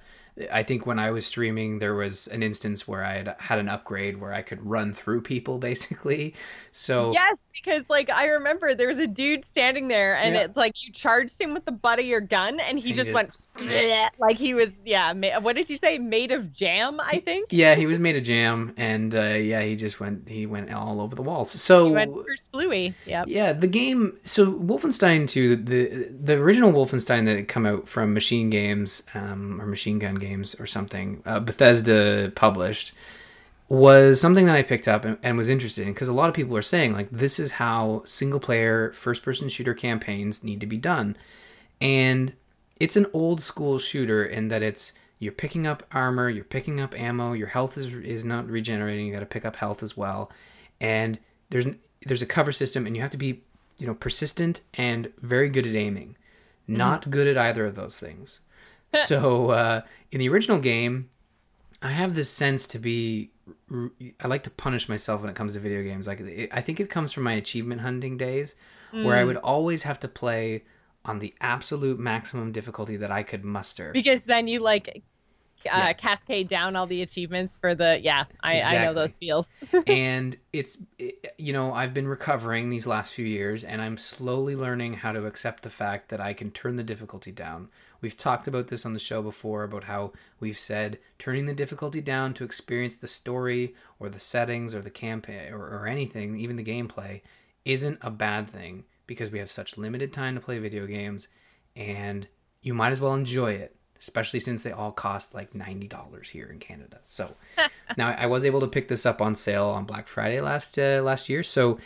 I 0.52 0.63
think 0.63 0.86
when 0.86 1.00
I 1.00 1.12
was 1.12 1.26
streaming, 1.26 1.80
there 1.80 1.96
was 1.96 2.28
an 2.28 2.41
instance 2.43 2.88
where 2.88 3.04
I 3.04 3.13
had 3.13 3.36
had 3.39 3.60
an 3.60 3.69
upgrade 3.69 4.19
where 4.19 4.34
I 4.34 4.41
could 4.41 4.65
run 4.65 4.93
through 4.93 5.22
people 5.22 5.58
basically. 5.60 6.36
So 6.72 7.13
yes, 7.13 7.36
because 7.53 7.83
like 7.89 8.09
I 8.09 8.27
remember 8.27 8.73
there 8.75 8.87
was 8.87 8.97
a 8.97 9.07
dude 9.07 9.45
standing 9.45 9.87
there, 9.87 10.15
and 10.15 10.35
Yeah. 10.35 10.41
it's 10.43 10.57
like 10.57 10.83
you 10.85 10.91
charged 10.91 11.39
him 11.39 11.53
with 11.53 11.65
the 11.65 11.71
butt 11.71 11.99
of 11.99 12.05
your 12.05 12.21
gun, 12.21 12.59
and 12.59 12.79
he 12.79 12.89
He 12.89 12.93
just, 12.93 13.09
just- 13.11 13.47
went 13.55 14.11
like 14.19 14.37
he 14.37 14.53
was 14.53 14.71
yeah. 14.85 15.13
Ma- 15.13 15.39
what 15.39 15.55
did 15.55 15.69
you 15.69 15.77
say? 15.77 15.97
Made 15.99 16.31
of 16.31 16.53
jam, 16.53 16.99
I 16.99 17.19
think. 17.19 17.47
yeah, 17.51 17.75
he 17.75 17.85
was 17.85 17.99
made 17.99 18.15
of 18.15 18.23
jam, 18.23 18.73
and 18.77 19.13
uh, 19.15 19.21
yeah, 19.21 19.61
he 19.61 19.75
just 19.75 19.99
went 19.99 20.27
he 20.27 20.45
went 20.45 20.71
all 20.73 20.99
over 21.01 21.15
the 21.15 21.21
walls. 21.21 21.51
So 21.51 21.87
He 21.87 21.91
went 21.93 22.13
for 22.13 22.25
Splooey. 22.35 22.93
Yep. 23.05 23.25
Yeah, 23.27 23.53
the 23.53 23.67
game. 23.67 24.17
So 24.23 24.51
Wolfenstein 24.53 25.27
2, 25.27 25.55
the 25.57 26.07
the 26.09 26.33
original 26.33 26.71
Wolfenstein 26.71 27.25
that 27.25 27.35
had 27.35 27.47
come 27.47 27.65
out 27.65 27.87
from 27.87 28.15
MachineGames 28.15 29.03
um, 29.15 29.61
or 29.61 29.65
Machine 29.65 29.99
Gun 29.99 30.15
Games 30.15 30.55
or 30.59 30.65
something, 30.65 31.21
uh, 31.25 31.39
Bethesda 31.39 32.31
published, 32.35 32.93
was 33.73 34.21
something 34.21 34.45
that 34.45 34.55
I 34.55 34.62
picked 34.62 34.88
up 34.88 35.03
and, 35.03 35.17
and 35.23 35.36
was 35.36 35.49
interested 35.49 35.88
in 35.88 35.93
because 35.95 36.07
a 36.07 36.13
lot 36.13 36.29
of 36.29 36.36
people 36.36 36.55
are 36.55 36.62
saying 36.62 36.93
like 36.93 37.09
this 37.09 37.39
is 37.39 37.53
how 37.53 38.03
single 38.05 38.39
player 38.39 38.91
first 38.91 39.23
person 39.23 39.49
shooter 39.49 39.73
campaigns 39.73 40.43
need 40.43 40.59
to 40.59 40.67
be 40.67 40.77
done, 40.77 41.17
and 41.81 42.36
it's 42.79 42.95
an 42.95 43.07
old 43.13 43.41
school 43.41 43.79
shooter 43.79 44.23
in 44.23 44.49
that 44.49 44.62
it's 44.62 44.93
you're 45.17 45.33
picking 45.33 45.65
up 45.65 45.81
armor, 45.91 46.29
you're 46.29 46.43
picking 46.43 46.79
up 46.79 46.93
ammo, 46.99 47.33
your 47.33 47.47
health 47.47 47.75
is 47.75 47.91
is 47.91 48.23
not 48.23 48.47
regenerating. 48.47 49.07
You 49.07 49.13
got 49.13 49.21
to 49.21 49.25
pick 49.25 49.43
up 49.43 49.55
health 49.55 49.81
as 49.81 49.97
well, 49.97 50.29
and 50.79 51.17
there's 51.49 51.65
there's 52.05 52.21
a 52.21 52.27
cover 52.27 52.51
system, 52.51 52.86
and 52.86 52.95
you 52.95 53.01
have 53.01 53.12
to 53.12 53.17
be 53.17 53.41
you 53.79 53.88
know 53.88 53.95
persistent 53.95 54.62
and 54.75 55.12
very 55.19 55.49
good 55.49 55.65
at 55.65 55.73
aiming. 55.73 56.15
Not 56.67 57.09
good 57.09 57.25
at 57.25 57.39
either 57.39 57.65
of 57.65 57.73
those 57.73 57.97
things. 57.97 58.41
so 59.05 59.49
uh, 59.49 59.81
in 60.12 60.19
the 60.19 60.29
original 60.29 60.59
game, 60.59 61.09
I 61.84 61.89
have 61.91 62.15
this 62.15 62.30
sense 62.30 62.65
to 62.67 62.80
be. 62.80 63.32
I 64.22 64.28
like 64.28 64.43
to 64.43 64.50
punish 64.50 64.88
myself 64.88 65.22
when 65.22 65.30
it 65.30 65.36
comes 65.36 65.54
to 65.54 65.60
video 65.60 65.84
games. 65.84 66.08
Like 66.08 66.22
it, 66.22 66.50
I 66.52 66.62
think 66.62 66.80
it 66.80 66.89
comes 66.89 67.12
from 67.13 67.24
my 67.24 67.34
achievement 67.34 67.82
hunting 67.82 68.17
days, 68.17 68.56
where 68.91 69.15
I 69.17 69.24
would 69.24 69.38
always 69.38 69.84
have 69.84 70.00
to 70.02 70.08
play 70.08 70.63
on 71.06 71.19
the 71.19 71.34
absolute 71.41 72.00
maximum 72.00 72.52
difficulty 72.54 72.96
that 72.98 73.12
I 73.12 73.24
could 73.24 73.43
muster. 73.43 73.91
Because 73.91 74.22
then 74.26 74.48
you 74.48 74.60
like 74.62 74.88
uh, 74.98 75.02
Yeah. 75.65 75.93
cascade 75.93 76.48
down 76.48 76.78
all 76.78 76.88
the 76.88 77.02
achievements 77.02 77.58
for 77.60 77.76
the 77.76 78.00
yeah. 78.02 78.24
I, 78.41 78.62
I 78.62 78.86
know 78.86 78.93
those 78.93 79.12
feels. 79.19 79.50
and 79.88 80.38
it's 80.54 80.82
it- 80.98 81.34
you 81.38 81.52
know 81.52 81.74
I've 81.74 81.93
been 81.93 82.08
recovering 82.08 82.69
these 82.69 82.88
last 82.88 83.13
few 83.13 83.26
years 83.26 83.63
and 83.65 83.82
I'm 83.82 83.98
slowly 83.98 84.56
learning 84.56 84.93
how 84.96 85.12
to 85.12 85.26
accept 85.26 85.63
the 85.63 85.69
fact 85.69 86.08
that 86.10 86.22
I 86.22 86.32
can 86.34 86.52
turn 86.52 86.78
the 86.78 86.84
difficulty 86.84 87.32
down. 87.34 87.67
We've 88.03 88.17
talked 88.17 88.49
about 88.49 88.67
this 88.67 88.85
on 88.85 88.91
the 88.91 88.99
show 88.99 89.21
before 89.21 89.63
about 89.63 89.85
how 89.85 90.11
we've 90.41 90.59
said 90.59 90.99
turning 91.17 91.45
the 91.45 91.53
difficulty 91.53 92.01
down 92.01 92.33
to 92.33 92.43
experience 92.43 92.97
the 92.97 93.07
story 93.07 93.75
or 93.97 94.09
the 94.09 94.19
settings 94.19 94.75
or 94.75 94.81
the 94.81 94.89
campaign 94.89 95.53
or, 95.53 95.61
or 95.61 95.87
anything, 95.87 96.37
even 96.37 96.57
the 96.57 96.65
gameplay, 96.65 97.21
isn't 97.63 97.99
a 98.01 98.11
bad 98.11 98.49
thing 98.49 98.83
because 99.07 99.31
we 99.31 99.39
have 99.39 99.49
such 99.49 99.77
limited 99.77 100.11
time 100.11 100.35
to 100.35 100.41
play 100.41 100.59
video 100.59 100.85
games 100.85 101.29
and 101.77 102.27
you 102.61 102.73
might 102.73 102.91
as 102.91 102.99
well 102.99 103.13
enjoy 103.13 103.53
it, 103.53 103.73
especially 103.97 104.41
since 104.41 104.63
they 104.63 104.73
all 104.73 104.91
cost 104.91 105.33
like 105.33 105.53
$90 105.53 106.25
here 106.25 106.47
in 106.47 106.59
Canada. 106.59 106.99
So 107.03 107.35
now 107.97 108.09
I 108.09 108.25
was 108.25 108.43
able 108.43 108.59
to 108.59 108.67
pick 108.67 108.89
this 108.89 109.05
up 109.05 109.21
on 109.21 109.33
sale 109.33 109.67
on 109.67 109.85
Black 109.85 110.09
Friday 110.09 110.41
last 110.41 110.77
uh, 110.77 111.01
last 111.01 111.29
year. 111.29 111.41
So 111.41 111.79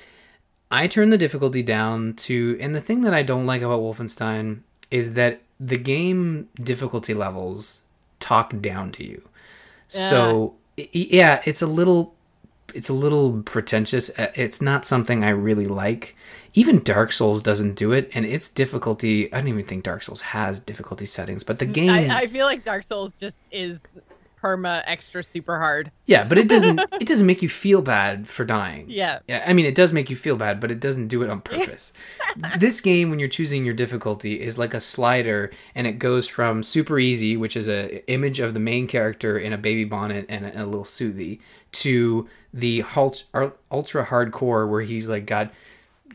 I 0.71 0.87
turned 0.87 1.13
the 1.13 1.17
difficulty 1.19 1.61
down 1.61 2.13
to 2.15 2.57
and 2.59 2.73
the 2.73 2.81
thing 2.81 3.01
that 3.01 3.13
I 3.13 3.21
don't 3.21 3.45
like 3.45 3.61
about 3.61 3.81
Wolfenstein 3.81 4.61
is 4.89 5.13
that 5.13 5.41
the 5.59 5.77
game 5.77 6.49
difficulty 6.61 7.13
levels 7.13 7.83
talk 8.19 8.59
down 8.61 8.91
to 8.93 9.03
you. 9.03 9.27
So 9.87 10.55
yeah, 10.75 11.41
it's 11.45 11.61
a 11.61 11.67
little 11.67 12.13
it's 12.73 12.89
a 12.89 12.93
little 12.93 13.41
pretentious. 13.43 14.09
Uh, 14.17 14.31
It's 14.35 14.61
not 14.61 14.85
something 14.85 15.23
I 15.23 15.29
really 15.29 15.65
like. 15.65 16.15
Even 16.53 16.81
Dark 16.83 17.11
Souls 17.11 17.41
doesn't 17.41 17.75
do 17.75 17.91
it, 17.91 18.09
and 18.13 18.25
its 18.25 18.49
difficulty. 18.49 19.31
I 19.33 19.39
don't 19.39 19.47
even 19.47 19.63
think 19.63 19.83
Dark 19.83 20.03
Souls 20.03 20.21
has 20.21 20.59
difficulty 20.59 21.05
settings, 21.05 21.43
but 21.43 21.59
the 21.59 21.65
game. 21.65 21.91
I, 21.91 22.23
I 22.23 22.27
feel 22.27 22.45
like 22.45 22.63
Dark 22.63 22.83
Souls 22.83 23.13
just 23.13 23.37
is 23.51 23.79
perma 24.41 24.83
extra 24.85 25.23
super 25.23 25.57
hard. 25.59 25.91
yeah, 26.05 26.25
but 26.27 26.37
it 26.37 26.47
doesn't. 26.49 26.79
it 26.99 27.07
doesn't 27.07 27.25
make 27.27 27.41
you 27.41 27.49
feel 27.49 27.81
bad 27.81 28.27
for 28.27 28.45
dying. 28.45 28.85
Yeah. 28.89 29.19
Yeah, 29.27 29.43
I 29.45 29.53
mean, 29.53 29.65
it 29.65 29.75
does 29.75 29.93
make 29.93 30.09
you 30.09 30.15
feel 30.15 30.35
bad, 30.35 30.59
but 30.59 30.71
it 30.71 30.79
doesn't 30.79 31.07
do 31.07 31.23
it 31.23 31.29
on 31.29 31.41
purpose. 31.41 31.93
this 32.57 32.81
game, 32.81 33.09
when 33.09 33.19
you're 33.19 33.27
choosing 33.29 33.65
your 33.65 33.73
difficulty, 33.73 34.39
is 34.41 34.57
like 34.59 34.73
a 34.73 34.79
slider, 34.81 35.51
and 35.75 35.87
it 35.87 35.93
goes 35.99 36.27
from 36.27 36.63
super 36.63 36.99
easy, 36.99 37.35
which 37.37 37.57
is 37.57 37.67
a 37.67 38.05
image 38.11 38.39
of 38.39 38.53
the 38.53 38.59
main 38.59 38.87
character 38.87 39.37
in 39.37 39.53
a 39.53 39.57
baby 39.57 39.83
bonnet 39.83 40.25
and 40.29 40.45
a, 40.45 40.63
a 40.63 40.65
little 40.65 40.83
soothie, 40.85 41.39
to 41.73 42.27
the 42.53 42.83
ultra 43.71 44.05
hardcore, 44.05 44.69
where 44.69 44.81
he's 44.81 45.07
like 45.09 45.25
got, 45.25 45.51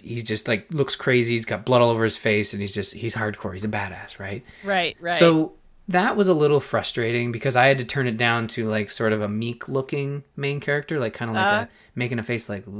he's 0.00 0.22
just 0.24 0.48
like 0.48 0.72
looks 0.72 0.96
crazy. 0.96 1.34
He's 1.34 1.44
got 1.44 1.64
blood 1.64 1.82
all 1.82 1.90
over 1.90 2.04
his 2.04 2.16
face, 2.16 2.52
and 2.52 2.60
he's 2.60 2.74
just 2.74 2.94
he's 2.94 3.14
hardcore. 3.14 3.52
He's 3.52 3.64
a 3.64 3.68
badass, 3.68 4.18
right? 4.18 4.44
Right, 4.64 4.96
right. 5.00 5.14
So 5.14 5.52
that 5.88 6.16
was 6.16 6.28
a 6.28 6.34
little 6.34 6.60
frustrating 6.60 7.32
because 7.32 7.56
I 7.56 7.66
had 7.66 7.78
to 7.78 7.84
turn 7.84 8.06
it 8.06 8.16
down 8.16 8.46
to 8.48 8.68
like 8.68 8.88
sort 8.90 9.12
of 9.12 9.20
a 9.20 9.28
meek 9.28 9.68
looking 9.68 10.24
main 10.36 10.60
character, 10.60 10.98
like 11.00 11.12
kind 11.14 11.30
of 11.30 11.34
like 11.36 11.46
Uh. 11.46 11.66
a 11.66 11.68
making 11.94 12.18
a 12.18 12.22
face 12.22 12.48
like, 12.48 12.62
I 12.62 12.70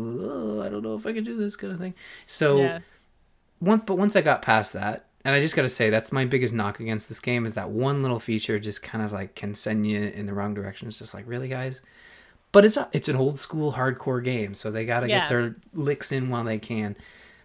don't 0.69 0.83
know 0.83 0.95
if 0.95 1.05
I 1.07 1.13
can 1.13 1.25
do 1.25 1.37
this 1.37 1.57
kind 1.57 1.73
of 1.73 1.79
thing. 1.79 1.95
So 2.27 2.59
yeah. 2.61 2.79
once, 3.61 3.83
but 3.87 3.97
once 3.99 4.17
I 4.17 4.23
got 4.23 4.41
past 4.43 4.73
that, 4.75 5.07
and 5.25 5.35
I 5.35 5.41
just 5.41 5.55
got 5.55 5.63
to 5.63 5.69
say 5.69 5.91
that's 5.91 6.11
my 6.11 6.25
biggest 6.25 6.53
knock 6.55 6.81
against 6.81 7.09
this 7.09 7.21
game 7.21 7.47
is 7.47 7.55
that 7.55 7.71
one 7.71 8.03
little 8.03 8.19
feature 8.19 8.59
just 8.59 8.83
kind 8.83 9.05
of 9.05 9.13
like 9.13 9.35
can 9.35 9.55
send 9.55 9.87
you 9.87 10.01
in 10.01 10.27
the 10.27 10.33
wrong 10.35 10.53
direction. 10.55 10.89
It's 10.89 10.99
just 10.99 11.15
like, 11.15 11.25
really, 11.29 11.49
guys. 11.49 11.83
But 12.51 12.65
it's 12.65 12.77
a, 12.77 12.89
it's 12.93 13.09
an 13.09 13.17
old 13.17 13.39
school 13.39 13.73
hardcore 13.73 14.23
game, 14.23 14.55
so 14.55 14.71
they 14.71 14.85
got 14.85 15.01
to 15.01 15.09
Yeah. 15.09 15.21
get 15.21 15.29
their 15.29 15.57
licks 15.73 16.11
in 16.13 16.29
while 16.29 16.45
they 16.45 16.59
can. 16.59 16.97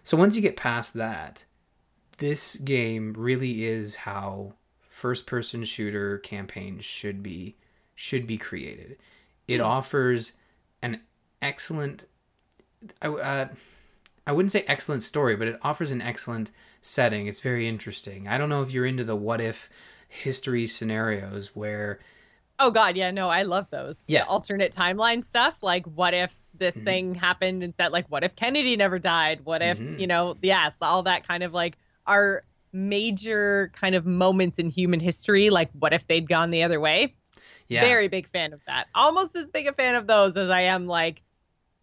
So 0.02 0.16
once 0.16 0.34
you 0.36 0.42
get 0.42 0.56
past 0.56 0.94
that, 0.94 1.44
this 2.18 2.56
game 2.56 3.14
really 3.16 3.64
is 3.64 3.96
how 3.96 4.54
first 4.98 5.26
person 5.26 5.62
shooter 5.62 6.18
campaign 6.18 6.80
should 6.80 7.22
be 7.22 7.54
should 7.94 8.26
be 8.26 8.36
created. 8.36 8.96
It 9.46 9.60
offers 9.60 10.32
an 10.82 11.00
excellent 11.40 12.04
I 13.00 13.06
uh, 13.08 13.48
I 14.26 14.32
wouldn't 14.32 14.52
say 14.52 14.64
excellent 14.66 15.02
story, 15.04 15.36
but 15.36 15.46
it 15.48 15.58
offers 15.62 15.90
an 15.92 16.02
excellent 16.02 16.50
setting. 16.82 17.26
It's 17.28 17.40
very 17.40 17.66
interesting. 17.68 18.26
I 18.28 18.38
don't 18.38 18.48
know 18.48 18.62
if 18.62 18.72
you're 18.72 18.86
into 18.86 19.04
the 19.04 19.16
what 19.16 19.40
if 19.40 19.70
history 20.08 20.66
scenarios 20.66 21.54
where 21.54 22.00
Oh 22.58 22.72
god, 22.72 22.96
yeah, 22.96 23.12
no, 23.12 23.28
I 23.28 23.42
love 23.42 23.68
those. 23.70 23.94
Yeah. 24.08 24.24
The 24.24 24.28
alternate 24.28 24.74
timeline 24.74 25.24
stuff. 25.24 25.54
Like 25.62 25.86
what 25.86 26.12
if 26.12 26.32
this 26.54 26.74
Mhm. 26.74 26.84
thing 26.84 27.14
happened 27.14 27.62
instead 27.62 27.92
like 27.92 28.06
what 28.08 28.24
if 28.24 28.34
Kennedy 28.34 28.74
never 28.74 28.98
died? 28.98 29.44
What 29.44 29.62
if, 29.62 29.78
Mhm. 29.78 30.00
you 30.00 30.08
know, 30.08 30.36
yeah, 30.42 30.70
all 30.82 31.04
that 31.04 31.26
kind 31.26 31.44
of 31.44 31.54
like 31.54 31.76
our 32.04 32.42
major 32.72 33.70
kind 33.74 33.94
of 33.94 34.06
moments 34.06 34.58
in 34.58 34.68
human 34.70 35.00
history, 35.00 35.50
like 35.50 35.70
what 35.72 35.92
if 35.92 36.06
they'd 36.06 36.28
gone 36.28 36.50
the 36.50 36.62
other 36.62 36.80
way? 36.80 37.14
yeah, 37.68 37.82
Very 37.82 38.08
big 38.08 38.28
fan 38.30 38.52
of 38.52 38.60
that. 38.66 38.88
Almost 38.94 39.36
as 39.36 39.50
big 39.50 39.66
a 39.66 39.72
fan 39.72 39.94
of 39.94 40.06
those 40.06 40.36
as 40.36 40.50
I 40.50 40.62
am 40.62 40.86
like 40.86 41.22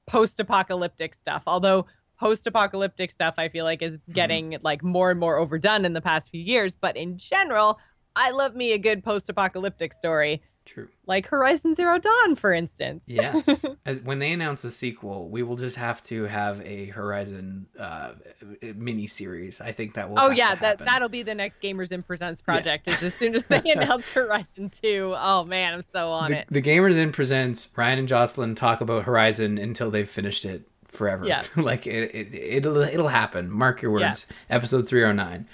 post-apocalyptic 0.07 1.13
stuff. 1.13 1.43
Although 1.45 1.85
post-apocalyptic 2.19 3.11
stuff 3.11 3.35
I 3.37 3.49
feel 3.49 3.65
like 3.65 3.81
is 3.81 3.97
mm-hmm. 3.97 4.13
getting 4.13 4.57
like 4.63 4.83
more 4.83 5.11
and 5.11 5.19
more 5.19 5.37
overdone 5.37 5.85
in 5.85 5.93
the 5.93 6.01
past 6.01 6.31
few 6.31 6.41
years, 6.41 6.75
but 6.75 6.97
in 6.97 7.17
general, 7.17 7.79
I 8.15 8.31
love 8.31 8.55
me 8.55 8.71
a 8.71 8.77
good 8.77 9.03
post-apocalyptic 9.03 9.93
story, 9.93 10.41
true. 10.65 10.89
like 11.05 11.27
Horizon 11.27 11.75
Zero 11.75 11.97
Dawn 11.97 12.35
for 12.35 12.53
instance. 12.53 13.01
Yes. 13.05 13.65
As, 13.85 14.01
when 14.01 14.19
they 14.19 14.31
announce 14.31 14.63
a 14.63 14.71
sequel, 14.71 15.29
we 15.29 15.43
will 15.43 15.55
just 15.55 15.75
have 15.77 16.01
to 16.03 16.23
have 16.23 16.61
a 16.61 16.87
Horizon 16.87 17.67
uh, 17.79 18.13
mini 18.61 19.07
series. 19.07 19.61
I 19.61 19.71
think 19.71 19.93
that 19.93 20.09
will. 20.09 20.19
Oh 20.19 20.31
yeah, 20.31 20.55
that 20.55 20.79
that'll 20.79 21.09
be 21.09 21.23
the 21.23 21.35
next 21.35 21.61
Gamers 21.61 21.91
Inn 21.91 22.01
Presents 22.01 22.41
project. 22.41 22.87
Is 22.87 23.01
as 23.03 23.13
soon 23.13 23.35
as 23.35 23.45
they 23.47 23.61
announce 23.71 24.11
Horizon 24.11 24.69
Two. 24.69 25.13
Oh 25.17 25.43
man, 25.43 25.75
I'm 25.75 25.85
so 25.93 26.11
on 26.11 26.31
the, 26.31 26.39
it. 26.39 26.47
the 26.49 26.61
Gamers 26.61 26.95
Inn 26.95 27.11
presents 27.11 27.69
Ryan 27.75 27.99
and 27.99 28.07
Jocelyn 28.07 28.55
talk 28.55 28.81
about 28.81 29.03
Horizon 29.03 29.57
until 29.57 29.91
they've 29.91 30.09
finished 30.09 30.45
it 30.45 30.67
forever. 30.85 31.25
Yeah. 31.25 31.43
like 31.55 31.85
it, 31.87 32.15
it, 32.15 32.33
it'll 32.33 32.77
it'll 32.77 33.09
happen. 33.09 33.51
Mark 33.51 33.81
your 33.81 33.91
words. 33.91 34.27
Episode 34.49 34.87
three 34.87 35.01
hundred 35.01 35.15
nine. 35.15 35.47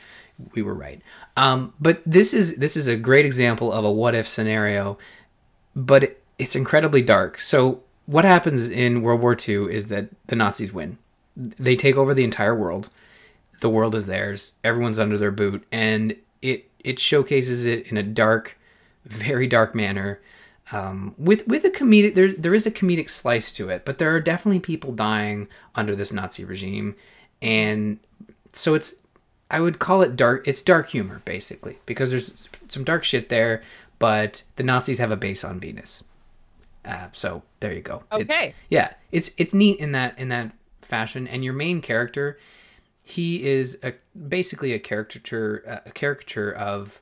We 0.54 0.62
were 0.64 0.74
right. 0.74 1.02
Um, 1.38 1.74
but 1.80 2.02
this 2.06 2.34
is 2.34 2.58
this 2.58 2.76
is 2.76 2.88
a 2.88 2.96
great 2.96 3.26
example 3.26 3.72
of 3.72 3.86
a 3.86 3.92
what 3.92 4.16
if 4.16 4.28
scenario, 4.28 4.98
but 5.76 6.04
it, 6.04 6.24
it's 6.38 6.56
incredibly 6.56 7.02
dark. 7.02 7.40
So 7.40 7.84
what 8.06 8.26
happens 8.26 8.70
in 8.70 9.02
World 9.02 9.22
War 9.22 9.36
II 9.36 9.74
is 9.74 9.88
that 9.88 10.10
the 10.28 10.36
Nazis 10.36 10.74
win. 10.74 10.98
They 11.36 11.76
take 11.76 11.96
over 11.96 12.14
the 12.14 12.24
entire 12.24 12.56
world. 12.56 12.90
The 13.62 13.70
world 13.70 13.96
is 13.96 14.08
theirs. 14.08 14.54
Everyone's 14.64 15.00
under 15.00 15.18
their 15.18 15.32
boot, 15.32 15.66
and 15.72 16.16
it 16.42 16.70
it 16.84 17.00
showcases 17.00 17.66
it 17.66 17.88
in 17.88 17.98
a 17.98 18.04
dark, 18.04 18.58
very 19.06 19.48
dark 19.48 19.74
manner. 19.74 20.20
Um, 20.72 21.16
with 21.18 21.48
with 21.48 21.64
a 21.64 21.70
comedic, 21.70 22.16
there 22.16 22.34
there 22.34 22.54
is 22.54 22.66
a 22.66 22.72
comedic 22.72 23.10
slice 23.10 23.52
to 23.54 23.70
it, 23.70 23.86
but 23.86 23.98
there 23.98 24.14
are 24.14 24.20
definitely 24.20 24.60
people 24.60 24.92
dying 24.92 25.48
under 25.76 25.96
this 25.96 26.12
Nazi 26.12 26.44
regime, 26.44 26.96
and 27.42 28.00
so 28.52 28.74
it's 28.74 28.96
I 29.52 29.60
would 29.60 29.78
call 29.80 30.02
it 30.02 30.16
dark. 30.16 30.48
It's 30.48 30.62
dark 30.62 30.90
humor 30.90 31.22
basically 31.26 31.78
because 31.86 32.10
there's 32.10 32.48
some 32.70 32.84
dark 32.84 33.04
shit 33.04 33.30
there, 33.30 33.62
but 34.00 34.44
the 34.56 34.64
Nazis 34.64 34.98
have 34.98 35.12
a 35.12 35.18
base 35.18 35.44
on 35.44 35.60
Venus. 35.60 36.04
Uh, 36.84 37.10
so 37.12 37.44
there 37.60 37.74
you 37.74 37.82
go. 37.82 38.04
It- 38.14 38.22
Okay. 38.32 38.56
yeah, 38.70 38.94
it's 39.12 39.32
it's 39.38 39.54
neat 39.54 39.78
in 39.80 39.92
that 39.92 40.18
in 40.18 40.30
that 40.30 40.52
fashion. 40.82 41.28
And 41.28 41.44
your 41.44 41.54
main 41.54 41.82
character, 41.82 42.40
he 43.06 43.44
is 43.44 43.78
a 43.84 43.94
basically 44.18 44.74
a 44.74 44.80
caricature 44.80 45.82
a 45.86 45.92
caricature 45.92 46.52
of 46.52 47.02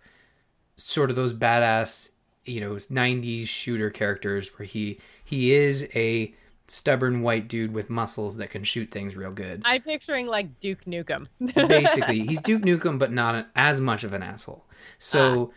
sort 0.75 1.09
of 1.09 1.15
those 1.15 1.33
badass 1.33 2.09
you 2.45 2.59
know 2.61 2.75
90s 2.75 3.47
shooter 3.47 3.89
characters 3.89 4.49
where 4.57 4.65
he 4.65 4.97
he 5.23 5.53
is 5.53 5.87
a 5.93 6.33
stubborn 6.69 7.21
white 7.21 7.47
dude 7.47 7.73
with 7.73 7.89
muscles 7.89 8.37
that 8.37 8.49
can 8.49 8.63
shoot 8.63 8.91
things 8.91 9.15
real 9.15 9.31
good. 9.31 9.61
I'm 9.65 9.81
picturing 9.81 10.27
like 10.27 10.59
Duke 10.59 10.85
Nukem. 10.85 11.27
basically 11.67 12.19
he's 12.21 12.39
duke 12.39 12.61
nukem 12.61 12.99
but 12.99 13.11
not 13.11 13.35
an, 13.35 13.45
as 13.55 13.81
much 13.81 14.03
of 14.03 14.13
an 14.13 14.23
asshole. 14.23 14.65
So 14.97 15.51
ah. 15.51 15.55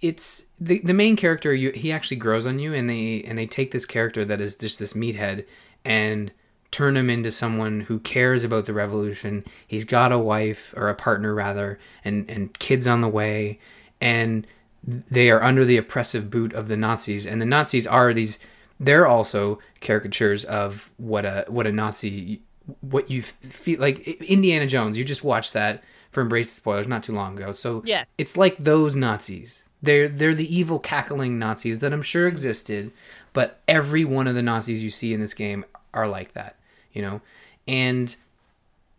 it's 0.00 0.46
the 0.58 0.80
the 0.80 0.94
main 0.94 1.16
character 1.16 1.54
you 1.54 1.70
he 1.72 1.92
actually 1.92 2.18
grows 2.18 2.46
on 2.46 2.58
you 2.58 2.74
and 2.74 2.88
they 2.88 3.22
and 3.26 3.38
they 3.38 3.46
take 3.46 3.70
this 3.70 3.86
character 3.86 4.24
that 4.24 4.40
is 4.40 4.56
just 4.56 4.78
this 4.78 4.92
meathead 4.92 5.46
and 5.84 6.32
turn 6.70 6.96
him 6.96 7.10
into 7.10 7.30
someone 7.30 7.80
who 7.82 7.98
cares 7.98 8.44
about 8.44 8.66
the 8.66 8.72
revolution. 8.72 9.44
He's 9.66 9.84
got 9.84 10.12
a 10.12 10.18
wife 10.18 10.72
or 10.76 10.88
a 10.88 10.94
partner 10.94 11.34
rather 11.34 11.78
and 12.04 12.28
and 12.30 12.56
kids 12.58 12.86
on 12.86 13.00
the 13.00 13.08
way 13.08 13.58
and 14.00 14.46
they 14.82 15.30
are 15.30 15.42
under 15.42 15.64
the 15.64 15.76
oppressive 15.76 16.30
boot 16.30 16.52
of 16.54 16.68
the 16.68 16.76
Nazis. 16.76 17.26
And 17.26 17.40
the 17.40 17.46
Nazis 17.46 17.86
are 17.86 18.14
these 18.14 18.38
they're 18.80 19.06
also 19.06 19.58
caricatures 19.80 20.44
of 20.44 20.90
what 20.96 21.24
a 21.24 21.44
what 21.48 21.66
a 21.66 21.72
Nazi 21.72 22.40
what 22.80 23.10
you 23.10 23.22
feel 23.22 23.78
like 23.78 23.98
Indiana 24.22 24.66
Jones 24.66 24.96
you 24.98 25.04
just 25.04 25.22
watched 25.22 25.52
that 25.52 25.84
for 26.10 26.22
Embrace 26.22 26.50
the 26.54 26.56
Spoilers 26.56 26.88
not 26.88 27.02
too 27.02 27.12
long 27.14 27.36
ago. 27.36 27.52
So 27.52 27.82
Yes. 27.84 28.08
it's 28.18 28.36
like 28.36 28.56
those 28.58 28.96
Nazis. 28.96 29.62
They're 29.82 30.08
they're 30.08 30.34
the 30.34 30.52
evil 30.54 30.78
cackling 30.78 31.38
Nazis 31.38 31.80
that 31.80 31.92
I'm 31.92 32.02
sure 32.02 32.26
existed 32.26 32.90
but 33.32 33.60
every 33.68 34.04
one 34.04 34.26
of 34.26 34.34
the 34.34 34.42
Nazis 34.42 34.82
you 34.82 34.90
see 34.90 35.14
in 35.14 35.20
this 35.20 35.34
game 35.34 35.64
are 35.94 36.08
like 36.08 36.32
that 36.32 36.56
you 36.92 37.02
know? 37.02 37.20
And 37.68 38.16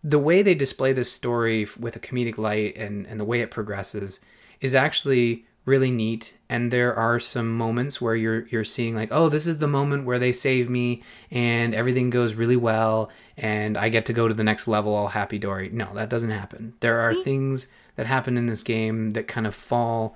the 0.04 0.20
way 0.20 0.42
they 0.42 0.56
display 0.56 0.94
this 0.94 1.12
story 1.12 1.68
with 1.80 1.96
a 1.96 2.00
comedic 2.00 2.38
light 2.38 2.76
and, 2.78 3.06
and 3.06 3.20
the 3.20 3.26
way 3.26 3.42
it 3.42 3.52
progresses 3.52 4.20
is 4.60 4.74
actually 4.74 5.46
really 5.66 5.92
neat. 5.92 6.38
And 6.50 6.72
there 6.72 6.94
are 6.96 7.20
some 7.20 7.56
moments 7.56 8.02
where 8.02 8.16
you're 8.16 8.48
you're 8.48 8.64
seeing 8.64 8.96
like 8.96 9.10
oh 9.12 9.30
this 9.30 9.48
is 9.48 9.60
the 9.60 9.68
moment 9.68 10.06
where 10.06 10.20
they 10.20 10.32
save 10.32 10.70
me 10.70 11.04
and 11.30 11.74
everything 11.74 12.10
goes 12.10 12.34
really 12.34 12.56
well 12.56 13.10
and 13.38 13.78
I 13.78 13.90
get 13.90 14.06
to 14.08 14.14
go 14.14 14.28
to 14.28 14.34
the 14.34 14.44
next 14.44 14.68
level 14.68 14.94
all 14.94 15.10
happy 15.10 15.38
dory 15.38 15.70
no 15.70 15.94
that 15.94 16.10
doesn't 16.10 16.32
happen. 16.32 16.74
There 16.80 17.00
are 17.00 17.14
mm-hmm. 17.14 17.22
things 17.24 17.68
that 17.96 18.06
happen 18.06 18.38
in 18.38 18.48
this 18.48 18.64
game 18.64 19.12
that 19.12 19.28
kind 19.28 19.46
of 19.46 19.56
fall 19.56 20.16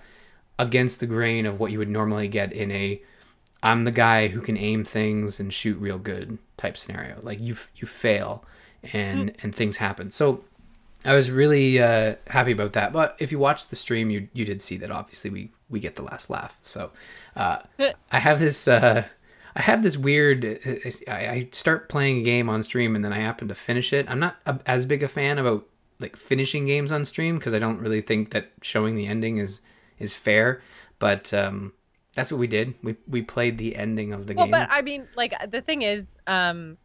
against 0.58 1.00
the 1.00 1.06
grain 1.06 1.46
of 1.46 1.60
what 1.60 1.72
you 1.72 1.80
would 1.80 1.89
normally 1.89 2.28
get 2.28 2.52
in 2.52 2.72
a 2.72 3.02
I'm 3.62 3.82
the 3.82 3.91
guy 3.91 4.28
who 4.28 4.41
can 4.41 4.58
aim 4.58 4.84
things 4.84 5.39
and 5.39 5.52
shoot 5.52 5.80
real 5.80 5.98
good 5.98 6.38
type 6.56 6.78
scenario. 6.78 7.20
Like 7.22 7.39
you 7.39 7.56
you 7.76 7.88
fail 7.88 8.43
and 8.93 9.32
mm. 9.32 9.43
and 9.43 9.56
things 9.56 9.78
happen. 9.78 10.12
So 10.12 10.43
I 11.06 11.14
was 11.14 11.30
really 11.30 11.80
uh, 11.80 12.16
happy 12.28 12.51
about 12.51 12.74
that. 12.74 12.91
But 12.91 13.16
if 13.20 13.32
you 13.32 13.39
watched 13.39 13.70
the 13.70 13.76
stream, 13.76 14.10
you 14.10 14.28
you 14.34 14.45
did 14.45 14.62
see 14.62 14.78
that 14.78 14.91
obviously 14.91 15.30
we 15.30 15.51
we 15.70 15.80
get 15.80 15.95
the 15.95 16.03
last 16.03 16.30
laugh. 16.30 16.58
So 16.64 16.91
uh, 17.36 17.60
I 18.12 18.20
have 18.20 18.39
this 18.39 18.68
uh, 18.68 19.06
I 19.56 19.62
have 19.62 19.84
this 19.84 19.97
weird. 19.97 20.43
I, 21.08 21.12
I 21.28 21.49
start 21.51 21.89
playing 21.89 22.18
a 22.18 22.24
game 22.24 22.49
on 22.49 22.64
stream 22.64 22.95
and 22.95 23.06
then 23.06 23.14
I 23.14 23.20
happen 23.20 23.47
to 23.47 23.56
finish 23.56 23.93
it. 23.93 24.10
I'm 24.10 24.20
not 24.20 24.38
a, 24.45 24.60
as 24.66 24.86
big 24.86 25.03
a 25.03 25.08
fan 25.08 25.38
about 25.38 25.66
like 25.99 26.16
finishing 26.18 26.66
games 26.66 26.91
on 26.91 27.06
stream 27.06 27.38
because 27.38 27.53
I 27.53 27.60
don't 27.60 27.80
really 27.80 28.01
think 28.01 28.32
that 28.32 28.51
showing 28.62 28.95
the 28.95 29.08
ending 29.08 29.38
is 29.38 29.62
is 29.99 30.14
fair. 30.14 30.62
But 30.99 31.34
um, 31.34 31.74
that's 32.16 32.32
what 32.32 32.39
we 32.39 32.47
did. 32.47 32.74
We 32.82 32.95
we 33.08 33.22
played 33.22 33.58
the 33.58 33.76
ending 33.76 34.12
of 34.12 34.28
the 34.28 34.34
Well, 34.34 34.45
game. 34.45 34.51
but 34.51 34.68
I 34.72 34.82
mean, 34.82 35.08
like 35.16 35.34
the 35.51 35.62
thing 35.62 35.84
is, 35.84 36.08
um, 36.28 36.78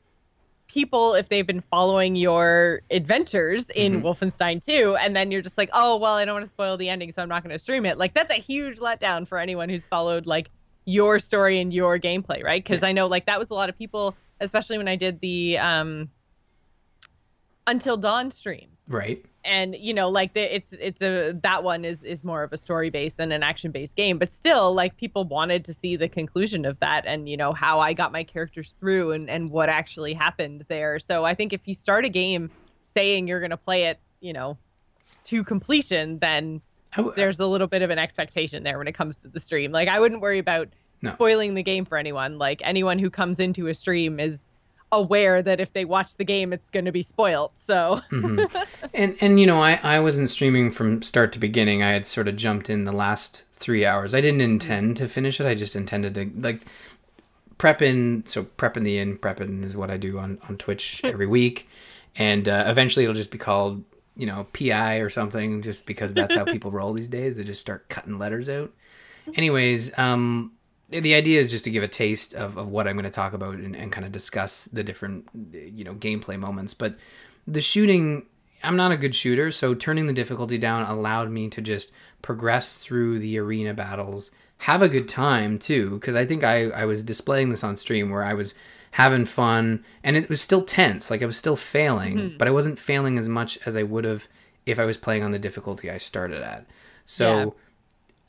people 0.71 1.14
if 1.14 1.29
they've 1.29 1.47
been 1.47 1.61
following 1.61 2.14
your 2.14 2.83
adventures 2.91 3.68
in 3.71 4.01
Mhm. 4.01 4.03
Wolfenstein 4.03 4.64
2, 4.64 4.97
and 4.97 5.16
then 5.16 5.31
you're 5.33 5.43
just 5.43 5.59
like, 5.59 5.71
oh 5.73 5.97
well, 5.97 6.14
I 6.14 6.25
don't 6.25 6.35
want 6.35 6.47
to 6.47 6.51
spoil 6.51 6.77
the 6.77 6.89
ending, 6.89 7.11
so 7.12 7.23
I'm 7.23 7.29
not 7.29 7.43
going 7.43 7.53
to 7.53 7.59
stream 7.59 7.85
it. 7.85 7.99
Like 7.99 8.14
that's 8.14 8.33
a 8.33 8.37
huge 8.41 8.79
letdown 8.79 9.27
for 9.27 9.39
anyone 9.39 9.68
who's 9.68 9.85
followed 9.85 10.27
like 10.27 10.49
your 10.85 11.18
story 11.18 11.61
and 11.61 11.75
your 11.75 11.99
gameplay, 11.99 12.43
right? 12.45 12.62
Because 12.62 12.83
I 12.83 12.93
know 12.93 13.07
like 13.09 13.27
that 13.27 13.39
was 13.39 13.51
a 13.51 13.55
lot 13.55 13.68
of 13.68 13.77
people, 13.77 14.16
especially 14.41 14.79
when 14.79 14.87
I 14.89 14.97
did 14.97 15.21
the 15.21 15.59
um, 15.59 16.09
Until 17.66 17.97
Dawn 17.97 18.31
stream 18.31 18.68
right. 18.89 19.25
And 19.45 19.74
you 19.74 19.95
know 19.95 20.09
like 20.09 20.34
the, 20.34 20.55
it's 20.57 20.72
it's 20.74 21.01
a 21.01 21.32
that 21.43 21.62
one 21.64 21.84
is 21.84 22.03
is 22.03 22.22
more 22.22 22.43
of 22.43 22.53
a 22.53 22.59
story 22.59 22.91
based 22.91 23.16
than 23.16 23.32
an 23.32 23.43
action 23.43 23.70
based 23.70 23.97
game 23.97 24.18
but 24.18 24.30
still 24.30 24.74
like 24.74 24.97
people 24.97 25.24
wanted 25.24 25.64
to 25.64 25.72
see 25.72 25.97
the 25.97 26.09
conclusion 26.09 26.64
of 26.66 26.78
that 26.80 27.07
and 27.07 27.28
you 27.28 27.36
know 27.36 27.53
how 27.53 27.80
i 27.80 27.93
got 27.95 28.12
my 28.12 28.22
characters 28.22 28.74
through 28.78 29.12
and 29.12 29.30
and 29.30 29.51
what 29.51 29.68
actually 29.68 30.12
happened 30.12 30.64
there. 30.68 30.99
So 30.99 31.24
i 31.24 31.34
think 31.34 31.53
if 31.53 31.66
you 31.66 31.74
start 31.74 32.05
a 32.05 32.09
game 32.11 32.51
saying 32.95 33.28
you're 33.28 33.41
going 33.41 33.51
to 33.51 33.57
play 33.57 33.84
it 33.84 33.99
you 34.20 34.32
know 34.32 34.59
to 35.24 35.43
completion 35.45 36.18
then 36.18 36.61
w- 36.97 37.14
there's 37.16 37.41
a 37.41 37.47
little 37.47 37.66
bit 37.66 37.82
of 37.82 37.91
an 37.91 37.99
expectation 37.99 38.62
there 38.62 38.76
when 38.78 38.88
it 38.88 38.95
comes 38.95 39.16
to 39.16 39.28
the 39.28 39.41
stream. 39.41 39.72
Like 39.72 39.88
i 39.88 39.99
wouldn't 40.01 40.20
worry 40.20 40.38
about 40.38 40.68
No. 41.03 41.12
spoiling 41.12 41.55
the 41.55 41.62
game 41.62 41.86
for 41.86 41.97
anyone. 41.97 42.36
Like 42.36 42.61
anyone 42.62 42.99
who 42.99 43.09
comes 43.09 43.41
into 43.41 43.68
a 43.68 43.74
stream 43.74 44.20
is 44.20 44.38
aware 44.93 45.41
that 45.43 45.61
if 45.61 45.72
they 45.72 45.84
watch 45.84 46.16
the 46.16 46.24
game 46.24 46.53
it's 46.53 46.68
going 46.70 46.84
to 46.84 46.93
be 46.93 47.03
spoiled 47.03 47.53
so 47.57 48.01
Mhm. 48.11 48.66
and 48.95 49.16
and 49.20 49.38
you 49.38 49.47
know 49.47 49.62
I 49.62 49.78
I 49.82 50.01
wasn't 50.01 50.28
streaming 50.30 50.70
from 50.70 51.03
start 51.03 51.32
to 51.32 51.38
beginning. 51.38 51.82
I 51.82 51.91
had 51.93 52.05
sort 52.07 52.26
of 52.28 52.36
jumped 52.36 52.68
in 52.68 52.84
the 52.84 52.93
last 52.93 53.45
three 53.53 53.84
hours. 53.86 54.14
I 54.14 54.20
didn't 54.20 54.41
intend 54.41 54.97
to 54.97 55.07
finish 55.07 55.41
it. 55.41 55.47
I 55.47 55.55
just 55.55 55.76
intended 55.76 56.14
to 56.16 56.30
like 56.41 56.62
prep 57.59 57.82
in. 57.82 58.24
So 58.26 58.45
prepping 58.45 58.84
the 58.84 58.99
in 58.99 59.18
prepping 59.18 59.62
is 59.64 59.76
what 59.76 59.91
I 59.91 59.97
do 59.97 60.18
on 60.18 60.38
on 60.49 60.57
Twitch 60.57 61.01
every 61.05 61.26
week, 61.26 61.68
and 62.16 62.49
uh, 62.49 62.64
eventually 62.66 63.05
it'll 63.05 63.14
just 63.14 63.30
be 63.30 63.38
called 63.38 63.84
you 64.16 64.26
know 64.26 64.47
PI 64.53 64.97
or 64.97 65.09
something, 65.11 65.62
just 65.62 65.86
because 65.86 66.14
that's 66.14 66.34
how 66.34 66.45
people 66.53 66.70
roll 66.70 66.93
these 66.93 67.09
days. 67.09 67.36
They 67.36 67.45
just 67.45 67.61
start 67.61 67.88
cutting 67.88 68.18
letters 68.18 68.49
out. 68.49 68.72
Anyways, 69.36 69.97
um, 69.99 70.53
the 70.91 71.14
idea 71.14 71.38
is 71.38 71.51
just 71.51 71.64
to 71.64 71.70
give 71.70 71.82
a 71.82 71.88
taste 71.88 72.34
of, 72.34 72.57
of 72.57 72.68
what 72.68 72.88
I'm 72.88 72.97
going 72.97 73.05
to 73.05 73.11
talk 73.11 73.32
about 73.32 73.55
and, 73.55 73.76
and 73.76 73.93
kind 73.93 74.05
of 74.05 74.12
discuss 74.12 74.64
the 74.66 74.82
different 74.82 75.28
you 75.53 75.84
know 75.84 75.95
gameplay 75.95 76.38
moments. 76.38 76.74
But 76.74 76.97
the 77.47 77.61
shooting, 77.61 78.26
I'm 78.62 78.76
not 78.76 78.93
a 78.93 78.97
good 78.97 79.14
shooter, 79.14 79.51
so 79.51 79.74
turning 79.74 80.07
the 80.07 80.12
difficulty 80.12 80.59
down 80.59 80.82
allowed 80.82 81.30
me 81.30 81.49
to 81.49 81.61
just 81.61 81.93
progress 82.22 82.74
through 82.74 83.18
the 83.20 83.38
arena 83.38 83.72
battles, 83.72 84.30
have 84.59 84.82
a 84.82 84.88
good 84.88 85.09
time 85.09 85.59
too, 85.59 85.91
because 85.91 86.16
I 86.16 86.26
think 86.26 86.45
I, 86.45 86.64
I 86.70 86.84
was 86.84 87.03
displaying 87.03 87.51
this 87.51 87.64
on 87.64 87.76
stream 87.76 88.11
where 88.11 88.24
I 88.24 88.34
was 88.34 88.55
having 88.93 89.24
fun 89.24 89.84
and 90.03 90.16
it 90.16 90.28
was 90.28 90.41
still 90.41 90.62
tense, 90.62 91.11
like 91.11 91.22
I 91.22 91.26
was 91.26 91.36
still 91.36 91.57
failing, 91.57 92.16
mm-hmm. 92.16 92.36
but 92.36 92.49
I 92.49 92.51
wasn't 92.51 92.78
failing 92.78 93.16
as 93.16 93.28
much 93.28 93.59
as 93.64 93.76
I 93.76 93.84
would 93.84 94.05
have 94.05 94.28
if 94.66 94.78
I 94.78 94.84
was 94.84 94.97
playing 94.97 95.22
on 95.22 95.30
the 95.30 95.38
difficulty 95.38 95.91
I 95.91 95.99
started 95.99 96.43
at. 96.43 96.66
So. 97.05 97.38
Yeah. 97.38 97.51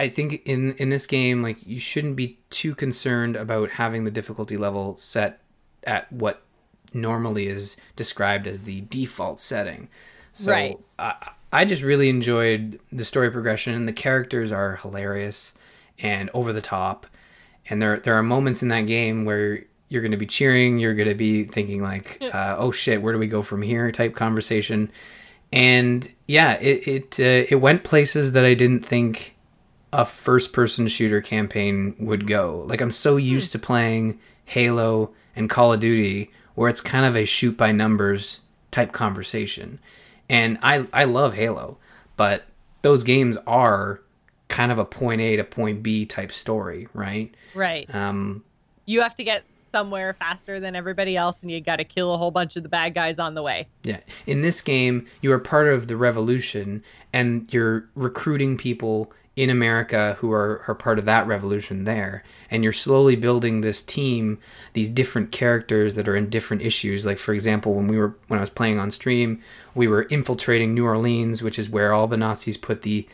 I 0.01 0.09
think 0.09 0.41
in 0.45 0.73
in 0.73 0.89
this 0.89 1.05
game, 1.05 1.43
like 1.43 1.65
you 1.65 1.79
shouldn't 1.79 2.15
be 2.15 2.39
too 2.49 2.73
concerned 2.73 3.35
about 3.35 3.71
having 3.71 4.03
the 4.03 4.09
difficulty 4.11 4.57
level 4.57 4.97
set 4.97 5.41
at 5.83 6.11
what 6.11 6.41
normally 6.91 7.47
is 7.47 7.77
described 7.95 8.47
as 8.47 8.63
the 8.63 8.81
default 8.81 9.39
setting. 9.39 9.89
So 10.33 10.51
Right. 10.51 10.79
I, 10.97 11.31
I 11.53 11.65
just 11.65 11.83
really 11.83 12.09
enjoyed 12.09 12.79
the 12.91 13.05
story 13.05 13.29
progression. 13.29 13.75
And 13.75 13.87
the 13.87 13.93
characters 13.93 14.51
are 14.51 14.77
hilarious 14.77 15.53
and 15.99 16.31
over 16.33 16.51
the 16.51 16.61
top, 16.61 17.05
and 17.69 17.79
there 17.79 17.99
there 17.99 18.15
are 18.15 18.23
moments 18.23 18.63
in 18.63 18.69
that 18.69 18.87
game 18.87 19.23
where 19.23 19.65
you're 19.87 20.01
going 20.01 20.11
to 20.13 20.17
be 20.17 20.25
cheering, 20.25 20.79
you're 20.79 20.95
going 20.95 21.09
to 21.09 21.13
be 21.13 21.43
thinking 21.43 21.83
like, 21.83 22.17
uh, 22.33 22.55
"Oh 22.57 22.71
shit, 22.71 23.03
where 23.03 23.13
do 23.13 23.19
we 23.19 23.27
go 23.27 23.43
from 23.43 23.61
here?" 23.61 23.91
type 23.91 24.15
conversation, 24.15 24.91
and 25.53 26.09
yeah, 26.27 26.53
it 26.53 26.87
it 26.87 27.19
uh, 27.19 27.45
it 27.53 27.61
went 27.61 27.83
places 27.83 28.31
that 28.31 28.45
I 28.45 28.55
didn't 28.55 28.83
think 28.83 29.35
a 29.93 30.05
first 30.05 30.53
person 30.53 30.87
shooter 30.87 31.21
campaign 31.21 31.95
would 31.99 32.27
go. 32.27 32.63
Like 32.67 32.81
I'm 32.81 32.91
so 32.91 33.17
used 33.17 33.51
to 33.51 33.59
playing 33.59 34.19
Halo 34.45 35.11
and 35.35 35.49
Call 35.49 35.73
of 35.73 35.79
Duty 35.79 36.31
where 36.55 36.69
it's 36.69 36.81
kind 36.81 37.05
of 37.05 37.15
a 37.15 37.25
shoot 37.25 37.57
by 37.57 37.71
numbers 37.71 38.41
type 38.71 38.91
conversation. 38.91 39.79
And 40.29 40.57
I 40.61 40.87
I 40.93 41.03
love 41.03 41.33
Halo, 41.33 41.77
but 42.15 42.45
those 42.81 43.03
games 43.03 43.37
are 43.45 44.01
kind 44.47 44.71
of 44.71 44.79
a 44.79 44.85
point 44.85 45.21
A 45.21 45.35
to 45.37 45.43
point 45.43 45.83
B 45.83 46.05
type 46.05 46.31
story, 46.31 46.87
right? 46.93 47.33
right 47.53 47.93
Um 47.93 48.43
you 48.85 49.01
have 49.01 49.15
to 49.15 49.23
get 49.23 49.43
somewhere 49.71 50.13
faster 50.13 50.59
than 50.59 50.75
everybody 50.75 51.15
else 51.15 51.41
and 51.41 51.49
you 51.51 51.61
got 51.61 51.77
to 51.77 51.85
kill 51.85 52.13
a 52.13 52.17
whole 52.17 52.31
bunch 52.31 52.57
of 52.57 52.63
the 52.63 52.67
bad 52.67 52.93
guys 52.93 53.19
on 53.19 53.35
the 53.35 53.41
way 53.41 53.67
Yeah. 53.83 54.01
In 54.27 54.41
this 54.41 54.61
game, 54.61 55.07
you 55.21 55.31
are 55.31 55.39
part 55.39 55.67
of 55.69 55.87
the 55.87 55.95
revolution 55.95 56.83
and 57.13 57.51
you're 57.53 57.89
recruiting 57.95 58.57
people 58.57 59.13
in 59.35 59.49
America 59.49 60.17
who 60.19 60.31
are, 60.31 60.63
are 60.67 60.75
part 60.75 60.99
of 60.99 61.05
that 61.05 61.25
revolution 61.25 61.85
there. 61.85 62.23
And 62.49 62.63
you're 62.63 62.73
slowly 62.73 63.15
building 63.15 63.61
this 63.61 63.81
team, 63.81 64.39
these 64.73 64.89
different 64.89 65.31
characters 65.31 65.95
that 65.95 66.07
are 66.07 66.15
in 66.15 66.29
different 66.29 66.63
issues. 66.63 67.05
Like 67.05 67.17
for 67.17 67.33
example, 67.33 67.73
when 67.73 67.87
we 67.87 67.97
were 67.97 68.15
when 68.27 68.39
I 68.39 68.41
was 68.41 68.49
playing 68.49 68.77
on 68.77 68.91
stream, 68.91 69.41
we 69.73 69.87
were 69.87 70.03
infiltrating 70.03 70.73
New 70.73 70.85
Orleans, 70.85 71.41
which 71.41 71.57
is 71.57 71.69
where 71.69 71.93
all 71.93 72.07
the 72.07 72.17
Nazis 72.17 72.57
put 72.57 72.81
the 72.81 73.07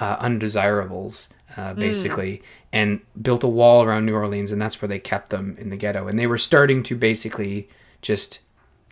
uh, 0.00 0.16
undesirables 0.20 1.28
uh, 1.56 1.74
basically, 1.74 2.38
mm. 2.38 2.42
and 2.72 3.00
built 3.20 3.44
a 3.44 3.48
wall 3.48 3.84
around 3.84 4.06
New 4.06 4.14
Orleans, 4.14 4.50
and 4.50 4.60
that's 4.60 4.80
where 4.82 4.88
they 4.88 4.98
kept 4.98 5.30
them 5.30 5.56
in 5.58 5.70
the 5.70 5.76
ghetto. 5.76 6.08
And 6.08 6.18
they 6.18 6.26
were 6.26 6.38
starting 6.38 6.82
to 6.84 6.96
basically 6.96 7.68
just 8.02 8.40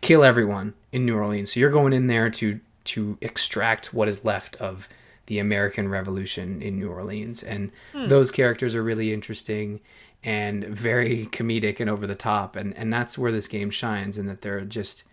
kill 0.00 0.22
everyone 0.22 0.74
in 0.92 1.04
New 1.04 1.16
Orleans. 1.16 1.52
So 1.52 1.60
you're 1.60 1.70
going 1.70 1.92
in 1.92 2.06
there 2.06 2.30
to 2.30 2.60
to 2.84 3.16
extract 3.20 3.94
what 3.94 4.08
is 4.08 4.24
left 4.24 4.56
of 4.56 4.88
the 5.26 5.38
American 5.38 5.88
Revolution 5.88 6.60
in 6.62 6.78
New 6.78 6.90
Orleans, 6.90 7.42
and 7.42 7.70
hmm. 7.92 8.08
those 8.08 8.30
characters 8.30 8.74
are 8.74 8.82
really 8.82 9.12
interesting 9.12 9.80
and 10.24 10.64
very 10.64 11.26
comedic 11.26 11.80
and 11.80 11.90
over 11.90 12.06
the 12.06 12.14
top, 12.14 12.56
and 12.56 12.76
and 12.76 12.92
that's 12.92 13.18
where 13.18 13.32
this 13.32 13.48
game 13.48 13.70
shines, 13.70 14.18
in 14.18 14.26
that 14.26 14.42
there 14.42 14.58
are 14.58 14.64
just 14.64 15.04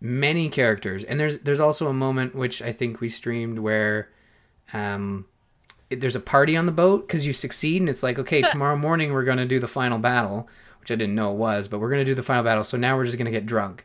many 0.00 0.48
characters, 0.48 1.04
and 1.04 1.18
there's 1.18 1.38
there's 1.38 1.60
also 1.60 1.88
a 1.88 1.92
moment 1.92 2.34
which 2.34 2.62
I 2.62 2.72
think 2.72 3.00
we 3.00 3.08
streamed 3.08 3.58
where, 3.58 4.08
um, 4.72 5.26
there's 5.90 6.16
a 6.16 6.20
party 6.20 6.56
on 6.56 6.66
the 6.66 6.72
boat 6.72 7.06
because 7.06 7.26
you 7.26 7.32
succeed, 7.32 7.82
and 7.82 7.88
it's 7.88 8.02
like 8.02 8.18
okay, 8.18 8.42
tomorrow 8.50 8.76
morning 8.76 9.12
we're 9.12 9.24
gonna 9.24 9.46
do 9.46 9.58
the 9.58 9.68
final 9.68 9.98
battle, 9.98 10.48
which 10.80 10.90
I 10.90 10.94
didn't 10.94 11.14
know 11.14 11.32
it 11.32 11.36
was, 11.36 11.68
but 11.68 11.80
we're 11.80 11.90
gonna 11.90 12.04
do 12.04 12.14
the 12.14 12.22
final 12.22 12.44
battle, 12.44 12.64
so 12.64 12.76
now 12.76 12.96
we're 12.96 13.04
just 13.04 13.18
gonna 13.18 13.30
get 13.30 13.46
drunk, 13.46 13.84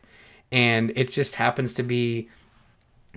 and 0.52 0.92
it 0.94 1.10
just 1.10 1.36
happens 1.36 1.72
to 1.74 1.82
be 1.82 2.28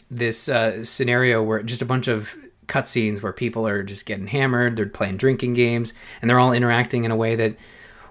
this 0.10 0.50
uh, 0.50 0.84
scenario 0.84 1.42
where 1.44 1.64
just 1.64 1.82
a 1.82 1.86
bunch 1.86 2.08
of 2.08 2.36
cutscenes 2.68 3.22
where 3.22 3.34
people 3.34 3.68
are 3.68 3.84
just 3.84 4.06
getting 4.06 4.28
hammered, 4.28 4.76
they're 4.76 4.86
playing 4.86 5.18
drinking 5.18 5.54
games, 5.54 5.94
and 6.22 6.30
they're 6.30 6.40
all 6.40 6.54
interacting 6.54 7.04
in 7.04 7.12
a 7.12 7.16
way 7.16 7.36
that 7.36 7.56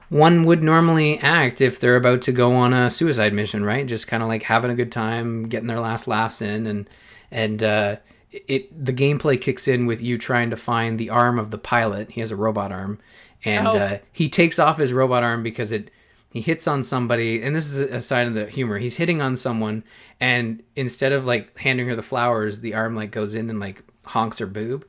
one 0.08 0.44
would 0.44 0.62
normally 0.62 1.18
act 1.20 1.60
if 1.60 1.78
they're 1.78 1.96
about 1.96 2.22
to 2.22 2.32
go 2.32 2.54
on 2.54 2.72
a 2.72 2.90
suicide 2.90 3.32
mission, 3.32 3.64
right? 3.64 3.86
Just 3.86 4.08
kind 4.08 4.22
of 4.22 4.28
like 4.28 4.44
having 4.44 4.70
a 4.70 4.74
good 4.74 4.92
time, 4.92 5.48
getting 5.48 5.68
their 5.68 5.80
last 5.80 6.08
laughs 6.08 6.42
in, 6.42 6.66
and 6.66 6.90
and 7.30 7.62
uh, 7.62 7.96
it 8.30 8.84
the 8.84 8.92
gameplay 8.92 9.40
kicks 9.40 9.68
in 9.68 9.86
with 9.86 10.00
you 10.00 10.18
trying 10.18 10.50
to 10.50 10.56
find 10.56 10.98
the 10.98 11.10
arm 11.10 11.38
of 11.38 11.50
the 11.50 11.58
pilot. 11.58 12.12
He 12.12 12.20
has 12.20 12.30
a 12.30 12.36
robot 12.36 12.72
arm, 12.72 12.98
and 13.44 13.66
oh. 13.66 13.76
uh, 13.76 13.98
he 14.12 14.28
takes 14.28 14.58
off 14.58 14.78
his 14.78 14.92
robot 14.92 15.22
arm 15.22 15.42
because 15.42 15.72
it 15.72 15.90
he 16.32 16.42
hits 16.42 16.68
on 16.68 16.82
somebody, 16.82 17.42
and 17.42 17.56
this 17.56 17.72
is 17.72 17.78
a 17.78 18.00
sign 18.00 18.26
of 18.26 18.34
the 18.34 18.46
humor. 18.46 18.78
He's 18.78 18.98
hitting 18.98 19.22
on 19.22 19.34
someone, 19.34 19.82
and 20.20 20.62
instead 20.76 21.12
of 21.12 21.26
like 21.26 21.58
handing 21.58 21.88
her 21.88 21.96
the 21.96 22.02
flowers, 22.02 22.60
the 22.60 22.74
arm 22.74 22.94
like 22.94 23.10
goes 23.10 23.34
in 23.34 23.48
and 23.48 23.58
like 23.58 23.82
honks 24.04 24.38
her 24.38 24.46
boob, 24.46 24.86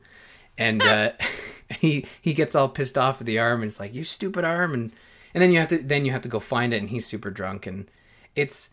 and 0.57 0.81
uh, 0.81 1.13
he 1.79 2.05
he 2.21 2.33
gets 2.33 2.55
all 2.55 2.67
pissed 2.67 2.97
off 2.97 3.21
at 3.21 3.27
the 3.27 3.39
arm 3.39 3.61
and 3.61 3.71
it's 3.71 3.79
like 3.79 3.95
you 3.95 4.03
stupid 4.03 4.43
arm, 4.43 4.73
and 4.73 4.91
and 5.33 5.41
then 5.41 5.51
you 5.51 5.59
have 5.59 5.69
to 5.69 5.77
then 5.77 6.05
you 6.05 6.11
have 6.11 6.21
to 6.21 6.29
go 6.29 6.41
find 6.41 6.73
it, 6.73 6.77
and 6.77 6.89
he's 6.89 7.05
super 7.05 7.31
drunk, 7.31 7.65
and 7.65 7.89
it's 8.35 8.71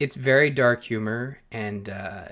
it's 0.00 0.16
very 0.16 0.50
dark 0.50 0.82
humor, 0.82 1.38
and 1.52 1.88
uh, 1.88 2.24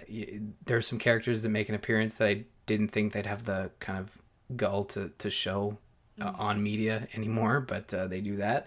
there's 0.64 0.89
some 0.89 0.99
characters 0.99 1.43
that 1.43 1.51
make 1.51 1.68
an 1.68 1.76
appearance 1.76 2.16
that 2.16 2.26
I 2.26 2.45
didn't 2.66 2.89
think 2.89 3.12
they'd 3.12 3.26
have 3.26 3.45
the 3.45 3.70
kind 3.79 4.01
of 4.01 4.18
gull 4.57 4.85
to 4.87 5.12
to 5.18 5.31
show 5.31 5.79
uh, 6.20 6.33
mm. 6.33 6.41
on 6.41 6.64
media 6.64 7.07
anymore, 7.14 7.61
but 7.61 7.95
uh, 7.95 8.09
they 8.09 8.20
do 8.20 8.35
that 8.39 8.66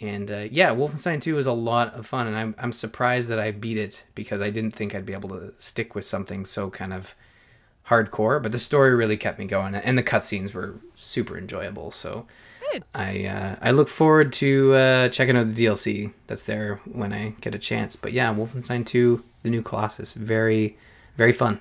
and 0.00 0.30
uh, 0.30 0.46
yeah, 0.50 0.70
Wolfenstein 0.70 1.20
2 1.20 1.38
is 1.38 1.46
a 1.46 1.52
lot 1.52 1.94
of 1.94 2.06
fun, 2.06 2.26
and 2.26 2.36
I'm 2.36 2.54
I'm 2.58 2.72
surprised 2.72 3.28
that 3.28 3.38
I 3.38 3.50
beat 3.50 3.76
it 3.76 4.04
because 4.14 4.40
I 4.40 4.50
didn't 4.50 4.74
think 4.74 4.94
I'd 4.94 5.06
be 5.06 5.12
able 5.12 5.28
to 5.30 5.52
stick 5.58 5.94
with 5.94 6.04
something 6.04 6.44
so 6.44 6.70
kind 6.70 6.92
of 6.92 7.14
hardcore. 7.88 8.42
But 8.42 8.52
the 8.52 8.58
story 8.58 8.94
really 8.94 9.16
kept 9.16 9.38
me 9.38 9.46
going, 9.46 9.74
and 9.74 9.98
the 9.98 10.02
cutscenes 10.02 10.54
were 10.54 10.76
super 10.94 11.36
enjoyable. 11.36 11.90
So 11.90 12.26
Good. 12.72 12.84
I 12.94 13.26
uh, 13.26 13.56
I 13.60 13.70
look 13.72 13.88
forward 13.88 14.32
to 14.34 14.74
uh, 14.74 15.08
checking 15.08 15.36
out 15.36 15.52
the 15.52 15.64
DLC 15.64 16.12
that's 16.26 16.46
there 16.46 16.80
when 16.84 17.12
I 17.12 17.34
get 17.40 17.54
a 17.54 17.58
chance. 17.58 17.96
But 17.96 18.12
yeah, 18.12 18.32
Wolfenstein 18.32 18.86
2, 18.86 19.24
the 19.42 19.50
new 19.50 19.62
Colossus, 19.62 20.12
very 20.12 20.76
very 21.16 21.32
fun. 21.32 21.60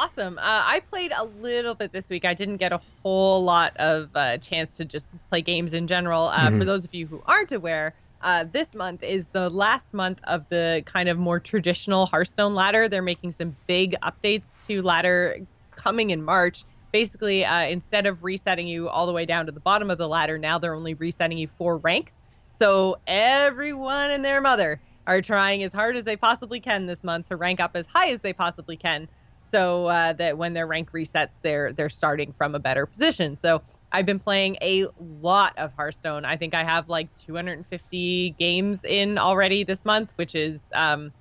Awesome. 0.00 0.38
Uh, 0.38 0.64
I 0.64 0.80
played 0.80 1.12
a 1.14 1.26
little 1.26 1.74
bit 1.74 1.92
this 1.92 2.08
week. 2.08 2.24
I 2.24 2.32
didn't 2.32 2.56
get 2.56 2.72
a 2.72 2.80
whole 3.02 3.44
lot 3.44 3.76
of 3.76 4.08
uh, 4.14 4.38
chance 4.38 4.78
to 4.78 4.86
just 4.86 5.04
play 5.28 5.42
games 5.42 5.74
in 5.74 5.86
general. 5.86 6.28
Uh, 6.28 6.46
mm-hmm. 6.46 6.58
For 6.58 6.64
those 6.64 6.86
of 6.86 6.94
you 6.94 7.06
who 7.06 7.22
aren't 7.26 7.52
aware, 7.52 7.92
uh, 8.22 8.46
this 8.50 8.74
month 8.74 9.02
is 9.02 9.26
the 9.32 9.50
last 9.50 9.92
month 9.92 10.18
of 10.24 10.48
the 10.48 10.82
kind 10.86 11.10
of 11.10 11.18
more 11.18 11.38
traditional 11.38 12.06
Hearthstone 12.06 12.54
ladder. 12.54 12.88
They're 12.88 13.02
making 13.02 13.32
some 13.32 13.54
big 13.66 13.94
updates 14.02 14.44
to 14.68 14.80
ladder 14.80 15.36
coming 15.72 16.08
in 16.08 16.24
March. 16.24 16.64
Basically, 16.92 17.44
uh, 17.44 17.66
instead 17.66 18.06
of 18.06 18.24
resetting 18.24 18.66
you 18.66 18.88
all 18.88 19.06
the 19.06 19.12
way 19.12 19.26
down 19.26 19.44
to 19.44 19.52
the 19.52 19.60
bottom 19.60 19.90
of 19.90 19.98
the 19.98 20.08
ladder, 20.08 20.38
now 20.38 20.58
they're 20.58 20.74
only 20.74 20.94
resetting 20.94 21.36
you 21.36 21.48
four 21.58 21.76
ranks. 21.76 22.14
So 22.58 22.96
everyone 23.06 24.12
and 24.12 24.24
their 24.24 24.40
mother 24.40 24.80
are 25.06 25.20
trying 25.20 25.62
as 25.62 25.74
hard 25.74 25.94
as 25.94 26.04
they 26.04 26.16
possibly 26.16 26.58
can 26.58 26.86
this 26.86 27.04
month 27.04 27.28
to 27.28 27.36
rank 27.36 27.60
up 27.60 27.72
as 27.74 27.84
high 27.84 28.12
as 28.12 28.20
they 28.20 28.32
possibly 28.32 28.78
can 28.78 29.06
so 29.50 29.86
uh, 29.86 30.12
that 30.14 30.38
when 30.38 30.54
their 30.54 30.66
rank 30.66 30.92
resets, 30.92 31.30
they're 31.42 31.72
they're 31.72 31.88
starting 31.88 32.32
from 32.32 32.54
a 32.54 32.58
better 32.58 32.86
position. 32.86 33.36
So 33.36 33.62
I've 33.92 34.06
been 34.06 34.20
playing 34.20 34.56
a 34.62 34.86
lot 35.20 35.58
of 35.58 35.72
Hearthstone. 35.74 36.24
I 36.24 36.36
think 36.36 36.54
I 36.54 36.62
have 36.62 36.88
like 36.88 37.08
250 37.18 38.36
games 38.38 38.84
in 38.84 39.18
already 39.18 39.64
this 39.64 39.84
month, 39.84 40.10
which 40.16 40.34
is 40.34 40.60
um, 40.72 41.12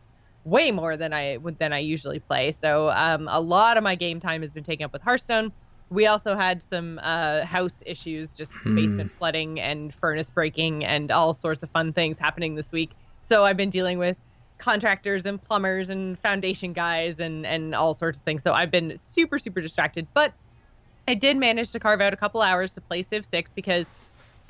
way 0.43 0.71
more 0.71 0.95
than 0.95 1.13
I 1.13 1.37
than 1.57 1.73
I 1.73 1.79
usually 1.79 2.19
play. 2.19 2.51
So 2.51 2.91
um, 2.91 3.27
a 3.29 3.39
lot 3.39 3.77
of 3.77 3.83
my 3.83 3.95
game 3.95 4.19
time 4.19 4.41
has 4.41 4.53
been 4.53 4.63
taken 4.63 4.85
up 4.85 4.93
with 4.93 5.01
Hearthstone. 5.01 5.51
We 5.89 6.05
also 6.05 6.35
had 6.35 6.61
some 6.69 6.99
uh, 7.01 7.45
house 7.45 7.81
issues, 7.83 8.29
just 8.29 8.51
hmm. 8.51 8.75
basement 8.75 9.11
flooding 9.11 9.59
and 9.59 9.93
furnace 9.93 10.29
breaking 10.29 10.85
and 10.85 11.09
all 11.09 11.33
sorts 11.33 11.63
of 11.63 11.71
fun 11.71 11.93
things 11.93 12.19
happening 12.19 12.53
this 12.53 12.71
week. 12.71 12.91
So 13.23 13.45
I've 13.45 13.57
been 13.57 13.71
dealing 13.71 13.97
with 13.97 14.17
contractors 14.59 15.25
and 15.25 15.41
plumbers 15.41 15.89
and 15.89 16.19
foundation 16.19 16.73
guys 16.73 17.19
and 17.19 17.45
and 17.45 17.73
all 17.73 17.93
sorts 17.93 18.19
of 18.19 18.23
things. 18.23 18.43
So 18.43 18.53
I've 18.53 18.71
been 18.71 18.99
super 19.03 19.39
super 19.39 19.61
distracted, 19.61 20.07
but 20.13 20.33
I 21.07 21.15
did 21.15 21.37
manage 21.37 21.71
to 21.71 21.79
carve 21.79 22.01
out 22.01 22.13
a 22.13 22.17
couple 22.17 22.41
hours 22.41 22.71
to 22.73 22.81
play 22.81 23.01
Civ 23.01 23.25
6 23.25 23.51
because 23.55 23.87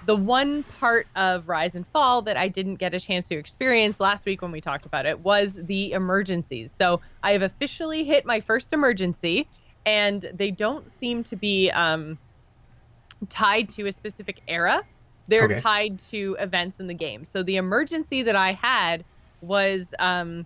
the 0.05 0.15
one 0.15 0.63
part 0.63 1.07
of 1.15 1.47
Rise 1.47 1.75
and 1.75 1.87
Fall 1.87 2.21
that 2.23 2.37
I 2.37 2.47
didn't 2.47 2.75
get 2.75 2.93
a 2.93 2.99
chance 2.99 3.27
to 3.29 3.35
experience 3.35 3.99
last 3.99 4.25
week 4.25 4.41
when 4.41 4.51
we 4.51 4.61
talked 4.61 4.85
about 4.85 5.05
it 5.05 5.19
was 5.21 5.53
the 5.53 5.93
emergencies. 5.93 6.71
So 6.77 7.01
I 7.23 7.31
have 7.33 7.41
officially 7.41 8.03
hit 8.03 8.25
my 8.25 8.39
first 8.39 8.73
emergency, 8.73 9.47
and 9.85 10.29
they 10.33 10.51
don't 10.51 10.91
seem 10.91 11.23
to 11.25 11.35
be 11.35 11.69
um, 11.71 12.17
tied 13.29 13.69
to 13.69 13.87
a 13.87 13.91
specific 13.91 14.41
era. 14.47 14.83
They're 15.27 15.45
okay. 15.45 15.61
tied 15.61 15.99
to 16.09 16.35
events 16.39 16.79
in 16.79 16.87
the 16.87 16.93
game. 16.93 17.23
So 17.23 17.43
the 17.43 17.57
emergency 17.57 18.23
that 18.23 18.35
I 18.35 18.53
had 18.53 19.03
was 19.41 19.87
um, 19.99 20.45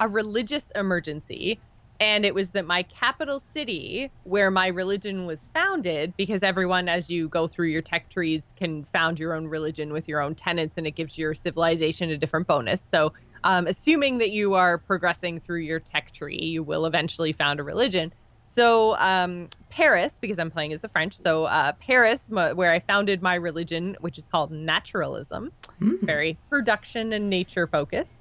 a 0.00 0.08
religious 0.08 0.70
emergency. 0.74 1.62
And 2.00 2.24
it 2.24 2.32
was 2.32 2.52
that 2.52 2.64
my 2.64 2.84
capital 2.84 3.42
city, 3.52 4.12
where 4.22 4.52
my 4.52 4.68
religion 4.68 5.26
was 5.26 5.46
founded, 5.52 6.14
because 6.16 6.44
everyone, 6.44 6.88
as 6.88 7.10
you 7.10 7.28
go 7.28 7.48
through 7.48 7.68
your 7.68 7.82
tech 7.82 8.08
trees, 8.08 8.52
can 8.56 8.84
found 8.92 9.18
your 9.18 9.34
own 9.34 9.48
religion 9.48 9.92
with 9.92 10.06
your 10.06 10.22
own 10.22 10.36
tenets, 10.36 10.76
and 10.76 10.86
it 10.86 10.94
gives 10.94 11.18
your 11.18 11.34
civilization 11.34 12.08
a 12.10 12.16
different 12.16 12.46
bonus. 12.46 12.84
So, 12.88 13.12
um, 13.42 13.66
assuming 13.66 14.18
that 14.18 14.30
you 14.30 14.54
are 14.54 14.78
progressing 14.78 15.40
through 15.40 15.60
your 15.60 15.80
tech 15.80 16.12
tree, 16.12 16.38
you 16.40 16.62
will 16.62 16.86
eventually 16.86 17.32
found 17.32 17.58
a 17.58 17.64
religion. 17.64 18.12
So 18.48 18.96
um, 18.96 19.48
Paris, 19.70 20.14
because 20.20 20.38
I'm 20.38 20.50
playing 20.50 20.72
as 20.72 20.80
the 20.80 20.88
French, 20.88 21.16
so 21.16 21.44
uh, 21.44 21.72
Paris, 21.72 22.24
where 22.28 22.72
I 22.72 22.80
founded 22.80 23.22
my 23.22 23.34
religion, 23.34 23.96
which 24.00 24.18
is 24.18 24.24
called 24.24 24.50
naturalism, 24.50 25.52
mm. 25.80 26.00
very 26.02 26.36
production 26.48 27.12
and 27.12 27.30
nature 27.30 27.66
focused, 27.66 28.14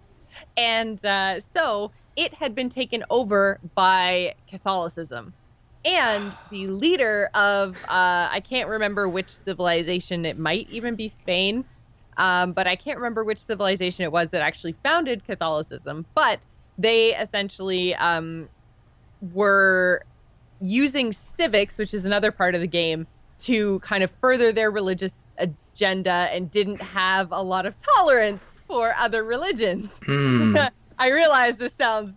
and 0.57 1.03
uh, 1.05 1.39
so 1.39 1.91
it 2.15 2.33
had 2.33 2.53
been 2.53 2.69
taken 2.69 3.03
over 3.09 3.59
by 3.73 4.35
Catholicism, 4.47 5.33
and 5.85 6.31
the 6.51 6.67
leader 6.67 7.29
of 7.33 7.77
uh, 7.85 8.27
I 8.29 8.41
can't 8.47 8.69
remember 8.69 9.07
which 9.07 9.31
civilization, 9.31 10.25
it 10.25 10.37
might 10.37 10.69
even 10.69 10.95
be 10.95 11.07
Spain, 11.07 11.63
um, 12.17 12.51
but 12.51 12.67
I 12.67 12.75
can't 12.75 12.97
remember 12.97 13.23
which 13.23 13.39
civilization 13.39 14.03
it 14.03 14.11
was 14.11 14.31
that 14.31 14.41
actually 14.41 14.75
founded 14.83 15.25
Catholicism, 15.25 16.05
but 16.13 16.39
they 16.77 17.15
essentially 17.15 17.95
um, 17.95 18.49
were 19.33 20.03
using 20.61 21.13
civics, 21.13 21.77
which 21.77 21.93
is 21.93 22.05
another 22.05 22.31
part 22.31 22.55
of 22.55 22.61
the 22.61 22.67
game, 22.67 23.07
to 23.39 23.79
kind 23.79 24.03
of 24.03 24.11
further 24.21 24.51
their 24.51 24.71
religious 24.71 25.27
agenda 25.37 26.27
and 26.31 26.49
didn't 26.49 26.81
have 26.81 27.31
a 27.31 27.41
lot 27.41 27.65
of 27.65 27.75
tolerance 27.79 28.41
for 28.67 28.93
other 28.97 29.23
religions. 29.23 29.89
Mm. 30.07 30.71
I 30.99 31.11
realize 31.11 31.57
this 31.57 31.73
sounds, 31.77 32.13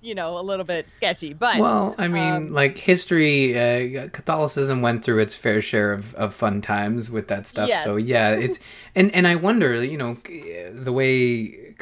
you 0.00 0.14
know, 0.14 0.38
a 0.38 0.42
little 0.42 0.64
bit 0.64 0.86
sketchy, 0.96 1.34
but 1.34 1.58
well, 1.58 1.94
I 1.98 2.08
mean, 2.08 2.32
um, 2.32 2.52
like 2.52 2.78
history, 2.78 3.56
uh, 3.56 4.08
Catholicism 4.08 4.82
went 4.82 5.04
through 5.04 5.20
its 5.20 5.36
fair 5.36 5.62
share 5.62 5.92
of, 5.92 6.14
of 6.16 6.34
fun 6.34 6.60
times 6.60 7.10
with 7.10 7.28
that 7.28 7.46
stuff. 7.46 7.68
Yes. 7.68 7.84
So 7.84 7.94
yeah, 7.96 8.30
it's 8.30 8.58
and 8.94 9.14
and 9.14 9.28
I 9.28 9.36
wonder, 9.36 9.84
you 9.84 9.96
know, 9.96 10.16
the 10.72 10.92
way 10.92 11.74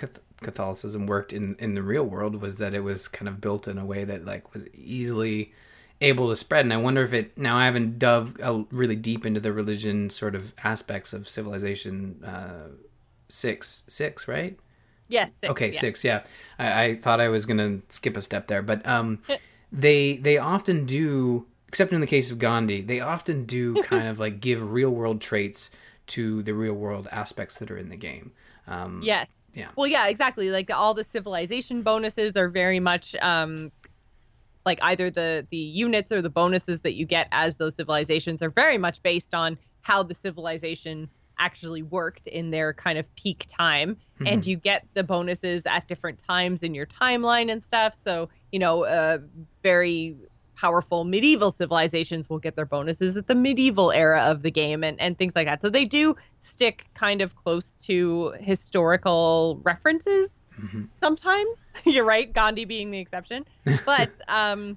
Catholicism 0.42 1.06
worked 1.06 1.32
in 1.32 1.56
in 1.58 1.74
the 1.74 1.82
real 1.82 2.04
world 2.04 2.42
was 2.42 2.58
that 2.58 2.74
it 2.74 2.80
was 2.80 3.08
kind 3.08 3.28
of 3.28 3.40
built 3.40 3.66
in 3.66 3.78
a 3.78 3.86
way 3.86 4.04
that 4.04 4.26
like 4.26 4.52
was 4.52 4.66
easily 4.74 5.54
able 6.02 6.28
to 6.28 6.36
spread. 6.36 6.66
And 6.66 6.72
I 6.72 6.76
wonder 6.76 7.02
if 7.02 7.12
it 7.12 7.36
now 7.38 7.56
I 7.56 7.64
haven't 7.64 7.98
dove 7.98 8.36
uh, 8.42 8.64
really 8.70 8.96
deep 8.96 9.24
into 9.24 9.40
the 9.40 9.52
religion 9.52 10.10
sort 10.10 10.34
of 10.34 10.52
aspects 10.62 11.12
of 11.12 11.28
Civilization 11.28 12.22
uh, 12.24 12.68
six 13.28 13.84
six 13.88 14.28
right. 14.28 14.58
Yes. 15.08 15.30
Six, 15.40 15.50
okay, 15.50 15.70
yeah. 15.72 15.80
six. 15.80 16.04
Yeah, 16.04 16.24
I, 16.58 16.84
I, 16.84 16.96
thought 16.96 17.20
I 17.20 17.28
was 17.28 17.46
gonna 17.46 17.80
skip 17.88 18.16
a 18.16 18.22
step 18.22 18.46
there, 18.46 18.62
but 18.62 18.86
um, 18.86 19.22
they 19.72 20.16
they 20.16 20.38
often 20.38 20.86
do 20.86 21.46
except 21.68 21.92
in 21.92 22.00
the 22.00 22.06
case 22.06 22.30
of 22.30 22.38
Gandhi, 22.38 22.82
they 22.82 23.00
often 23.00 23.46
do 23.46 23.74
kind 23.82 24.06
of 24.06 24.20
like 24.20 24.40
give 24.40 24.72
real 24.72 24.90
world 24.90 25.22
traits 25.22 25.70
to 26.08 26.42
the 26.42 26.52
real 26.52 26.74
world 26.74 27.08
aspects 27.10 27.58
that 27.58 27.70
are 27.70 27.78
in 27.78 27.88
the 27.88 27.96
game. 27.96 28.32
Um, 28.66 29.00
yes. 29.02 29.28
Yeah. 29.54 29.68
Well, 29.76 29.86
yeah, 29.86 30.08
exactly. 30.08 30.50
Like 30.50 30.70
all 30.70 30.94
the 30.94 31.04
civilization 31.04 31.82
bonuses 31.82 32.36
are 32.36 32.48
very 32.48 32.80
much 32.80 33.14
um, 33.16 33.70
like 34.64 34.78
either 34.82 35.10
the 35.10 35.46
the 35.50 35.56
units 35.56 36.12
or 36.12 36.22
the 36.22 36.30
bonuses 36.30 36.80
that 36.80 36.94
you 36.94 37.06
get 37.06 37.28
as 37.32 37.56
those 37.56 37.74
civilizations 37.74 38.42
are 38.42 38.50
very 38.50 38.78
much 38.78 39.02
based 39.02 39.34
on 39.34 39.58
how 39.82 40.02
the 40.02 40.14
civilization 40.14 41.08
actually 41.38 41.82
worked 41.82 42.26
in 42.26 42.50
their 42.50 42.72
kind 42.72 42.98
of 42.98 43.14
peak 43.16 43.46
time 43.48 43.94
mm-hmm. 43.94 44.26
and 44.26 44.46
you 44.46 44.56
get 44.56 44.86
the 44.94 45.02
bonuses 45.02 45.62
at 45.66 45.88
different 45.88 46.22
times 46.28 46.62
in 46.62 46.74
your 46.74 46.86
timeline 46.86 47.50
and 47.50 47.64
stuff 47.64 47.96
so 48.02 48.28
you 48.52 48.58
know 48.58 48.84
uh, 48.84 49.18
very 49.62 50.16
powerful 50.54 51.04
medieval 51.04 51.50
civilizations 51.50 52.30
will 52.30 52.38
get 52.38 52.54
their 52.54 52.66
bonuses 52.66 53.16
at 53.16 53.26
the 53.26 53.34
medieval 53.34 53.90
era 53.90 54.20
of 54.20 54.42
the 54.42 54.50
game 54.50 54.84
and, 54.84 55.00
and 55.00 55.18
things 55.18 55.34
like 55.34 55.46
that. 55.46 55.60
So 55.60 55.70
they 55.70 55.84
do 55.84 56.14
stick 56.38 56.86
kind 56.94 57.20
of 57.20 57.34
close 57.34 57.74
to 57.86 58.34
historical 58.38 59.60
references 59.64 60.41
mm-hmm. 60.60 60.84
sometimes. 60.98 61.58
You're 61.84 62.04
right, 62.04 62.32
Gandhi 62.32 62.64
being 62.64 62.90
the 62.90 62.98
exception. 62.98 63.44
But 63.84 64.20
um, 64.28 64.76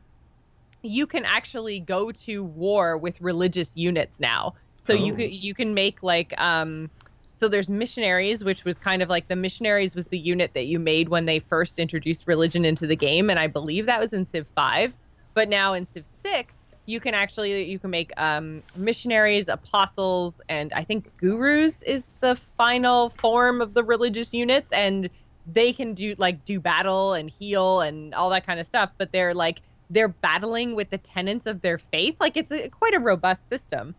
you 0.81 1.07
can 1.07 1.25
actually 1.25 1.79
go 1.79 2.11
to 2.11 2.43
war 2.43 2.97
with 2.97 3.19
religious 3.21 3.71
units 3.75 4.19
now. 4.19 4.55
So 4.83 4.93
oh. 4.93 4.97
you 4.97 5.13
can 5.13 5.31
you 5.31 5.53
can 5.53 5.73
make 5.73 6.03
like 6.03 6.39
um, 6.39 6.89
so 7.37 7.47
there's 7.47 7.69
missionaries, 7.69 8.43
which 8.43 8.63
was 8.63 8.79
kind 8.79 9.01
of 9.01 9.09
like 9.09 9.27
the 9.27 9.35
missionaries 9.35 9.95
was 9.95 10.07
the 10.07 10.17
unit 10.17 10.51
that 10.53 10.67
you 10.67 10.79
made 10.79 11.09
when 11.09 11.25
they 11.25 11.39
first 11.39 11.79
introduced 11.79 12.27
religion 12.27 12.63
into 12.63 12.87
the 12.87 12.95
game, 12.95 13.29
and 13.29 13.39
I 13.39 13.47
believe 13.47 13.87
that 13.87 13.99
was 13.99 14.13
in 14.13 14.25
Civ 14.25 14.45
Five. 14.55 14.93
But 15.33 15.49
now 15.49 15.73
in 15.73 15.85
Civ 15.93 16.05
6, 16.23 16.55
you 16.85 16.99
can 17.01 17.13
actually 17.13 17.69
you 17.69 17.77
can 17.77 17.89
make 17.89 18.11
um, 18.17 18.63
missionaries, 18.75 19.49
apostles, 19.49 20.39
and 20.47 20.71
I 20.73 20.83
think 20.83 21.15
gurus 21.17 21.81
is 21.81 22.05
the 22.21 22.37
final 22.57 23.09
form 23.21 23.61
of 23.61 23.73
the 23.73 23.83
religious 23.83 24.33
units, 24.33 24.71
and 24.71 25.09
they 25.51 25.73
can 25.73 25.93
do 25.93 26.15
like 26.17 26.43
do 26.45 26.59
battle 26.59 27.13
and 27.13 27.29
heal 27.29 27.81
and 27.81 28.13
all 28.13 28.29
that 28.31 28.45
kind 28.45 28.59
of 28.59 28.67
stuff. 28.67 28.91
But 28.97 29.11
they're 29.11 29.33
like 29.33 29.61
they're 29.89 30.07
battling 30.07 30.75
with 30.75 30.89
the 30.89 30.97
tenets 30.97 31.45
of 31.45 31.61
their 31.61 31.77
faith. 31.77 32.15
Like 32.19 32.37
it's 32.37 32.51
a, 32.51 32.69
quite 32.69 32.93
a 32.93 32.99
robust 32.99 33.47
system. 33.49 33.95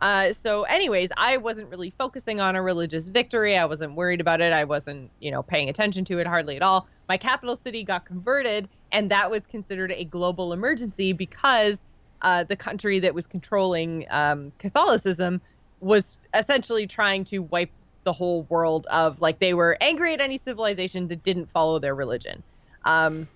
Uh, 0.00 0.32
so, 0.32 0.62
anyways, 0.62 1.10
I 1.16 1.36
wasn't 1.36 1.68
really 1.68 1.90
focusing 1.90 2.40
on 2.40 2.56
a 2.56 2.62
religious 2.62 3.08
victory. 3.08 3.58
I 3.58 3.66
wasn't 3.66 3.94
worried 3.94 4.20
about 4.20 4.40
it. 4.40 4.52
I 4.52 4.64
wasn't, 4.64 5.10
you 5.20 5.30
know, 5.30 5.42
paying 5.42 5.68
attention 5.68 6.06
to 6.06 6.18
it 6.18 6.26
hardly 6.26 6.56
at 6.56 6.62
all. 6.62 6.88
My 7.08 7.18
capital 7.18 7.60
city 7.62 7.84
got 7.84 8.06
converted, 8.06 8.68
and 8.92 9.10
that 9.10 9.30
was 9.30 9.46
considered 9.46 9.92
a 9.92 10.04
global 10.04 10.54
emergency 10.54 11.12
because 11.12 11.80
uh, 12.22 12.44
the 12.44 12.56
country 12.56 12.98
that 13.00 13.14
was 13.14 13.26
controlling 13.26 14.06
um, 14.10 14.52
Catholicism 14.58 15.40
was 15.80 16.16
essentially 16.34 16.86
trying 16.86 17.24
to 17.24 17.40
wipe 17.40 17.70
the 18.04 18.12
whole 18.12 18.42
world 18.44 18.86
of 18.86 19.20
like 19.20 19.38
they 19.38 19.54
were 19.54 19.76
angry 19.80 20.14
at 20.14 20.20
any 20.20 20.38
civilization 20.38 21.08
that 21.08 21.22
didn't 21.22 21.50
follow 21.50 21.78
their 21.78 21.94
religion, 21.94 22.42
um, 22.84 23.28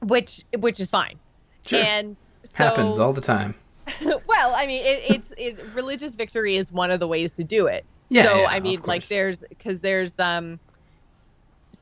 which 0.00 0.42
which 0.58 0.80
is 0.80 0.88
fine. 0.90 1.18
Sure. 1.66 1.80
And 1.80 2.16
so, 2.16 2.50
happens 2.54 2.98
all 2.98 3.12
the 3.12 3.20
time. 3.20 3.54
well, 4.26 4.54
I 4.54 4.66
mean, 4.66 4.84
it, 4.84 5.02
it's 5.08 5.32
it, 5.36 5.58
religious 5.74 6.14
victory 6.14 6.56
is 6.56 6.72
one 6.72 6.90
of 6.90 7.00
the 7.00 7.08
ways 7.08 7.32
to 7.32 7.44
do 7.44 7.66
it. 7.66 7.84
Yeah. 8.08 8.24
So 8.24 8.40
yeah, 8.40 8.46
I 8.48 8.60
mean, 8.60 8.80
like 8.84 9.06
there's 9.08 9.38
because 9.48 9.80
there's 9.80 10.18
um 10.18 10.58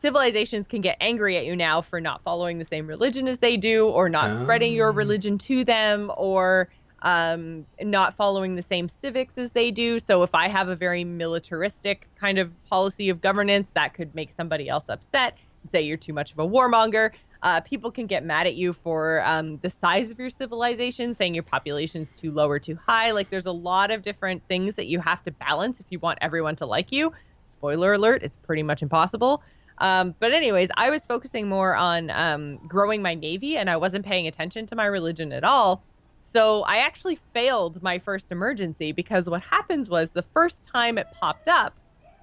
civilizations 0.01 0.67
can 0.67 0.81
get 0.81 0.97
angry 1.01 1.37
at 1.37 1.47
you 1.47 1.55
now 1.55 1.81
for 1.81 2.01
not 2.01 2.23
following 2.23 2.59
the 2.59 2.65
same 2.65 2.87
religion 2.87 3.29
as 3.29 3.39
they 3.39 3.57
do, 3.57 3.89
or 3.89 4.09
not 4.09 4.33
oh. 4.33 4.43
spreading 4.43 4.73
your 4.73 4.93
religion 4.93 5.39
to 5.39 5.65
them, 5.65 6.11
or 6.17 6.69
um, 7.03 7.67
not 7.81 8.15
following 8.17 8.55
the 8.55 8.63
same 8.63 8.89
civics 8.89 9.35
as 9.37 9.51
they 9.51 9.71
do. 9.71 10.01
So 10.01 10.23
if 10.23 10.35
I 10.35 10.49
have 10.49 10.69
a 10.69 10.77
very 10.77 11.05
militaristic 11.05 12.09
kind 12.19 12.39
of 12.39 12.51
policy 12.65 13.09
of 13.09 13.21
governance, 13.21 13.69
that 13.75 13.95
could 13.95 14.15
make 14.15 14.33
somebody 14.33 14.69
else 14.69 14.89
upset. 14.89 15.37
Say 15.71 15.83
you're 15.83 15.97
too 15.97 16.13
much 16.13 16.33
of 16.33 16.39
a 16.39 16.47
warmonger. 16.47 17.11
Uh, 17.43 17.61
people 17.61 17.91
can 17.91 18.07
get 18.07 18.25
mad 18.25 18.47
at 18.47 18.55
you 18.55 18.73
for 18.73 19.21
um, 19.25 19.59
the 19.59 19.71
size 19.71 20.11
of 20.11 20.19
your 20.19 20.31
civilization, 20.31 21.13
saying 21.13 21.35
your 21.35 21.43
population's 21.43 22.11
too 22.11 22.31
low 22.31 22.49
or 22.49 22.61
too 22.61 22.79
high. 22.87 23.11
Like 23.11 23.31
there's 23.31 23.47
a 23.47 23.53
lot 23.53 23.91
of 23.91 24.03
different 24.03 24.43
things 24.49 24.75
that 24.77 24.87
you 24.87 25.01
have 25.01 25.23
to 25.25 25.33
balance 25.33 25.81
if 25.81 25.87
you 25.91 25.99
want 25.99 26.19
everyone 26.23 26.55
to 26.57 26.67
like 26.67 26.93
you. 26.93 27.13
Spoiler 27.43 27.95
alert: 27.95 28.23
it's 28.23 28.37
pretty 28.37 28.63
much 28.63 28.81
impossible. 28.81 29.43
Um, 29.79 30.15
but 30.21 30.33
anyways, 30.33 30.69
I 30.77 30.91
was 30.91 31.05
focusing 31.05 31.49
more 31.49 31.75
on 31.75 32.11
um, 32.11 32.59
growing 32.69 33.03
my 33.03 33.15
navy, 33.15 33.57
and 33.57 33.69
I 33.69 33.77
wasn't 33.77 34.07
paying 34.07 34.29
attention 34.29 34.67
to 34.69 34.77
my 34.77 34.87
religion 34.87 35.33
at 35.33 35.43
all. 35.43 35.85
So 36.33 36.63
I 36.63 36.79
actually 36.79 37.19
failed 37.35 37.83
my 37.83 37.99
first 37.99 38.33
emergency 38.33 38.93
because 38.93 39.29
what 39.29 39.43
happens 39.43 39.91
was 39.91 40.11
the 40.11 40.23
first 40.23 40.67
time 40.67 40.97
it 40.97 41.07
popped 41.21 41.49
up, 41.49 41.75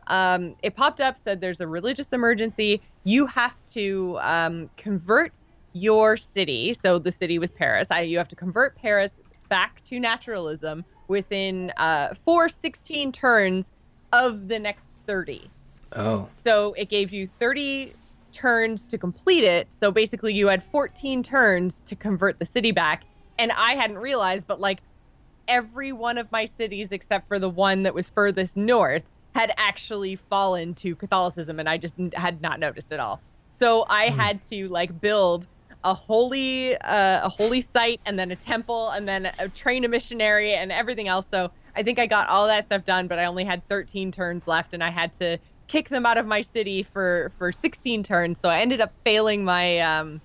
um, 0.08 0.56
it 0.64 0.76
popped 0.76 1.00
up 1.00 1.18
said 1.24 1.40
there's 1.40 1.62
a 1.62 1.68
religious 1.68 2.12
emergency. 2.12 2.82
You 3.04 3.28
have 3.28 3.56
to 3.74 4.18
um, 4.22 4.70
convert 4.78 5.32
your 5.74 6.18
city. 6.18 6.74
So 6.74 6.98
the 6.98 7.12
city 7.12 7.38
was 7.38 7.52
Paris. 7.52 7.90
I, 7.92 8.02
you 8.02 8.18
have 8.18 8.28
to 8.30 8.36
convert 8.36 8.76
Paris 8.76 9.22
back 9.50 9.84
to 9.86 10.00
naturalism 10.00 10.84
within 11.08 11.72
uh, 11.78 12.16
four 12.26 12.50
16 12.50 13.12
turns 13.12 13.72
of 14.12 14.48
the 14.48 14.58
next 14.58 14.84
30. 15.06 15.50
Oh. 15.96 16.28
So 16.44 16.74
it 16.74 16.90
gave 16.90 17.12
you 17.12 17.30
30 17.40 17.94
turns 18.32 18.88
to 18.88 18.98
complete 18.98 19.44
it. 19.44 19.68
So 19.72 19.92
basically, 19.92 20.34
you 20.34 20.48
had 20.48 20.64
14 20.72 21.24
turns 21.24 21.82
to 21.86 21.96
convert 21.96 22.40
the 22.40 22.46
city 22.46 22.72
back. 22.72 23.04
And 23.40 23.52
I 23.54 23.74
hadn't 23.74 23.98
realized, 23.98 24.46
but 24.46 24.60
like 24.60 24.80
every 25.48 25.92
one 25.92 26.20
of 26.20 26.32
my 26.32 26.46
cities, 26.46 26.90
except 26.92 27.28
for 27.28 27.40
the 27.40 27.50
one 27.50 27.84
that 27.84 27.94
was 27.96 28.08
furthest 28.08 28.56
north, 28.56 29.02
had 29.34 29.52
actually 29.58 30.16
fallen 30.16 30.76
to 30.76 30.96
Catholicism. 30.96 31.60
And 31.60 31.68
I 31.68 31.78
just 31.78 31.96
had 32.14 32.42
not 32.42 32.60
noticed 32.60 32.92
at 32.92 33.00
all. 33.00 33.20
So 33.50 33.86
I 33.90 34.10
mm. 34.10 34.16
had 34.16 34.46
to 34.50 34.68
like 34.68 35.02
build 35.02 35.48
a 35.84 35.94
holy 35.94 36.76
uh, 36.76 37.26
a 37.26 37.30
holy 37.30 37.62
site 37.62 38.02
and 38.06 38.20
then 38.20 38.30
a 38.32 38.36
temple 38.36 38.90
and 38.92 39.08
then 39.08 39.32
a, 39.40 39.48
train 39.50 39.86
a 39.86 39.88
missionary 39.88 40.54
and 40.54 40.74
everything 40.74 41.08
else 41.08 41.26
so 41.32 41.50
i 41.74 41.82
think 41.82 41.98
i 41.98 42.06
got 42.06 42.28
all 42.28 42.48
that 42.48 42.66
stuff 42.66 42.84
done 42.84 43.08
but 43.08 43.18
i 43.18 43.24
only 43.24 43.46
had 43.46 43.66
13 43.70 44.12
turns 44.12 44.46
left 44.46 44.74
and 44.74 44.84
i 44.84 44.90
had 44.90 45.18
to 45.18 45.40
kick 45.70 45.88
them 45.88 46.06
out 46.06 46.18
of 46.18 46.26
my 46.26 46.42
city 46.42 46.84
for 46.84 47.32
for 47.38 47.54
16 47.54 48.04
turns. 48.04 48.42
So 48.42 48.50
I 48.50 48.60
ended 48.60 48.82
up 48.82 48.92
failing 49.06 49.46
my 49.46 49.80
um 49.80 50.20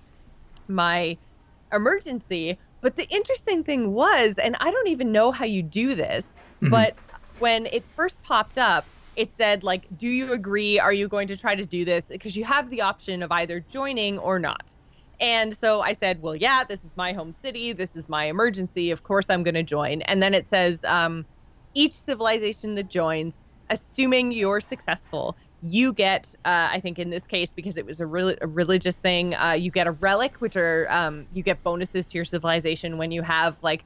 my 0.67 1.17
emergency. 1.71 2.57
But 2.85 2.97
the 2.97 3.07
interesting 3.09 3.63
thing 3.63 3.93
was, 3.93 4.35
and 4.37 4.55
I 4.59 4.69
don't 4.69 4.89
even 4.89 5.11
know 5.11 5.31
how 5.31 5.45
you 5.45 5.63
do 5.63 5.95
this, 5.95 6.35
mm-hmm. 6.61 6.69
but 6.69 6.95
when 7.39 7.65
it 7.65 7.83
first 7.95 8.21
popped 8.21 8.59
up, 8.59 8.85
it 9.15 9.35
said 9.35 9.63
like, 9.63 9.87
"Do 9.97 10.07
you 10.07 10.33
agree? 10.33 10.79
Are 10.79 10.93
you 10.93 11.07
going 11.07 11.27
to 11.29 11.35
try 11.35 11.55
to 11.55 11.65
do 11.65 11.83
this?" 11.83 12.05
Because 12.05 12.37
you 12.37 12.43
have 12.43 12.69
the 12.69 12.81
option 12.81 13.23
of 13.23 13.31
either 13.31 13.59
joining 13.59 14.19
or 14.19 14.37
not. 14.37 14.71
And 15.19 15.57
so 15.57 15.81
I 15.81 15.93
said, 15.93 16.21
"Well, 16.21 16.35
yeah, 16.35 16.63
this 16.63 16.83
is 16.83 16.91
my 16.95 17.11
home 17.11 17.33
city. 17.43 17.73
This 17.73 17.95
is 17.95 18.07
my 18.07 18.25
emergency. 18.25 18.91
Of 18.91 19.01
course, 19.01 19.31
I'm 19.31 19.41
going 19.41 19.55
to 19.55 19.63
join." 19.63 20.03
And 20.03 20.21
then 20.21 20.35
it 20.35 20.47
says, 20.47 20.83
um, 20.83 21.25
"Each 21.73 21.93
civilization 21.93 22.75
that 22.75 22.87
joins 22.87 23.33
assuming 23.71 24.31
you're 24.31 24.61
successful, 24.61 25.35
you 25.65 25.93
get, 25.93 26.33
uh, 26.45 26.69
I 26.71 26.79
think 26.79 26.99
in 26.99 27.09
this 27.09 27.25
case, 27.25 27.53
because 27.53 27.77
it 27.77 27.85
was 27.85 27.99
a, 27.99 28.05
re- 28.05 28.37
a 28.39 28.47
religious 28.47 28.97
thing, 28.97 29.33
uh, 29.33 29.53
you 29.53 29.71
get 29.71 29.87
a 29.87 29.91
relic, 29.91 30.35
which 30.37 30.55
are, 30.55 30.85
um, 30.89 31.25
you 31.33 31.41
get 31.41 31.63
bonuses 31.63 32.07
to 32.09 32.17
your 32.17 32.25
civilization 32.25 32.97
when 32.97 33.11
you 33.11 33.23
have 33.23 33.57
like 33.63 33.83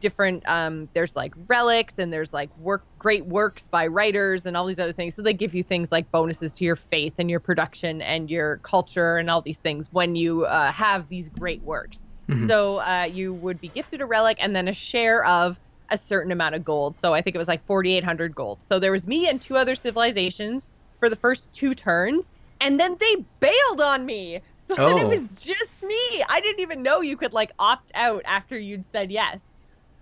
different, 0.00 0.42
um, 0.48 0.88
there's 0.92 1.14
like 1.14 1.32
relics 1.46 1.94
and 1.98 2.12
there's 2.12 2.32
like 2.32 2.54
work, 2.56 2.84
great 2.98 3.26
works 3.26 3.68
by 3.68 3.86
writers 3.86 4.44
and 4.44 4.56
all 4.56 4.66
these 4.66 4.80
other 4.80 4.92
things. 4.92 5.14
So 5.14 5.22
they 5.22 5.32
give 5.32 5.54
you 5.54 5.62
things 5.62 5.92
like 5.92 6.10
bonuses 6.10 6.54
to 6.56 6.64
your 6.64 6.76
faith 6.76 7.14
and 7.18 7.30
your 7.30 7.40
production 7.40 8.02
and 8.02 8.28
your 8.28 8.58
culture 8.58 9.16
and 9.16 9.30
all 9.30 9.40
these 9.40 9.58
things 9.58 9.86
when 9.92 10.16
you 10.16 10.46
uh, 10.46 10.72
have 10.72 11.08
these 11.08 11.28
great 11.28 11.62
works. 11.62 12.02
Mm-hmm. 12.28 12.48
So 12.48 12.78
uh, 12.78 13.08
you 13.10 13.34
would 13.34 13.60
be 13.60 13.68
gifted 13.68 14.00
a 14.00 14.06
relic 14.06 14.38
and 14.40 14.56
then 14.56 14.66
a 14.66 14.74
share 14.74 15.24
of 15.24 15.60
a 15.90 15.98
certain 15.98 16.32
amount 16.32 16.56
of 16.56 16.64
gold. 16.64 16.96
So 16.98 17.14
I 17.14 17.22
think 17.22 17.36
it 17.36 17.38
was 17.38 17.48
like 17.48 17.64
4,800 17.66 18.34
gold. 18.34 18.60
So 18.66 18.80
there 18.80 18.92
was 18.92 19.06
me 19.06 19.28
and 19.28 19.40
two 19.40 19.56
other 19.56 19.76
civilizations 19.76 20.70
for 21.00 21.08
the 21.08 21.16
first 21.16 21.52
two 21.52 21.74
turns, 21.74 22.30
and 22.60 22.78
then 22.78 22.96
they 23.00 23.24
bailed 23.40 23.80
on 23.80 24.06
me. 24.06 24.40
So 24.70 24.76
oh. 24.78 24.86
then 24.86 24.98
it 24.98 25.08
was 25.08 25.26
just 25.36 25.82
me. 25.82 26.22
I 26.28 26.40
didn't 26.40 26.60
even 26.60 26.80
know 26.80 27.00
you 27.00 27.16
could 27.16 27.32
like 27.32 27.50
opt 27.58 27.90
out 27.92 28.22
after 28.24 28.56
you'd 28.56 28.84
said 28.92 29.10
yes. 29.10 29.40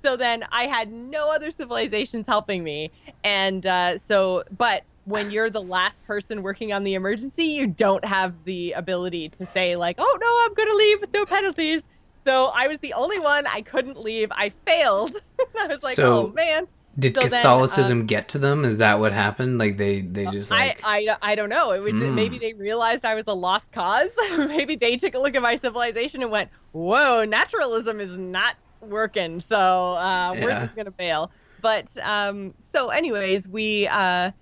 So 0.03 0.14
then 0.14 0.44
I 0.53 0.66
had 0.66 0.92
no 0.92 1.32
other 1.32 1.51
civilizations 1.51 2.26
helping 2.28 2.62
me. 2.62 2.90
And 3.24 3.64
uh, 3.64 3.96
so, 3.96 4.44
but 4.59 4.82
when 5.07 5.30
you're 5.30 5.49
the 5.49 5.62
last 5.62 6.05
person 6.07 6.42
working 6.42 6.74
on 6.74 6.84
the 6.84 6.92
emergency, 6.94 7.44
you 7.44 7.66
don't 7.66 8.05
have 8.05 8.34
the 8.44 8.72
ability 8.72 9.30
to 9.30 9.46
say, 9.46 9.74
like, 9.76 9.96
oh 9.99 10.18
no, 10.20 10.44
I'm 10.44 10.53
going 10.53 10.68
to 10.68 10.76
leave 10.76 11.01
with 11.01 11.14
no 11.14 11.24
penalties. 11.24 11.82
So 12.26 12.51
I 12.55 12.68
was 12.68 12.78
the 12.80 12.92
only 12.92 13.18
one. 13.20 13.46
I 13.46 13.62
couldn't 13.62 13.99
leave. 13.99 14.28
I 14.32 14.53
failed. 14.66 15.16
I 15.59 15.66
was 15.68 15.82
like, 15.82 15.94
so, 15.94 16.26
oh 16.26 16.32
man. 16.34 16.68
Did 16.99 17.14
so 17.14 17.22
Catholicism 17.22 17.99
then, 17.99 18.05
uh, 18.05 18.09
get 18.09 18.28
to 18.30 18.38
them? 18.38 18.64
Is 18.64 18.78
that 18.78 18.99
what 18.99 19.12
happened? 19.12 19.59
Like 19.59 19.76
they 19.76 20.01
they 20.01 20.26
just 20.26 20.51
like 20.51 20.80
I 20.84 21.07
I, 21.09 21.16
I 21.32 21.34
don't 21.36 21.49
know. 21.49 21.72
It 21.72 21.80
was 21.80 21.94
mm. 21.94 22.12
maybe 22.12 22.36
hmm. 22.36 22.40
they 22.40 22.53
realized 22.55 23.05
I 23.05 23.14
was 23.14 23.26
a 23.28 23.34
lost 23.34 23.70
cause. 23.70 24.09
maybe 24.36 24.74
they 24.74 24.96
took 24.96 25.14
a 25.14 25.18
look 25.18 25.36
at 25.36 25.42
my 25.42 25.57
civilization 25.57 26.22
and 26.22 26.30
went, 26.30 26.51
"Whoa, 26.72 27.24
naturalism 27.24 28.01
is 28.01 28.18
not 28.18 28.57
working, 28.80 29.38
so 29.40 29.57
uh, 29.57 30.34
we're 30.40 30.51
just 30.51 30.74
gonna 30.74 30.90
bail. 30.90 31.30
But 31.61 31.86
um, 32.03 32.53
so, 32.59 32.88
anyways, 32.88 33.46
we 33.46 33.86
uh, 33.86 34.32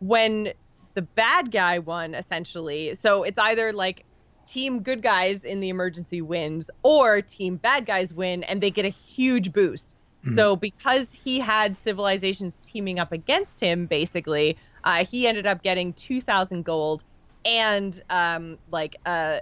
when 0.00 0.52
the 0.94 1.02
bad 1.02 1.50
guy 1.50 1.78
won, 1.78 2.14
essentially. 2.14 2.94
So 2.94 3.22
it's 3.22 3.38
either 3.38 3.72
like 3.72 4.04
team 4.46 4.82
good 4.82 5.02
guys 5.02 5.44
in 5.44 5.60
the 5.60 5.68
emergency 5.68 6.20
wins, 6.20 6.70
or 6.82 7.22
team 7.22 7.56
bad 7.56 7.86
guys 7.86 8.12
win, 8.12 8.42
and 8.44 8.60
they 8.60 8.70
get 8.70 8.84
a 8.84 8.90
huge 8.90 9.52
boost. 9.52 9.94
Mhm. 10.24 10.34
So 10.34 10.56
because 10.56 11.12
he 11.12 11.38
had 11.40 11.78
civilizations 11.78 12.60
teaming 12.60 12.98
up 12.98 13.12
against 13.12 13.60
him, 13.60 13.86
basically, 13.86 14.58
uh, 14.84 15.04
he 15.04 15.26
ended 15.26 15.46
up 15.46 15.62
getting 15.62 15.94
two 15.94 16.20
thousand 16.20 16.64
gold 16.64 17.04
and 17.44 18.02
um, 18.10 18.58
like 18.70 18.96
uh, 19.06 19.40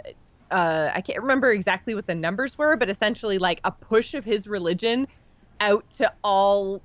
uh, 0.50 0.90
I 0.94 1.00
can't 1.00 1.20
remember 1.20 1.50
exactly 1.52 1.94
what 1.94 2.06
the 2.06 2.14
numbers 2.14 2.56
were, 2.56 2.76
but 2.76 2.88
essentially 2.88 3.38
like 3.38 3.60
a 3.64 3.72
push 3.72 4.14
of 4.14 4.24
his 4.24 4.46
religion 4.46 5.06
out 5.60 5.84
to 5.90 6.12
all 6.22 6.84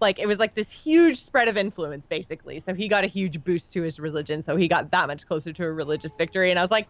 like 0.00 0.18
it 0.18 0.26
was 0.26 0.38
like 0.38 0.54
this 0.54 0.70
huge 0.70 1.18
spread 1.20 1.48
of 1.48 1.56
influence 1.56 2.06
basically. 2.06 2.60
So 2.60 2.74
he 2.74 2.88
got 2.88 3.04
a 3.04 3.08
huge 3.08 3.42
boost 3.44 3.72
to 3.72 3.82
his 3.82 3.98
religion, 3.98 4.42
so 4.42 4.56
he 4.56 4.68
got 4.68 4.90
that 4.92 5.06
much 5.08 5.26
closer 5.26 5.52
to 5.52 5.64
a 5.64 5.72
religious 5.72 6.14
victory 6.16 6.50
and 6.50 6.58
I 6.58 6.62
was 6.62 6.70
like 6.70 6.88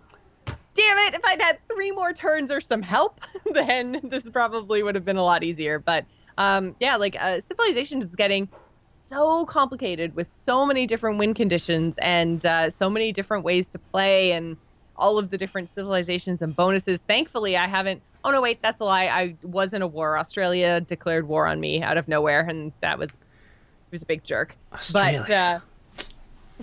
Damn 0.74 0.98
it, 0.98 1.14
if 1.14 1.20
I'd 1.24 1.42
had 1.42 1.58
three 1.72 1.90
more 1.90 2.12
turns 2.12 2.50
or 2.52 2.60
some 2.60 2.82
help, 2.82 3.20
then 3.52 4.00
this 4.04 4.30
probably 4.30 4.82
would 4.82 4.94
have 4.94 5.04
been 5.04 5.16
a 5.16 5.24
lot 5.24 5.42
easier. 5.42 5.80
But 5.80 6.06
um, 6.38 6.74
yeah, 6.80 6.96
like 6.96 7.16
uh, 7.20 7.40
Civilization 7.46 8.00
is 8.00 8.14
getting 8.16 8.48
so 8.80 9.44
complicated 9.46 10.14
with 10.14 10.32
so 10.32 10.64
many 10.64 10.86
different 10.86 11.18
win 11.18 11.34
conditions 11.34 11.96
and 11.98 12.46
uh, 12.46 12.70
so 12.70 12.88
many 12.88 13.12
different 13.12 13.44
ways 13.44 13.66
to 13.68 13.78
play 13.78 14.32
and 14.32 14.56
all 14.96 15.18
of 15.18 15.30
the 15.30 15.38
different 15.38 15.72
civilizations 15.74 16.40
and 16.40 16.54
bonuses. 16.54 17.00
Thankfully, 17.06 17.56
I 17.56 17.66
haven't. 17.66 18.02
Oh 18.24 18.30
no, 18.30 18.40
wait, 18.40 18.60
that's 18.62 18.80
a 18.80 18.84
lie. 18.84 19.06
I 19.06 19.36
was 19.42 19.72
in 19.72 19.82
a 19.82 19.86
war. 19.86 20.18
Australia 20.18 20.80
declared 20.80 21.26
war 21.26 21.46
on 21.46 21.60
me 21.60 21.82
out 21.82 21.96
of 21.96 22.08
nowhere, 22.08 22.40
and 22.40 22.72
that 22.80 22.98
was 22.98 23.10
he 23.12 23.92
was 23.92 24.02
a 24.02 24.06
big 24.06 24.22
jerk. 24.24 24.56
Australia. 24.72 25.24
But 25.26 25.34
uh, 25.34 25.60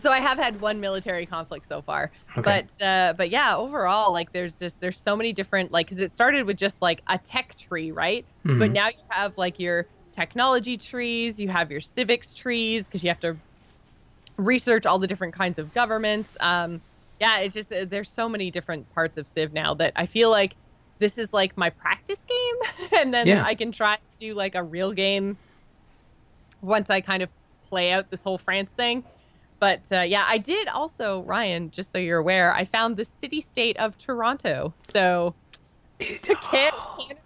so 0.02 0.12
I 0.12 0.20
have 0.20 0.38
had 0.38 0.62
one 0.62 0.80
military 0.80 1.26
conflict 1.26 1.68
so 1.68 1.82
far. 1.82 2.12
Okay. 2.38 2.44
But 2.44 2.70
uh, 2.82 3.14
but 3.18 3.30
yeah, 3.30 3.56
overall, 3.56 4.12
like 4.14 4.32
there's 4.32 4.56
just 4.56 4.80
there's 4.80 5.02
so 5.02 5.16
many 5.16 5.34
different 5.34 5.72
like 5.72 5.88
because 5.88 6.02
it 6.02 6.14
started 6.14 6.46
with 6.46 6.58
just 6.58 6.82
like 6.82 7.02
a 7.08 7.18
tech 7.18 7.56
tree, 7.58 7.92
right? 7.92 8.26
But 8.58 8.72
Mhm. 8.72 8.74
now 8.74 8.88
you 8.88 8.94
have 9.10 9.34
like 9.38 9.60
your 9.60 9.88
technology 10.14 10.78
trees, 10.78 11.40
you 11.40 11.50
have 11.50 11.72
your 11.72 11.82
civics 11.82 12.34
trees 12.34 12.86
because 12.86 13.04
you 13.04 13.10
have 13.10 13.20
to 13.22 13.38
research 14.38 14.86
all 14.86 15.00
the 15.00 15.08
different 15.08 15.34
kinds 15.34 15.60
of 15.60 15.72
governments. 15.72 16.36
Um, 16.40 16.82
yeah, 17.20 17.40
it's 17.40 17.54
just 17.54 17.72
uh, 17.72 17.86
there's 17.86 18.12
so 18.14 18.28
many 18.28 18.52
different 18.52 18.90
parts 18.90 19.18
of 19.18 19.28
Civ 19.28 19.54
now 19.54 19.74
that 19.76 19.94
I 19.96 20.06
feel 20.06 20.30
like 20.30 20.58
this 21.00 21.18
is 21.18 21.30
like 21.34 21.58
my 21.58 21.70
practice 21.70 22.20
game, 22.28 22.90
and 23.02 23.14
then 23.14 23.28
Yeah. 23.28 23.44
I 23.44 23.56
can 23.56 23.72
try 23.72 23.96
to 23.96 24.02
do 24.20 24.34
like 24.34 24.56
a 24.56 24.64
real 24.64 24.92
game 24.92 25.38
once 26.62 26.90
I 26.90 27.02
kind 27.02 27.24
of 27.24 27.30
play 27.70 27.92
out 27.92 28.10
this 28.10 28.24
whole 28.24 28.38
France 28.38 28.72
thing. 28.78 29.06
But 29.60 29.82
uh, 29.92 30.02
yeah, 30.02 30.26
I 30.28 30.38
did 30.38 30.68
also, 30.68 31.22
Ryan, 31.24 31.72
just 31.72 31.92
so 31.92 31.98
you're 31.98 32.20
aware, 32.20 32.54
I 32.54 32.66
found 32.66 32.98
the 32.98 33.06
city 33.06 33.42
state 33.42 33.78
of 33.78 33.98
Toronto. 33.98 34.74
So 34.92 35.34
It- 36.00 36.22
Can- 36.42 36.72
Canada, 37.00 37.20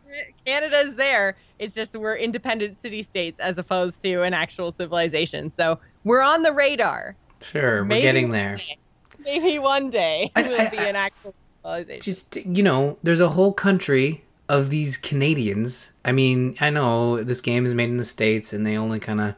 Canada's 0.46 0.96
there. 0.96 1.36
It's 1.58 1.74
just 1.76 1.96
we're 1.96 2.16
independent 2.16 2.80
city 2.80 3.04
states 3.04 3.40
as 3.40 3.58
opposed 3.58 4.02
to 4.04 4.22
an 4.24 4.34
actual 4.34 4.72
civilization. 4.72 5.52
So 5.58 5.80
we're 6.04 6.22
on 6.22 6.44
the 6.44 6.54
radar. 6.54 7.16
sure, 7.42 7.84
we're 7.84 8.02
getting 8.02 8.30
there. 8.30 8.58
day- 8.58 8.78
Maybe 9.26 9.60
one 9.60 9.90
day 9.90 10.32
I- 10.36 10.44
we'll 10.44 10.62
I- 10.62 10.70
be 10.70 10.78
an 10.78 10.96
actual 10.96 11.34
civilization. 11.64 12.00
just 12.02 12.36
you 12.38 12.64
know 12.64 12.98
there's 13.04 13.20
a 13.20 13.30
whole 13.30 13.52
country 13.52 14.24
of 14.48 14.70
these 14.70 14.98
canadians 14.98 15.92
i 16.06 16.12
mean 16.14 16.56
i 16.62 16.70
know 16.70 17.22
this 17.24 17.42
game 17.42 17.66
is 17.66 17.74
made 17.74 17.90
in 17.90 17.98
the 17.98 18.06
states 18.06 18.54
and 18.54 18.66
they 18.66 18.76
only 18.78 18.98
kind 19.00 19.20
of 19.20 19.36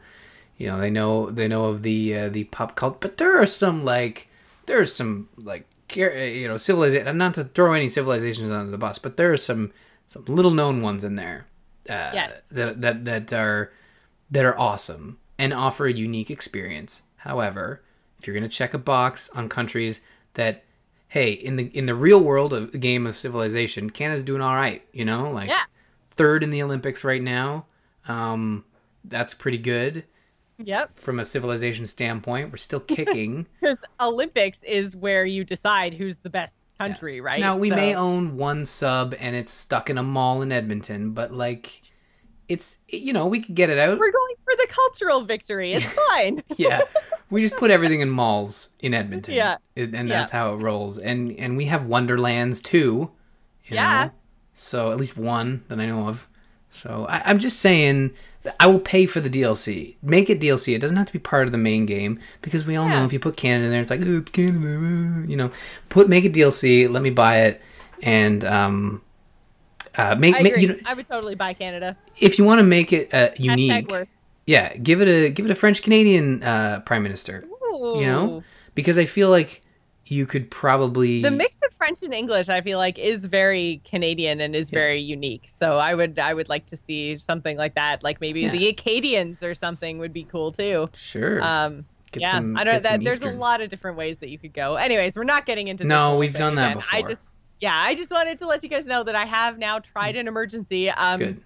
you 0.62 0.68
know 0.68 0.78
they 0.78 0.90
know 0.90 1.30
they 1.30 1.48
know 1.48 1.64
of 1.66 1.82
the 1.82 1.98
uh, 2.16 2.28
the 2.28 2.44
pop 2.44 2.76
cult 2.76 3.00
but 3.00 3.16
there 3.18 3.36
are 3.40 3.46
some 3.46 3.84
like 3.84 4.28
there's 4.66 4.94
some 4.94 5.28
like 5.38 5.64
uh, 5.96 6.08
you 6.40 6.46
know 6.48 6.56
civilization 6.56 7.18
not 7.18 7.34
to 7.34 7.44
throw 7.44 7.72
any 7.72 7.88
civilizations 7.88 8.50
under 8.50 8.70
the 8.70 8.78
bus 8.78 8.98
but 8.98 9.16
there 9.16 9.32
are 9.32 9.36
some 9.36 9.72
some 10.06 10.24
little 10.26 10.52
known 10.52 10.80
ones 10.82 11.02
in 11.04 11.16
there 11.16 11.46
uh, 11.90 12.10
Yes. 12.14 12.32
that 12.52 12.80
that 12.80 13.04
that 13.04 13.32
are 13.32 13.72
that 14.30 14.44
are 14.44 14.56
awesome 14.58 15.18
and 15.38 15.52
offer 15.52 15.86
a 15.86 15.92
unique 15.92 16.30
experience. 16.30 17.02
However, 17.16 17.82
if 18.18 18.26
you're 18.26 18.34
going 18.38 18.48
to 18.48 18.56
check 18.56 18.72
a 18.72 18.78
box 18.78 19.28
on 19.34 19.48
countries 19.48 20.00
that 20.34 20.62
hey, 21.08 21.32
in 21.32 21.56
the 21.56 21.64
in 21.76 21.86
the 21.86 21.94
real 21.94 22.20
world 22.20 22.52
of 22.54 22.70
the 22.72 22.78
game 22.78 23.04
of 23.06 23.16
civilization, 23.16 23.90
Canada's 23.90 24.22
doing 24.22 24.40
all 24.42 24.54
right, 24.54 24.82
you 24.92 25.04
know? 25.04 25.30
Like 25.30 25.48
Yeah. 25.48 25.64
third 26.08 26.42
in 26.44 26.50
the 26.50 26.62
Olympics 26.62 27.02
right 27.04 27.22
now. 27.22 27.66
Um 28.06 28.64
that's 29.04 29.34
pretty 29.34 29.58
good 29.58 30.04
Yep. 30.66 30.96
from 30.96 31.18
a 31.20 31.24
civilization 31.24 31.86
standpoint. 31.86 32.50
We're 32.50 32.56
still 32.58 32.80
kicking. 32.96 33.46
Because 33.60 33.78
Olympics 34.00 34.62
is 34.62 34.94
where 34.96 35.24
you 35.24 35.44
decide 35.44 35.94
who's 35.94 36.18
the 36.18 36.30
best 36.30 36.54
country, 36.78 37.20
right? 37.20 37.40
Now 37.40 37.56
we 37.56 37.70
So- 37.70 37.76
may 37.76 37.94
own 37.94 38.36
one 38.36 38.64
sub 38.64 39.14
and 39.18 39.36
it's 39.36 39.52
stuck 39.52 39.88
in 39.90 39.98
a 39.98 40.02
mall 40.02 40.42
in 40.42 40.50
Edmonton, 40.52 41.10
but 41.12 41.32
like 41.32 41.82
it's 42.48 42.78
you 42.88 43.12
know, 43.12 43.26
we 43.26 43.40
could 43.40 43.54
get 43.54 43.70
it 43.70 43.78
out. 43.78 43.98
We're 43.98 44.10
going 44.12 44.34
for 44.44 44.54
the 44.56 44.66
cultural 44.68 45.22
victory. 45.22 45.72
It's 45.72 45.84
fine. 46.10 46.42
yeah 46.56 46.80
we 47.30 47.40
just 47.40 47.56
put 47.56 47.70
everything 47.70 48.02
in 48.02 48.10
malls 48.10 48.70
in 48.80 48.92
edmonton 48.92 49.32
Yeah. 49.34 49.56
and 49.74 49.94
and 49.96 50.06
Yeah. 50.08 50.18
that's 50.18 50.30
how 50.32 50.52
it 50.52 50.56
rolls 50.56 50.98
and 50.98 51.32
and 51.38 51.56
we 51.56 51.64
have 51.64 51.86
wonderlands 51.86 52.60
too 52.60 53.10
Yeah. 53.68 54.04
know? 54.04 54.10
so 54.52 54.92
at 54.92 54.98
least 54.98 55.16
one 55.16 55.64
that 55.68 55.80
i 55.80 55.86
know 55.86 56.08
of 56.08 56.28
so 56.68 57.06
I, 57.08 57.22
i'm 57.24 57.38
just 57.38 57.58
saying 57.58 58.10
i 58.58 58.66
will 58.66 58.80
pay 58.80 59.06
for 59.06 59.20
the 59.20 59.30
dlc 59.30 59.94
make 60.02 60.28
it 60.28 60.40
dlc 60.40 60.74
it 60.74 60.78
doesn't 60.80 60.96
have 60.96 61.06
to 61.06 61.12
be 61.12 61.18
part 61.18 61.46
of 61.46 61.52
the 61.52 61.58
main 61.58 61.86
game 61.86 62.18
because 62.40 62.64
we 62.66 62.76
all 62.76 62.88
know 62.88 63.04
if 63.04 63.12
you 63.12 63.20
put 63.20 63.36
canada 63.36 63.66
in 63.66 63.70
there 63.70 63.80
it's 63.80 63.90
like 63.90 64.00
oh, 64.04 64.18
it's 64.18 64.30
canada 64.30 64.66
uh," 64.66 65.26
you 65.26 65.36
know. 65.36 65.50
Put 65.88 66.08
make 66.08 66.24
it 66.24 66.32
dlc 66.32 66.90
let 66.90 67.02
me 67.02 67.10
buy 67.10 67.42
it 67.42 67.62
and 68.02 68.44
um 68.44 69.02
uh, 69.94 70.14
make, 70.14 70.34
I 70.34 70.42
make 70.42 70.56
you 70.56 70.68
know 70.68 70.76
I 70.86 70.94
would 70.94 71.06
totally 71.06 71.34
buy 71.34 71.52
Canada. 71.52 71.98
if 72.18 72.38
you 72.38 72.44
want 72.44 72.60
to 72.60 72.64
make 72.64 72.92
it 72.92 73.12
uh, 73.12 73.30
unique 73.36 73.90
yeah 74.46 74.74
give 74.76 75.02
it 75.02 75.08
a 75.08 75.30
give 75.30 75.44
it 75.44 75.52
a 75.52 75.54
french 75.54 75.82
canadian 75.82 76.42
uh, 76.42 76.80
prime 76.80 77.02
minister 77.02 77.44
you 77.94 78.06
know? 78.06 78.42
Because 78.74 78.96
i 78.98 79.04
feel 79.04 79.28
like 79.28 79.60
you 80.06 80.26
could 80.26 80.50
probably 80.50 81.22
the 81.22 81.30
mix 81.30 81.60
of 81.62 81.72
French 81.74 82.02
and 82.02 82.12
English, 82.12 82.48
I 82.48 82.60
feel 82.60 82.78
like, 82.78 82.98
is 82.98 83.24
very 83.26 83.80
Canadian 83.84 84.40
and 84.40 84.54
is 84.56 84.70
Yeah. 84.70 84.78
very 84.78 85.00
unique. 85.00 85.48
So 85.52 85.78
I 85.78 85.94
would, 85.94 86.18
I 86.18 86.34
would 86.34 86.48
like 86.48 86.66
to 86.66 86.76
see 86.76 87.18
something 87.18 87.56
like 87.56 87.74
that. 87.76 88.02
Like 88.02 88.20
maybe 88.20 88.42
Yeah. 88.42 88.50
the 88.52 88.68
Acadians 88.68 89.42
or 89.42 89.54
something 89.54 89.98
would 89.98 90.12
be 90.12 90.24
cool 90.24 90.52
too. 90.52 90.88
sure 90.94 91.40
Um, 91.42 91.84
get 92.10 92.22
yeah, 92.22 92.32
some, 92.32 92.56
I 92.56 92.64
don't. 92.64 92.82
That, 92.82 93.02
there's 93.02 93.16
Eastern. 93.16 93.36
a 93.36 93.38
lot 93.38 93.60
of 93.60 93.70
different 93.70 93.96
ways 93.96 94.18
that 94.18 94.28
you 94.28 94.38
could 94.38 94.52
go. 94.52 94.74
Anyways, 94.76 95.16
we're 95.16 95.24
not 95.24 95.46
getting 95.46 95.68
into. 95.68 95.84
No, 95.84 96.16
we've 96.16 96.34
done 96.34 96.56
that 96.56 96.76
again. 96.76 96.84
I 96.92 97.02
just, 97.02 97.20
yeah, 97.60 97.74
I 97.78 97.94
just 97.94 98.10
wanted 98.10 98.38
to 98.40 98.46
let 98.46 98.62
you 98.62 98.68
guys 98.68 98.86
know 98.86 99.02
that 99.04 99.14
I 99.14 99.24
have 99.24 99.56
now 99.58 99.78
tried 99.78 100.16
an 100.16 100.26
emergency. 100.28 100.90
Um, 100.90 101.18
good 101.18 101.42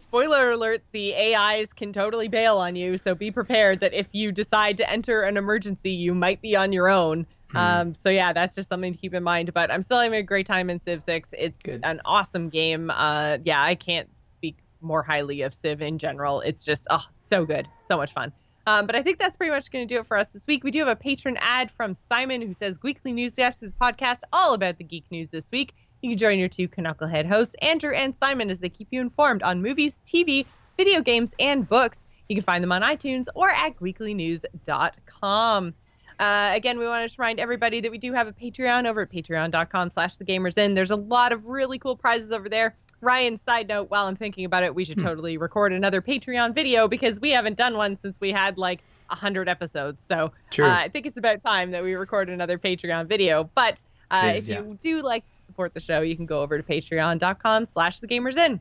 spoiler 0.00 0.52
alert 0.52 0.82
the 0.92 1.14
ais 1.14 1.66
can 1.74 1.92
totally 1.92 2.28
bail 2.28 2.56
on 2.56 2.74
you 2.74 2.96
so 2.96 3.14
be 3.14 3.30
prepared 3.30 3.78
that 3.80 3.92
if 3.92 4.06
you 4.12 4.32
decide 4.32 4.74
to 4.74 4.90
enter 4.90 5.20
an 5.20 5.36
emergency 5.36 5.90
you 5.90 6.14
might 6.14 6.40
be 6.40 6.56
on 6.56 6.72
your 6.72 6.88
own 6.88 7.26
Hmm. 7.50 7.56
um, 7.56 7.94
so 7.94 8.10
yeah 8.10 8.32
that's 8.32 8.54
just 8.54 8.68
something 8.68 8.92
to 8.92 8.98
keep 8.98 9.14
in 9.14 9.22
mind 9.22 9.54
but 9.54 9.70
i'm 9.70 9.82
still 9.82 9.98
having 9.98 10.18
a 10.18 10.22
great 10.22 10.46
time 10.46 10.68
in 10.68 10.80
civ 10.82 11.02
6 11.02 11.28
it's 11.32 11.62
Good. 11.62 11.80
an 11.82 12.00
awesome 12.04 12.50
game 12.50 12.90
uh, 12.90 13.38
yeah 13.44 13.62
i 13.62 13.74
can't 13.74 14.08
speak 14.32 14.58
more 14.80 15.02
highly 15.02 15.42
of 15.42 15.54
civ 15.54 15.80
in 15.80 15.98
general 15.98 16.40
it's 16.42 16.62
just 16.62 16.86
oh 16.90 17.04
so 17.22 17.44
good 17.44 17.66
so 17.86 17.96
much 17.96 18.12
fun 18.12 18.32
um, 18.68 18.84
but 18.84 18.94
I 18.94 19.02
think 19.02 19.18
that's 19.18 19.34
pretty 19.34 19.50
much 19.50 19.70
going 19.70 19.88
to 19.88 19.94
do 19.94 19.98
it 19.98 20.06
for 20.06 20.18
us 20.18 20.28
this 20.28 20.46
week. 20.46 20.62
We 20.62 20.70
do 20.70 20.80
have 20.80 20.88
a 20.88 20.94
patron 20.94 21.38
ad 21.40 21.70
from 21.70 21.94
Simon 21.94 22.42
who 22.42 22.52
says 22.52 22.78
Weekly 22.82 23.14
News 23.14 23.32
Desk 23.32 23.62
is 23.62 23.72
a 23.72 23.74
podcast 23.74 24.20
all 24.30 24.52
about 24.52 24.76
the 24.76 24.84
geek 24.84 25.06
news 25.10 25.30
this 25.30 25.50
week. 25.50 25.72
You 26.02 26.10
can 26.10 26.18
join 26.18 26.38
your 26.38 26.50
two 26.50 26.68
Knucklehead 26.68 27.24
hosts, 27.24 27.56
Andrew 27.62 27.94
and 27.94 28.14
Simon, 28.14 28.50
as 28.50 28.58
they 28.58 28.68
keep 28.68 28.88
you 28.90 29.00
informed 29.00 29.42
on 29.42 29.62
movies, 29.62 30.02
TV, 30.06 30.44
video 30.76 31.00
games, 31.00 31.34
and 31.40 31.66
books. 31.66 32.04
You 32.28 32.36
can 32.36 32.44
find 32.44 32.62
them 32.62 32.70
on 32.70 32.82
iTunes 32.82 33.24
or 33.34 33.48
at 33.48 33.78
weeklynews.com. 33.80 35.74
Uh, 36.18 36.50
again, 36.54 36.78
we 36.78 36.86
want 36.86 37.08
to 37.08 37.16
remind 37.18 37.38
everybody 37.38 37.80
that 37.80 37.90
we 37.90 37.98
do 37.98 38.12
have 38.12 38.26
a 38.26 38.32
Patreon 38.32 38.86
over 38.86 39.02
at 39.02 39.12
patreon.com 39.12 39.90
slash 39.90 40.16
the 40.16 40.24
gamers 40.24 40.58
in. 40.58 40.74
There's 40.74 40.90
a 40.90 40.96
lot 40.96 41.32
of 41.32 41.46
really 41.46 41.78
cool 41.78 41.96
prizes 41.96 42.32
over 42.32 42.48
there. 42.48 42.74
Ryan, 43.00 43.36
side 43.38 43.68
note, 43.68 43.90
while 43.90 44.06
I'm 44.06 44.16
thinking 44.16 44.44
about 44.44 44.64
it, 44.64 44.74
we 44.74 44.84
should 44.84 44.98
Hmm. 44.98 45.06
totally 45.06 45.36
record 45.36 45.72
another 45.72 46.02
Patreon 46.02 46.54
video 46.54 46.88
because 46.88 47.20
we 47.20 47.30
haven't 47.30 47.56
done 47.56 47.76
one 47.76 47.96
since 47.96 48.20
we 48.20 48.32
had 48.32 48.58
like 48.58 48.80
100 49.10 49.48
episodes. 49.48 50.04
So 50.04 50.32
uh, 50.64 50.68
I 50.70 50.88
think 50.88 51.06
it's 51.06 51.16
about 51.16 51.40
time 51.40 51.70
that 51.70 51.84
we 51.84 51.94
record 51.94 52.28
another 52.28 52.58
Patreon 52.58 53.06
video. 53.06 53.48
But 53.54 53.78
uh, 54.10 54.32
is, 54.34 54.48
if 54.48 54.58
you 54.58 54.78
do 54.82 55.00
like 55.02 55.22
to 55.30 55.36
support 55.46 55.74
the 55.74 55.80
show, 55.80 56.00
you 56.00 56.16
can 56.16 56.26
go 56.26 56.40
over 56.42 56.60
to 56.60 56.64
patreon.com 56.64 57.64
slash 57.66 58.00
the 58.00 58.08
gamers 58.08 58.36
in. 58.36 58.60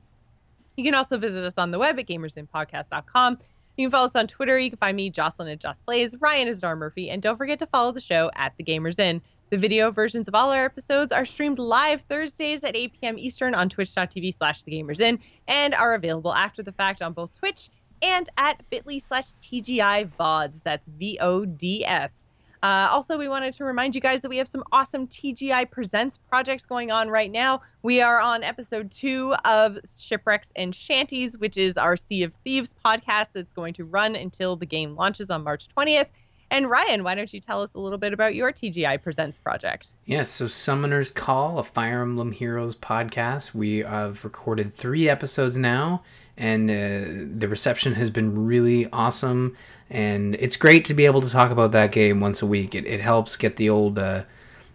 You 0.76 0.84
can 0.84 0.94
also 0.94 1.18
visit 1.18 1.44
us 1.44 1.56
on 1.58 1.72
the 1.72 1.80
web 1.80 1.98
at 1.98 2.06
gamersinpodcast.com. 2.08 3.40
You 3.78 3.86
can 3.86 3.92
follow 3.92 4.08
us 4.08 4.16
on 4.16 4.26
Twitter. 4.26 4.58
You 4.58 4.72
can 4.72 4.78
find 4.78 4.98
me, 4.98 5.12
Jocelyn 5.12 5.50
at 5.50 5.60
Joss 5.60 5.82
Plays. 5.84 6.16
Ryan 6.20 6.48
is 6.48 6.60
Dar 6.60 6.76
Murphy. 6.76 7.12
And 7.12 7.22
don't 7.22 7.38
forget 7.38 7.60
to 7.60 7.68
follow 7.68 7.92
the 7.92 8.02
show 8.02 8.32
at 8.36 8.54
The 8.58 8.64
Gamers 8.64 8.98
Inn. 8.98 9.22
The 9.52 9.58
video 9.58 9.92
versions 9.92 10.28
of 10.28 10.34
all 10.34 10.52
our 10.52 10.66
episodes 10.66 11.12
are 11.12 11.26
streamed 11.26 11.60
live 11.60 12.02
Thursdays 12.10 12.64
at 12.64 12.76
8 12.76 12.94
p.m. 13.00 13.20
Eastern 13.20 13.54
on 13.54 13.70
twitch.tv 13.70 14.36
slash 14.36 14.64
thegamersin 14.64 15.20
and 15.48 15.76
are 15.76 15.94
available 15.94 16.34
after 16.34 16.64
the 16.64 16.72
fact 16.74 17.02
on 17.04 17.14
both 17.14 17.38
Twitch 17.38 17.70
and 18.02 18.30
at 18.38 18.68
bit.ly 18.70 19.00
slash 19.08 19.28
TGI 19.42 20.12
VODs. 20.20 20.64
That's 20.64 20.88
V 20.88 21.20
O 21.22 21.46
D 21.46 21.86
S. 21.86 22.26
Uh, 22.64 22.90
also, 22.92 23.18
we 23.18 23.28
wanted 23.28 23.54
to 23.54 23.64
remind 23.64 23.94
you 23.94 24.02
guys 24.02 24.22
that 24.22 24.30
we 24.30 24.38
have 24.38 24.48
some 24.48 24.64
awesome 24.72 25.08
TGI 25.08 25.70
Presents 25.70 26.18
projects 26.30 26.66
going 26.66 26.92
on 26.92 27.10
right 27.10 27.32
now. 27.32 27.62
We 27.84 28.02
are 28.02 28.20
on 28.20 28.44
episode 28.44 28.92
two 28.92 29.34
of 29.46 29.78
Shipwrecks 29.86 30.50
and 30.56 30.74
Shanties, 30.74 31.38
which 31.38 31.58
is 31.58 31.78
our 31.78 31.96
Sea 31.96 32.24
of 32.24 32.34
Thieves 32.44 32.74
podcast 32.84 33.28
that's 33.34 33.52
going 33.54 33.74
to 33.76 33.86
run 33.86 34.16
until 34.16 34.56
the 34.56 34.66
game 34.66 34.96
launches 34.96 35.30
on 35.30 35.44
March 35.44 35.68
20th. 35.78 36.08
And 36.50 36.70
Ryan, 36.70 37.04
why 37.04 37.14
don't 37.16 37.32
you 37.34 37.42
tell 37.42 37.62
us 37.62 37.74
a 37.74 37.80
little 37.80 37.98
bit 37.98 38.14
about 38.14 38.34
your 38.34 38.54
TGI 38.54 39.02
Presents 39.02 39.38
project? 39.38 39.88
Yes, 40.06 40.30
so 40.30 40.48
Summoner's 40.48 41.12
Call, 41.12 41.60
a 41.60 41.64
Fire 41.64 42.02
Emblem 42.02 42.32
Heroes 42.32 42.76
podcast. 42.76 43.54
We 43.54 43.80
have 43.80 44.24
recorded 44.24 44.74
three 44.74 45.10
episodes 45.10 45.58
now, 45.58 46.04
and 46.38 46.70
uh, 46.72 47.38
the 47.38 47.48
reception 47.50 47.96
has 47.96 48.10
been 48.10 48.46
really 48.46 48.90
awesome. 48.92 49.58
And 49.90 50.36
it's 50.36 50.58
great 50.58 50.86
to 50.86 50.94
be 50.94 51.06
able 51.06 51.22
to 51.22 51.30
talk 51.30 51.52
about 51.52 51.72
that 51.72 51.92
game 51.92 52.20
once 52.20 52.42
a 52.42 52.46
week. 52.46 52.76
It, 52.76 52.86
it 52.86 53.00
helps 53.00 53.38
get 53.38 53.56
the 53.56 53.70
old, 53.70 53.98
uh, 53.98 54.24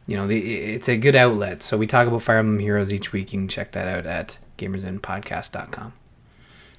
you 0.07 0.17
know, 0.17 0.27
the, 0.27 0.75
it's 0.75 0.89
a 0.89 0.97
good 0.97 1.15
outlet. 1.15 1.63
So 1.63 1.77
we 1.77 1.87
talk 1.87 2.07
about 2.07 2.23
Fire 2.23 2.39
Emblem 2.39 2.59
Heroes 2.59 2.93
each 2.93 3.13
week. 3.13 3.33
You 3.33 3.41
can 3.41 3.49
check 3.49 3.73
that 3.73 3.89
out 3.89 4.07
at 4.07 4.39
gamersinpodcast.com. 4.59 5.93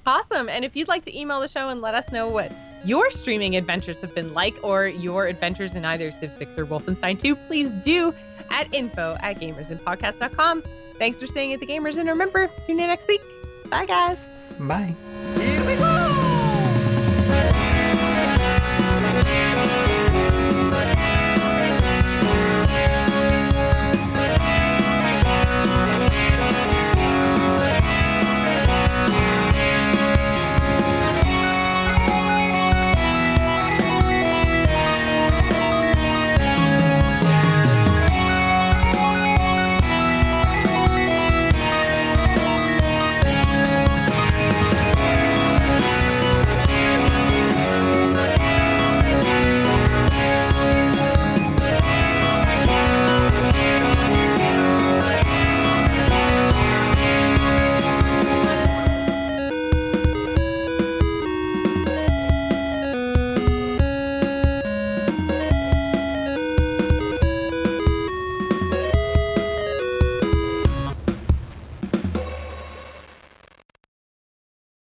Awesome. 0.06 0.48
And 0.48 0.64
if 0.64 0.76
you'd 0.76 0.88
like 0.88 1.04
to 1.04 1.18
email 1.18 1.40
the 1.40 1.48
show 1.48 1.68
and 1.68 1.80
let 1.80 1.94
us 1.94 2.10
know 2.12 2.28
what 2.28 2.52
your 2.84 3.10
streaming 3.10 3.56
adventures 3.56 3.98
have 3.98 4.14
been 4.14 4.34
like 4.34 4.54
or 4.62 4.86
your 4.86 5.26
adventures 5.26 5.74
in 5.74 5.84
either 5.84 6.12
Civ 6.12 6.32
6 6.36 6.58
or 6.58 6.66
Wolfenstein 6.66 7.18
2, 7.18 7.34
please 7.34 7.70
do 7.84 8.12
at 8.50 8.72
info 8.74 9.16
at 9.20 9.40
gamersinpodcast.com. 9.40 10.62
Thanks 10.98 11.18
for 11.18 11.26
staying 11.26 11.52
at 11.54 11.60
the 11.60 11.66
Gamers 11.66 11.96
and 11.96 12.08
remember, 12.08 12.50
tune 12.66 12.80
in 12.80 12.86
next 12.86 13.08
week. 13.08 13.22
Bye, 13.70 13.86
guys. 13.86 14.18
Bye. 14.60 14.94